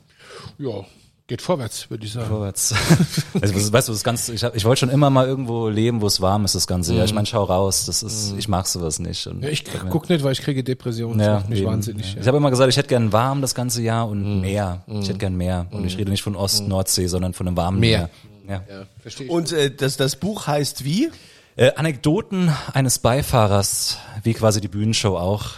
Ja, 0.59 0.85
geht 1.33 1.43
vorwärts, 1.43 1.89
würde 1.91 2.05
ich 2.05 2.13
sagen. 2.13 2.29
vorwärts. 2.29 2.75
Also, 3.41 3.55
das- 3.55 3.73
weißt 3.73 3.89
du, 3.89 3.93
das 3.93 4.05
Ganze, 4.05 4.35
ich, 4.35 4.45
hab- 4.45 4.55
ich 4.55 4.65
wollte 4.65 4.81
schon 4.81 4.91
immer 4.91 5.09
mal 5.11 5.27
irgendwo 5.27 5.69
leben, 5.69 6.01
wo 6.03 6.07
es 6.07 6.21
warm 6.21 6.45
ist, 6.45 6.55
das 6.55 6.67
ganze 6.67 6.95
Jahr. 6.95 7.05
Ich 7.07 7.15
meine, 7.15 7.27
schau 7.27 7.45
raus, 7.45 7.87
das 7.87 8.03
ist, 8.03 8.35
ich 8.39 8.47
mag 8.49 8.67
sowas 8.67 8.99
nicht. 8.99 9.27
Und 9.27 9.43
Ja, 9.43 9.49
ich 9.49 9.65
guck 9.91 10.09
nicht, 10.11 10.23
weil 10.23 10.33
ich 10.33 10.43
kriege 10.43 10.63
Depressionen. 10.63 11.19
Das 11.19 11.27
Ja, 11.27 11.35
macht 11.37 11.49
mich 11.49 11.59
eben. 11.61 11.69
wahnsinnig. 11.71 12.17
Ich 12.21 12.27
habe 12.27 12.37
immer 12.37 12.51
gesagt, 12.51 12.69
ich 12.71 12.77
hätte 12.77 12.89
gern 12.89 13.13
warm 13.13 13.41
das 13.41 13.55
ganze 13.55 13.81
Jahr 13.83 14.09
und 14.09 14.41
Meer. 14.43 14.83
Ich 14.87 15.09
hätte 15.09 15.19
gern 15.19 15.37
Meer. 15.37 15.67
Und 15.71 15.85
ich 15.87 15.97
rede 15.99 16.11
nicht 16.11 16.23
von 16.23 16.37
Ost, 16.37 16.69
Nordsee, 16.69 17.07
sondern 17.07 17.33
von 17.33 17.49
einem 17.49 17.57
warmen 17.57 17.81
Meer. 17.81 18.11
Meer. 18.47 18.63
Ja. 18.69 18.75
Ja, 18.81 18.83
verstehe 19.01 19.27
ich. 19.27 19.33
Und 19.33 19.53
äh, 19.53 19.71
das, 19.75 19.97
das 19.97 20.17
Buch 20.17 20.47
heißt 20.47 20.85
wie? 20.85 21.11
Äh, 21.57 21.73
Anekdoten 21.77 22.51
eines 22.73 22.99
Beifahrers, 22.99 23.97
wie 24.23 24.35
quasi 24.35 24.61
die 24.61 24.69
Bühnenshow 24.69 25.17
auch. 25.17 25.51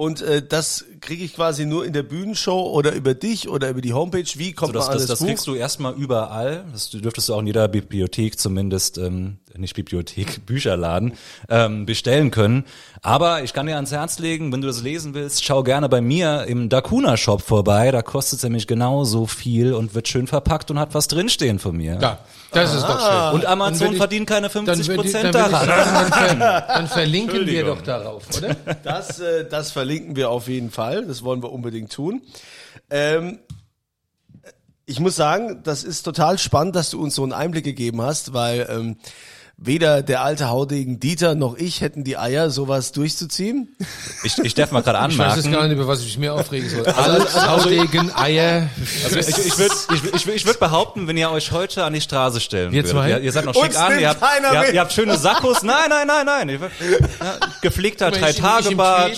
Und 0.00 0.22
äh, 0.22 0.40
das 0.42 0.86
kriege 1.02 1.22
ich 1.22 1.34
quasi 1.34 1.66
nur 1.66 1.84
in 1.84 1.92
der 1.92 2.02
Bühnenshow 2.02 2.70
oder 2.70 2.94
über 2.94 3.12
dich 3.12 3.50
oder 3.50 3.68
über 3.68 3.82
die 3.82 3.92
Homepage. 3.92 4.24
Wie 4.36 4.54
kommt 4.54 4.72
So, 4.72 4.72
das, 4.72 4.86
man 4.86 4.94
an 4.94 4.98
das, 4.98 5.08
das, 5.08 5.18
das 5.18 5.28
kriegst 5.28 5.46
du 5.46 5.54
erstmal 5.54 5.92
überall. 5.92 6.64
Das 6.72 6.88
dürftest 6.88 7.28
du 7.28 7.34
auch 7.34 7.40
in 7.40 7.46
jeder 7.46 7.68
Bibliothek 7.68 8.38
zumindest, 8.38 8.96
ähm, 8.96 9.40
nicht 9.54 9.74
Bibliothek, 9.74 10.40
Bücherladen, 10.46 11.12
ähm, 11.50 11.84
bestellen 11.84 12.30
können. 12.30 12.64
Aber 13.02 13.42
ich 13.42 13.54
kann 13.54 13.66
dir 13.66 13.76
ans 13.76 13.92
Herz 13.92 14.18
legen, 14.18 14.52
wenn 14.52 14.60
du 14.60 14.66
das 14.66 14.82
lesen 14.82 15.14
willst, 15.14 15.42
schau 15.42 15.62
gerne 15.62 15.88
bei 15.88 16.02
mir 16.02 16.44
im 16.46 16.68
Dakuna 16.68 17.16
Shop 17.16 17.40
vorbei. 17.40 17.90
Da 17.90 18.02
kostet 18.02 18.38
es 18.38 18.42
nämlich 18.42 18.66
genauso 18.66 19.26
viel 19.26 19.72
und 19.72 19.94
wird 19.94 20.06
schön 20.08 20.26
verpackt 20.26 20.70
und 20.70 20.78
hat 20.78 20.92
was 20.92 21.08
drinstehen 21.08 21.58
von 21.58 21.76
mir. 21.78 21.98
ja, 22.00 22.18
das 22.52 22.74
ist 22.74 22.82
doch 22.82 23.00
schön. 23.00 23.34
Und 23.40 23.46
Amazon 23.46 23.92
ich- 23.92 23.96
verdient 23.96 24.28
keine 24.28 24.48
Dann, 24.50 24.66
50 24.66 24.88
würd 24.88 24.98
ich- 25.06 25.12
Prozent 25.12 25.34
dann, 25.34 25.50
würd 25.50 25.62
ich 25.62 25.66
daran. 25.68 25.94
dann, 26.10 26.38
ver, 26.38 26.60
dann 26.68 26.86
verlinken 26.88 27.46
wir 27.46 27.64
doch 27.64 27.80
darauf, 27.80 28.22
oder? 28.36 28.54
Das, 28.82 29.18
äh, 29.18 29.46
das 29.48 29.72
verlinken 29.72 30.14
wir 30.14 30.28
auf 30.28 30.48
jeden 30.48 30.70
Fall. 30.70 31.06
Das 31.06 31.22
wollen 31.24 31.42
wir 31.42 31.52
unbedingt 31.52 31.90
tun. 31.90 32.20
Ähm, 32.90 33.38
ich 34.84 35.00
muss 35.00 35.16
sagen, 35.16 35.60
das 35.62 35.84
ist 35.84 36.02
total 36.02 36.36
spannend, 36.38 36.76
dass 36.76 36.90
du 36.90 37.00
uns 37.00 37.14
so 37.14 37.22
einen 37.22 37.32
Einblick 37.32 37.64
gegeben 37.64 38.02
hast, 38.02 38.34
weil 38.34 38.66
ähm, 38.68 38.96
weder 39.62 40.02
der 40.02 40.22
alte 40.22 40.48
Haudegen 40.48 41.00
Dieter 41.00 41.34
noch 41.34 41.56
ich 41.58 41.82
hätten 41.82 42.02
die 42.02 42.16
Eier, 42.16 42.48
sowas 42.48 42.92
durchzuziehen. 42.92 43.68
Ich, 44.24 44.38
ich 44.38 44.54
darf 44.54 44.72
mal 44.72 44.82
gerade 44.82 45.12
Ich 45.12 45.18
weiß 45.18 45.36
jetzt 45.36 45.44
anmerken. 45.44 45.52
gar 45.52 45.68
nicht, 45.68 45.76
über 45.76 45.86
was 45.86 46.00
ich 46.02 46.16
mir 46.16 46.32
aufregen 46.32 46.68
soll. 46.70 46.86
Alles, 46.86 47.34
Haudegen, 47.46 48.10
Eier. 48.14 48.70
Also 49.04 49.18
ich, 49.18 49.28
ich 49.28 49.58
würde 49.58 49.74
ich, 49.94 50.14
ich, 50.14 50.26
ich 50.34 50.46
würd 50.46 50.58
behaupten, 50.60 51.06
wenn 51.06 51.16
ihr 51.18 51.30
euch 51.30 51.52
heute 51.52 51.84
an 51.84 51.92
die 51.92 52.00
Straße 52.00 52.40
stellen 52.40 52.72
würdet, 52.72 52.90
zwei? 52.90 53.10
ihr, 53.10 53.20
ihr 53.20 53.32
seid 53.32 53.44
noch 53.44 53.54
Uns 53.54 53.66
schick 53.66 53.78
an, 53.78 54.00
ihr 54.00 54.08
habt, 54.08 54.20
keiner 54.22 54.52
ihr, 54.52 54.58
habt, 54.60 54.72
ihr 54.72 54.80
habt 54.80 54.92
schöne 54.92 55.18
Sakkos, 55.18 55.62
nein, 55.62 55.90
nein, 55.90 56.06
nein, 56.06 56.24
nein, 56.24 56.48
ja, 56.48 57.36
gepflegter 57.60 58.10
Drei-Tage-Bad, 58.10 59.12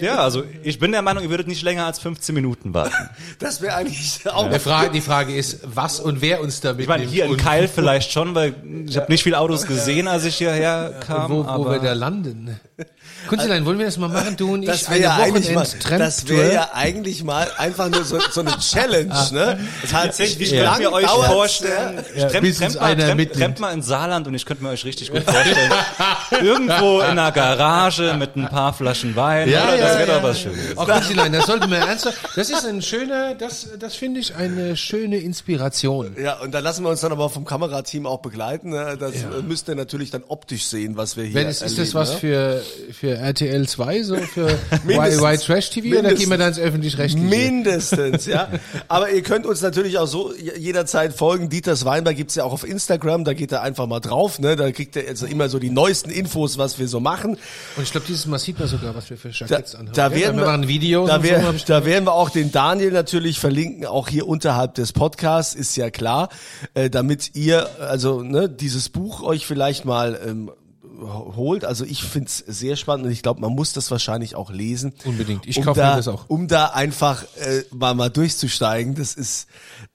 ja, 0.00 0.16
also 0.18 0.44
ich 0.62 0.78
bin 0.78 0.92
der 0.92 1.00
Meinung, 1.00 1.22
ihr 1.22 1.30
würdet 1.30 1.48
nicht 1.48 1.62
länger 1.62 1.86
als 1.86 1.98
15 2.00 2.34
Minuten 2.34 2.74
warten. 2.74 2.92
Das 3.38 3.60
wäre 3.60 3.74
eigentlich 3.76 4.20
auch. 4.30 4.48
Der 4.50 4.60
Frage, 4.60 4.90
die 4.90 5.00
Frage 5.00 5.34
ist, 5.34 5.60
was 5.64 6.00
und 6.00 6.20
wer 6.20 6.40
uns 6.40 6.60
da 6.60 6.70
Ich 6.76 6.86
meine, 6.86 7.04
mitnimmt. 7.04 7.12
hier 7.12 7.24
in 7.24 7.30
und 7.32 7.36
Keil 7.38 7.68
vielleicht 7.68 8.12
schon, 8.12 8.34
weil 8.34 8.54
ich 8.86 8.96
habe 8.96 9.10
nicht 9.10 9.22
viele 9.22 9.38
Autos 9.38 9.53
gesehen, 9.62 10.08
als 10.08 10.24
ich 10.24 10.36
hierher 10.36 11.00
kam, 11.00 11.30
wo, 11.30 11.44
wo 11.44 11.48
aber 11.48 11.72
wir 11.72 11.78
da 11.80 11.92
landen. 11.92 12.58
Kunstlein, 13.28 13.64
wollen 13.64 13.78
wir 13.78 13.86
das 13.86 13.98
mal 13.98 14.08
machen, 14.08 14.36
du 14.36 14.54
und 14.54 14.62
ich? 14.62 14.68
Das 14.68 14.90
wäre 14.90 15.00
ja 15.00 15.16
eigentlich 15.16 15.54
mal, 15.54 15.66
das 15.98 16.28
wäre 16.28 16.52
ja 16.52 16.70
eigentlich 16.72 17.24
mal 17.24 17.50
einfach 17.56 17.88
nur 17.88 18.04
so, 18.04 18.18
so 18.30 18.40
eine 18.40 18.58
Challenge, 18.58 19.14
ne? 19.32 19.58
Tatsächlich, 19.90 20.52
ich 20.52 20.58
könnte 20.58 20.80
mir 20.80 20.92
euch 20.92 21.08
vorstellen, 21.08 22.04
Ja, 22.16 22.28
Tremp, 22.28 22.56
Tremp, 22.56 22.80
mal, 22.80 23.26
Tremp, 23.26 23.60
mal 23.60 23.72
ins 23.72 23.86
Saarland 23.86 24.26
und 24.26 24.34
ich 24.34 24.44
könnte 24.46 24.62
mir 24.62 24.70
euch 24.70 24.84
richtig 24.84 25.10
gut 25.10 25.22
vorstellen. 25.22 25.72
Irgendwo 26.42 27.00
in 27.00 27.06
einer 27.06 27.32
Garage 27.32 28.14
mit 28.18 28.36
ein 28.36 28.48
paar 28.48 28.72
Flaschen 28.72 29.16
Wein. 29.16 29.48
Ja, 29.48 29.64
oder? 29.64 29.76
ja, 29.76 29.88
das 29.88 29.98
wäre 29.98 30.08
ja. 30.08 30.16
doch 30.16 30.22
was 30.22 30.40
Schönes. 30.40 30.58
Ach, 30.76 30.86
Kunstlein, 30.86 31.32
das 31.32 31.46
sollte 31.46 31.68
man 31.68 31.80
ernsthaft. 31.80 32.18
Das 32.36 32.50
ist 32.50 32.64
ein 32.64 32.82
schöner, 32.82 33.34
das, 33.34 33.68
das 33.78 33.94
finde 33.94 34.20
ich 34.20 34.34
eine 34.34 34.76
schöne 34.76 35.18
Inspiration. 35.18 36.16
Ja, 36.20 36.40
und 36.40 36.52
da 36.52 36.60
lassen 36.60 36.84
wir 36.84 36.90
uns 36.90 37.00
dann 37.00 37.12
aber 37.12 37.30
vom 37.30 37.44
Kamerateam 37.44 38.06
auch 38.06 38.20
begleiten. 38.20 38.70
Ne? 38.70 38.96
Das 38.98 39.14
müsst 39.46 39.68
ihr 39.68 39.74
natürlich 39.74 40.10
dann 40.10 40.24
optisch 40.28 40.64
sehen, 40.66 40.96
was 40.96 41.16
wir 41.16 41.24
hier 41.24 41.34
Wenn 41.34 41.46
es, 41.46 41.62
ist 41.62 41.78
das 41.78 41.94
erleben, 41.94 41.94
was 41.94 42.12
ne? 42.12 42.18
für, 42.18 42.62
für 42.92 43.13
RTL 43.18 43.68
2, 43.68 44.02
so 44.02 44.16
für. 44.16 44.46
White 44.84 45.44
Trash 45.44 45.70
TV 45.70 45.98
oder 45.98 46.14
gehen 46.14 46.30
wir 46.30 46.38
dann 46.38 46.48
ins 46.48 46.58
öffentlich-rechtliche? 46.58 47.26
Mindestens, 47.26 48.26
ja. 48.26 48.48
Aber 48.88 49.10
ihr 49.10 49.22
könnt 49.22 49.46
uns 49.46 49.62
natürlich 49.62 49.98
auch 49.98 50.06
so 50.06 50.32
jederzeit 50.34 51.14
folgen. 51.14 51.48
Dieters 51.48 51.84
Weinberg 51.84 52.16
gibt's 52.16 52.34
ja 52.34 52.44
auch 52.44 52.52
auf 52.52 52.66
Instagram, 52.66 53.24
da 53.24 53.34
geht 53.34 53.52
er 53.52 53.62
einfach 53.62 53.86
mal 53.86 54.00
drauf, 54.00 54.38
ne? 54.38 54.56
Da 54.56 54.70
kriegt 54.72 54.96
er 54.96 55.04
jetzt 55.04 55.22
immer 55.22 55.48
so 55.48 55.58
die 55.58 55.70
neuesten 55.70 56.10
Infos, 56.10 56.58
was 56.58 56.78
wir 56.78 56.88
so 56.88 57.00
machen. 57.00 57.36
Und 57.76 57.82
ich 57.82 57.90
glaube, 57.90 58.06
dieses 58.06 58.26
Mal 58.26 58.38
sieht 58.38 58.58
man 58.58 58.68
sogar, 58.68 58.94
was 58.94 59.10
wir 59.10 59.16
für 59.16 59.28
Da, 59.28 59.34
Jackets 59.34 59.74
anhaben. 59.74 59.94
da 59.94 60.14
werden 60.14 60.36
wir 60.36 60.46
machen 60.46 60.62
ein 60.62 60.68
Video. 60.68 61.06
da, 61.06 61.22
wär, 61.22 61.42
so, 61.42 61.52
da 61.66 61.84
werden 61.84 62.04
wir 62.06 62.12
auch 62.12 62.30
den 62.30 62.52
Daniel 62.52 62.92
natürlich 62.92 63.38
verlinken, 63.38 63.86
auch 63.86 64.08
hier 64.08 64.26
unterhalb 64.26 64.74
des 64.74 64.92
Podcasts, 64.92 65.54
ist 65.54 65.76
ja 65.76 65.90
klar, 65.90 66.28
äh, 66.74 66.90
damit 66.90 67.34
ihr 67.34 67.68
also 67.80 68.22
ne, 68.22 68.48
dieses 68.48 68.88
Buch 68.88 69.22
euch 69.22 69.46
vielleicht 69.46 69.84
mal 69.84 70.18
ähm, 70.26 70.50
holt. 71.00 71.64
Also 71.64 71.84
ich 71.84 72.02
find's 72.02 72.38
sehr 72.38 72.76
spannend 72.76 73.06
und 73.06 73.12
ich 73.12 73.22
glaube, 73.22 73.40
man 73.40 73.52
muss 73.52 73.72
das 73.72 73.90
wahrscheinlich 73.90 74.34
auch 74.34 74.50
lesen. 74.50 74.94
Unbedingt. 75.04 75.46
Ich 75.46 75.58
um 75.58 75.64
kaufe 75.64 75.80
mir 75.80 75.86
da, 75.86 75.96
das 75.96 76.08
auch. 76.08 76.24
Um 76.28 76.48
da 76.48 76.66
einfach 76.66 77.24
äh, 77.40 77.64
mal, 77.70 77.94
mal 77.94 78.10
durchzusteigen. 78.10 78.94
Das 78.94 79.14
ist, 79.14 79.46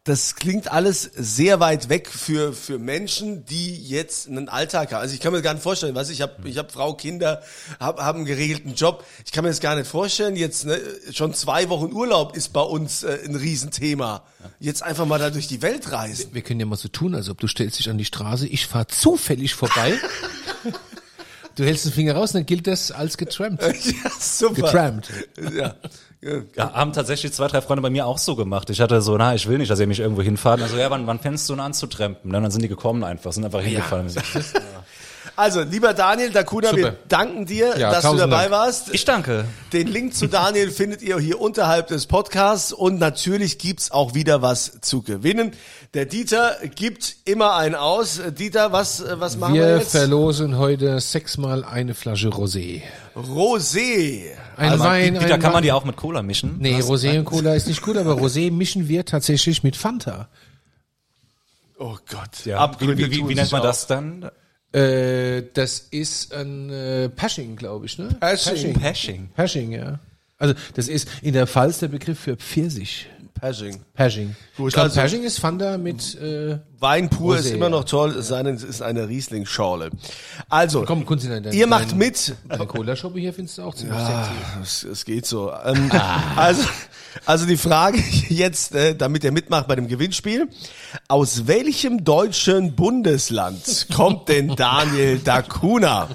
das 0.04 0.36
klingt 0.36 0.72
alles 0.72 1.04
sehr 1.16 1.60
weit 1.60 1.90
weg 1.90 2.10
für, 2.10 2.54
für 2.54 2.80
Menschen, 2.80 3.46
die 3.46 3.76
jetzt 3.76 4.28
einen 4.28 4.50
Alltag 4.50 4.92
haben. 4.92 5.02
Also 5.02 5.14
ich 5.14 5.22
kann 5.22 5.34
mir 5.34 5.42
gar 5.42 5.54
nicht 5.54 5.64
vorstellen, 5.64 5.96
was 5.96 6.10
ich 6.10 6.22
habe, 6.22 6.36
ich 6.48 6.58
habe 6.58 6.70
Frau, 6.70 6.94
Kinder, 6.94 7.42
habe 7.80 8.04
hab 8.04 8.16
einen 8.16 8.26
geregelten 8.26 8.76
Job. 8.76 9.06
Ich 9.26 9.32
kann 9.32 9.44
mir 9.44 9.50
das 9.50 9.60
gar 9.60 9.76
nicht 9.76 9.88
vorstellen. 9.88 10.36
Jetzt 10.36 10.66
ne, 10.66 10.80
schon 11.12 11.34
zwei 11.34 11.70
Wochen 11.70 11.94
Urlaub 11.94 12.36
ist 12.36 12.54
bei 12.54 12.62
uns 12.62 13.04
äh, 13.04 13.20
ein 13.26 13.36
Riesenthema. 13.36 14.24
Jetzt 14.60 14.84
einfach 14.84 15.06
mal 15.06 15.20
da 15.20 15.30
durch 15.30 15.48
die 15.48 15.62
Welt 15.62 15.92
reisen. 15.92 16.34
Wir 16.34 16.42
können 16.42 16.60
ja 16.60 16.66
mal 16.66 16.78
so 16.78 16.88
tun, 16.88 17.14
als 17.16 17.30
ob 17.30 17.40
du 17.40 17.48
stellst 17.48 17.80
dich 17.80 17.90
an 17.90 17.98
die 17.98 18.06
Straße, 18.06 18.48
ich 18.48 18.68
fahre 18.68 18.88
zufällig 18.88 19.54
vorbei. 19.54 19.94
du 21.56 21.64
hältst 21.66 21.86
den 21.86 21.92
Finger 21.92 22.16
raus, 22.16 22.32
dann 22.32 22.46
gilt 22.46 22.68
das 22.68 22.92
als 22.92 23.18
getrampt. 23.18 23.64
ja, 23.64 24.12
super. 24.20 24.62
Getrampt. 24.62 25.12
Ja. 25.54 25.76
Ja. 26.22 26.42
Ja, 26.56 26.74
haben 26.74 26.92
tatsächlich 26.92 27.32
zwei, 27.32 27.48
drei 27.48 27.62
Freunde 27.62 27.82
bei 27.82 27.90
mir 27.90 28.06
auch 28.06 28.18
so 28.18 28.36
gemacht. 28.36 28.70
Ich 28.70 28.82
hatte 28.82 29.02
so, 29.02 29.16
na, 29.18 29.36
ich 29.36 29.48
will 29.48 29.58
nicht, 29.58 29.72
dass 29.72 29.80
ihr 29.80 29.88
mich 29.88 30.02
irgendwo 30.02 30.22
hinfahrt. 30.22 30.62
Also, 30.62 30.76
ja, 30.76 30.92
wann, 30.92 31.08
wann 31.08 31.20
fängst 31.20 31.48
du 31.48 31.54
denn 31.54 31.62
an 31.62 31.74
zu 31.74 31.88
trampen? 31.88 32.34
Dann 32.34 32.52
sind 32.52 32.62
die 32.62 32.68
gekommen 32.68 33.06
einfach, 33.06 33.32
sind 33.32 33.46
einfach 33.46 33.62
hingefallen. 33.62 34.12
Also, 35.40 35.62
lieber 35.62 35.94
Daniel, 35.94 36.32
Dakuna, 36.32 36.76
wir 36.76 36.98
danken 37.08 37.46
dir, 37.46 37.78
Ja, 37.78 37.92
dass 37.92 38.04
du 38.04 38.18
dabei 38.18 38.50
Dank. 38.50 38.52
warst. 38.52 38.94
Ich 38.94 39.06
danke. 39.06 39.46
Den 39.72 39.88
Link 39.88 40.14
zu 40.14 40.28
Daniel 40.28 40.70
findet 40.70 41.02
ihr 41.02 41.18
hier 41.18 41.40
unterhalb 41.40 41.88
des 41.88 42.08
Podcasts 42.08 42.74
und 42.74 43.00
natürlich 43.00 43.58
gibt's 43.58 43.90
auch 43.90 44.14
wieder 44.14 44.42
was 44.42 44.82
zu 44.82 45.02
gewinnen. 45.02 45.54
Der 45.94 46.06
Dieter 46.06 46.58
gibt 46.76 47.16
immer 47.24 47.56
einen 47.56 47.76
aus. 47.76 48.20
Dieter, 48.38 48.74
was, 48.74 49.00
äh, 49.00 49.18
was 49.22 49.38
machen 49.38 49.54
wir, 49.54 49.66
Wir 49.66 49.78
jetzt? 49.78 49.92
verlosen 49.92 50.58
heute 50.58 51.00
sechsmal 51.00 51.64
eine 51.64 51.94
Flasche 51.94 52.28
Rosé. 52.28 52.82
Rosé. 53.16 54.24
Ein 54.58 54.72
Also, 54.74 54.84
Wein, 54.84 55.14
Wieder 55.22 55.36
ein 55.36 55.40
kann 55.40 55.52
man 55.52 55.54
Wein. 55.54 55.64
die 55.64 55.72
auch 55.72 55.86
mit 55.86 55.96
Cola 55.96 56.22
mischen. 56.22 56.58
Nee, 56.60 56.80
Rosé 56.82 57.18
und 57.18 57.24
Cola 57.24 57.54
ist 57.56 57.68
nicht 57.68 57.82
gut, 57.82 57.96
aber 57.96 58.12
Rosé 58.22 58.52
mischen 58.52 58.90
wir 58.90 59.06
tatsächlich 59.06 59.64
mit 59.64 59.78
Fanta. 59.78 60.28
Oh 61.78 61.96
Gott. 62.12 62.44
Ja. 62.44 62.58
Abgründe 62.58 62.98
wie, 62.98 63.10
wie, 63.10 63.30
wie, 63.30 63.36
nennt 63.36 63.54
man 63.54 63.62
auf. 63.62 63.68
das 63.68 63.88
dann? 63.88 64.30
Äh, 64.72 65.44
das 65.54 65.80
ist 65.92 66.34
ein 66.34 66.70
äh, 66.70 67.10
Pashing, 67.10 67.56
glaube 67.56 67.88
ich, 67.88 67.98
ne? 67.98 68.10
Pashing. 68.20 68.74
Pashing. 68.74 69.30
Pashing, 69.36 69.72
ja. 69.72 70.00
Also 70.38 70.54
das 70.76 70.88
ist 70.88 71.10
in 71.22 71.34
der 71.34 71.48
Pfalz 71.48 71.80
der 71.80 71.90
Begriff 71.90 72.20
für 72.20 72.38
Pfirsich. 72.38 73.08
Pashing. 73.42 73.80
Pashing. 73.94 74.36
Gut, 74.58 74.68
ich 74.70 74.74
glaube, 74.74 74.90
also- 74.90 75.00
Pashing 75.02 75.24
ist 75.24 75.40
Fanta 75.40 75.78
mit 75.78 76.16
äh, 76.22 76.60
Wein 76.80 77.10
pur 77.10 77.38
ist 77.38 77.48
Rosé, 77.48 77.56
immer 77.56 77.66
ja. 77.66 77.70
noch 77.72 77.84
toll, 77.84 78.12
es 78.12 78.30
sei 78.30 78.42
denn, 78.44 78.56
es 78.56 78.64
ist 78.64 78.82
eine 78.82 79.08
Riesling-Schorle. 79.10 79.90
Also, 80.48 80.84
Komm, 80.86 81.06
Kunzi, 81.06 81.28
dein, 81.28 81.44
dein, 81.44 81.54
ihr 81.54 81.68
macht 81.68 81.96
mit. 81.96 82.36
Deine 82.48 82.66
Cola-Shoppe 82.66 83.20
hier 83.20 83.34
findest 83.34 83.58
du 83.58 83.64
auch 83.64 83.76
ziemlich 83.76 83.98
Ah, 83.98 84.24
sexy. 84.24 84.86
es, 84.88 84.92
es 84.92 85.06
geht 85.06 85.26
so. 85.26 85.52
Ähm, 85.66 85.92
also, 86.38 86.64
also 87.26 87.46
die 87.46 87.58
Frage 87.58 87.98
jetzt, 88.30 88.74
äh, 88.76 88.96
damit 88.96 89.24
ihr 89.26 89.32
mitmacht 89.34 89.68
bei 89.68 89.76
dem 89.76 89.88
Gewinnspiel. 89.90 90.48
Aus 91.10 91.48
welchem 91.48 92.04
deutschen 92.06 92.76
Bundesland 92.76 93.88
kommt 93.94 94.30
denn 94.30 94.56
Daniel 94.56 95.20
Dacuna? 95.20 96.08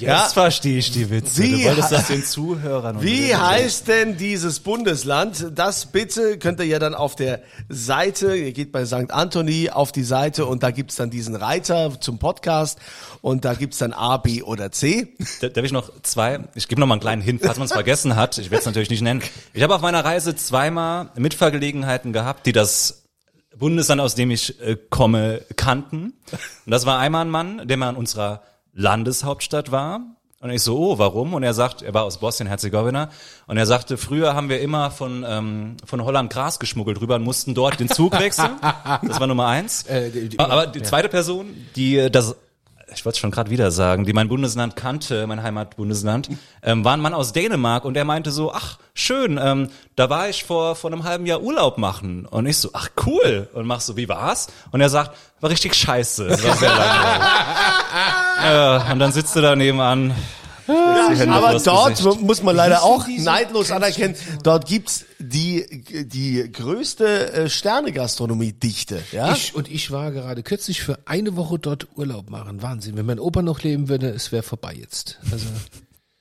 Jetzt 0.00 0.32
verstehe 0.34 0.78
ich 0.78 0.90
die 0.92 1.08
Witze. 1.10 1.42
Wie 1.42 1.62
du 1.62 1.64
wolltest 1.68 1.92
das 1.92 2.06
den 2.08 2.24
Zuhörern 2.24 3.02
Wie 3.02 3.34
heißt 3.34 3.88
denn 3.88 4.16
dieses 4.16 4.60
Bundesland? 4.60 5.50
Das 5.54 5.86
bitte 5.86 6.38
könnt 6.38 6.60
ihr 6.60 6.66
ja 6.66 6.78
dann 6.78 6.94
auf 6.94 7.16
der 7.16 7.40
Seite, 7.68 8.36
ihr 8.36 8.52
geht 8.52 8.72
bei 8.72 8.84
St. 8.86 9.10
Anthony 9.10 9.70
auf 9.70 9.92
die 9.92 10.02
Seite 10.02 10.46
und 10.46 10.62
da 10.62 10.70
gibt's 10.70 10.96
dann 10.96 11.10
diesen 11.10 11.36
Reiter 11.36 11.98
zum 12.00 12.18
Podcast 12.18 12.78
und 13.20 13.44
da 13.44 13.54
gibt's 13.54 13.78
dann 13.78 13.92
A, 13.92 14.16
B 14.16 14.42
oder 14.42 14.70
C. 14.72 15.14
Da- 15.40 15.48
Darf 15.48 15.64
ich 15.64 15.72
noch 15.72 15.90
zwei? 16.02 16.40
Ich 16.54 16.68
gebe 16.68 16.80
noch 16.80 16.86
mal 16.86 16.94
einen 16.94 17.00
kleinen 17.00 17.22
Hin, 17.22 17.38
falls 17.42 17.58
man 17.58 17.66
es 17.66 17.72
vergessen 17.72 18.16
hat. 18.16 18.38
Ich 18.38 18.50
werde 18.50 18.60
es 18.60 18.66
natürlich 18.66 18.90
nicht 18.90 19.02
nennen. 19.02 19.22
Ich 19.52 19.62
habe 19.62 19.74
auf 19.74 19.80
meiner 19.82 20.04
Reise 20.04 20.34
zweimal 20.36 21.10
Mitfahrgelegenheiten 21.16 22.12
gehabt, 22.12 22.46
die 22.46 22.52
das 22.52 23.02
Bundesland, 23.56 24.00
aus 24.00 24.14
dem 24.16 24.30
ich 24.32 24.60
äh, 24.60 24.76
komme, 24.90 25.42
kannten. 25.56 26.14
Und 26.66 26.70
das 26.70 26.86
war 26.86 26.98
einmal 26.98 27.24
ein 27.24 27.30
Mann, 27.30 27.68
der 27.68 27.76
mal 27.76 27.90
in 27.90 27.96
unserer 27.96 28.42
Landeshauptstadt 28.74 29.70
war. 29.72 30.00
Und 30.40 30.50
ich 30.50 30.60
so, 30.62 30.78
oh, 30.78 30.98
warum? 30.98 31.32
Und 31.32 31.42
er 31.42 31.54
sagt, 31.54 31.80
er 31.80 31.94
war 31.94 32.04
aus 32.04 32.18
Bosnien-Herzegowina. 32.18 33.08
Und 33.46 33.56
er 33.56 33.64
sagte, 33.64 33.96
früher 33.96 34.34
haben 34.34 34.50
wir 34.50 34.60
immer 34.60 34.90
von, 34.90 35.24
ähm, 35.26 35.76
von 35.86 36.04
Holland 36.04 36.30
Gras 36.30 36.58
geschmuggelt 36.58 37.00
rüber 37.00 37.14
und 37.14 37.22
mussten 37.22 37.54
dort 37.54 37.80
den 37.80 37.88
Zug 37.88 38.12
wechseln. 38.20 38.50
Das 39.02 39.18
war 39.20 39.26
Nummer 39.26 39.46
eins. 39.46 39.84
Äh, 39.84 40.10
die- 40.10 40.28
die- 40.28 40.38
Aber 40.38 40.66
die 40.66 40.82
zweite 40.82 41.08
Person, 41.08 41.46
die 41.76 41.96
äh, 41.96 42.10
das 42.10 42.36
ich 42.94 43.04
wollte 43.04 43.16
es 43.16 43.20
schon 43.20 43.30
gerade 43.30 43.50
wieder 43.50 43.70
sagen, 43.70 44.04
die 44.04 44.12
mein 44.12 44.28
Bundesland 44.28 44.76
kannte, 44.76 45.26
mein 45.26 45.42
Heimatbundesland, 45.42 46.28
ähm, 46.62 46.84
war 46.84 46.94
ein 46.94 47.00
Mann 47.00 47.14
aus 47.14 47.32
Dänemark 47.32 47.84
und 47.84 47.94
der 47.94 48.04
meinte 48.04 48.30
so, 48.30 48.52
ach, 48.52 48.78
schön, 48.94 49.38
ähm, 49.42 49.68
da 49.96 50.10
war 50.10 50.28
ich 50.28 50.44
vor, 50.44 50.76
vor 50.76 50.92
einem 50.92 51.04
halben 51.04 51.26
Jahr 51.26 51.42
Urlaub 51.42 51.78
machen. 51.78 52.26
Und 52.26 52.46
ich 52.46 52.58
so, 52.58 52.70
ach, 52.72 52.88
cool. 53.06 53.48
Und 53.52 53.66
mach 53.66 53.80
so, 53.80 53.96
wie 53.96 54.08
war's? 54.08 54.48
Und 54.70 54.80
er 54.80 54.88
sagt, 54.88 55.16
war 55.40 55.50
richtig 55.50 55.74
scheiße. 55.74 56.30
War 56.30 56.56
sehr 56.56 56.70
langweilig. 56.70 57.26
ja, 58.44 58.92
und 58.92 58.98
dann 58.98 59.12
sitzt 59.12 59.36
du 59.36 59.40
da 59.40 59.56
nebenan. 59.56 60.14
Hände 60.66 61.32
Aber 61.32 61.58
dort 61.58 62.20
muss 62.20 62.42
man 62.42 62.56
leider 62.56 62.82
auch 62.82 63.06
neidlos 63.08 63.70
anerkennen, 63.70 64.14
dort 64.42 64.66
gibt's 64.66 65.04
die, 65.18 65.84
die 66.06 66.50
größte 66.50 67.32
äh, 67.32 67.48
Sternegastronomie-Dichte. 67.50 69.02
Ja? 69.12 69.32
Ich 69.32 69.54
und 69.54 69.70
ich 69.70 69.90
war 69.90 70.10
gerade 70.12 70.42
kürzlich 70.42 70.82
für 70.82 70.98
eine 71.06 71.36
Woche 71.36 71.58
dort 71.58 71.88
Urlaub 71.96 72.30
machen. 72.30 72.62
Wahnsinn. 72.62 72.96
Wenn 72.96 73.06
mein 73.06 73.18
Opa 73.18 73.42
noch 73.42 73.62
leben 73.62 73.88
würde, 73.88 74.08
es 74.08 74.32
wäre 74.32 74.42
vorbei 74.42 74.74
jetzt. 74.78 75.18
Also, 75.30 75.46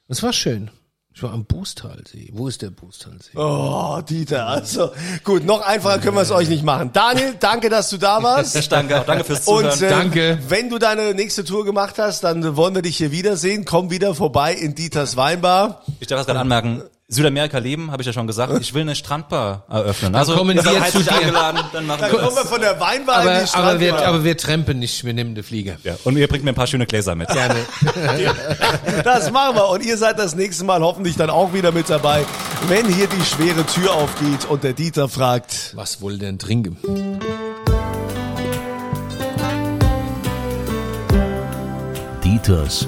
es 0.07 0.23
war 0.23 0.33
schön. 0.33 0.69
Ich 1.15 1.21
war 1.21 1.31
am 1.31 1.45
Bußtalsee. 1.45 2.29
Wo 2.33 2.47
ist 2.47 2.63
der 2.63 2.71
Bußtalsee? 2.71 3.37
Oh, 3.37 4.01
Dieter, 4.01 4.47
also 4.47 4.91
gut, 5.23 5.45
noch 5.45 5.61
einfacher 5.61 5.99
können 5.99 6.15
wir 6.17 6.21
es 6.21 6.31
euch 6.31 6.49
nicht 6.49 6.63
machen. 6.63 6.89
Daniel, 6.91 7.35
danke, 7.39 7.69
dass 7.69 7.89
du 7.91 7.97
da 7.97 8.21
warst. 8.23 8.55
Danke, 8.71 8.99
auch 8.99 9.05
danke 9.05 9.23
fürs 9.23 9.47
Und 9.47 9.71
Zuhören. 9.73 9.83
äh, 9.83 9.89
Danke. 9.89 10.39
wenn 10.47 10.69
du 10.69 10.79
deine 10.79 11.13
nächste 11.13 11.43
Tour 11.43 11.65
gemacht 11.65 11.99
hast, 11.99 12.23
dann 12.23 12.55
wollen 12.55 12.73
wir 12.73 12.81
dich 12.81 12.97
hier 12.97 13.11
wiedersehen. 13.11 13.63
Komm 13.65 13.91
wieder 13.91 14.15
vorbei 14.15 14.53
in 14.55 14.73
Dieters 14.73 15.15
Weinbar. 15.15 15.83
Ich 15.99 16.07
darf 16.07 16.19
was 16.19 16.25
gerade 16.25 16.39
anmerken. 16.39 16.81
Südamerika 17.13 17.57
leben, 17.59 17.91
habe 17.91 18.01
ich 18.01 18.07
ja 18.07 18.13
schon 18.13 18.27
gesagt. 18.27 18.53
Ich 18.59 18.73
will 18.73 18.81
eine 18.81 18.95
Strandbar 18.95 19.63
eröffnen. 19.69 20.13
Also 20.15 20.35
kommen 20.35 20.55
wir 20.55 20.61
seid 20.63 20.73
zu 20.73 20.79
herzlich 20.81 21.07
dir. 21.07 21.15
eingeladen, 21.15 21.59
dann 21.71 21.85
machen 21.87 22.01
Dann 22.01 22.11
wir 22.11 22.19
kommen 22.19 22.35
wir 22.35 22.41
das. 22.41 22.49
von 22.49 22.61
der 22.61 22.79
Weinbar 22.79 23.17
in 23.17 23.21
die 23.23 23.27
Aber, 23.29 23.37
aber, 23.37 23.47
Strandbar. 23.47 23.79
wir, 23.79 24.07
aber 24.07 24.23
wir 24.23 24.37
trampen 24.37 24.79
nicht, 24.79 25.03
wir 25.05 25.13
nehmen 25.13 25.35
den 25.35 25.43
Flieger. 25.43 25.75
Ja, 25.83 25.95
und 26.03 26.17
ihr 26.17 26.27
bringt 26.27 26.43
mir 26.43 26.51
ein 26.51 26.55
paar 26.55 26.67
schöne 26.67 26.85
Gläser 26.85 27.15
mit. 27.15 27.29
Gerne. 27.29 27.55
Das 29.03 29.31
machen 29.31 29.55
wir. 29.55 29.69
Und 29.69 29.85
ihr 29.85 29.97
seid 29.97 30.17
das 30.19 30.35
nächste 30.35 30.63
Mal 30.63 30.81
hoffentlich 30.81 31.15
dann 31.15 31.29
auch 31.29 31.53
wieder 31.53 31.71
mit 31.71 31.89
dabei, 31.89 32.25
wenn 32.67 32.87
hier 32.87 33.07
die 33.07 33.23
schwere 33.25 33.65
Tür 33.65 33.93
aufgeht 33.93 34.45
und 34.49 34.63
der 34.63 34.73
Dieter 34.73 35.09
fragt. 35.09 35.71
Was 35.75 36.01
wohl 36.01 36.17
denn 36.17 36.39
trinken? 36.39 36.77
Dieters 42.23 42.87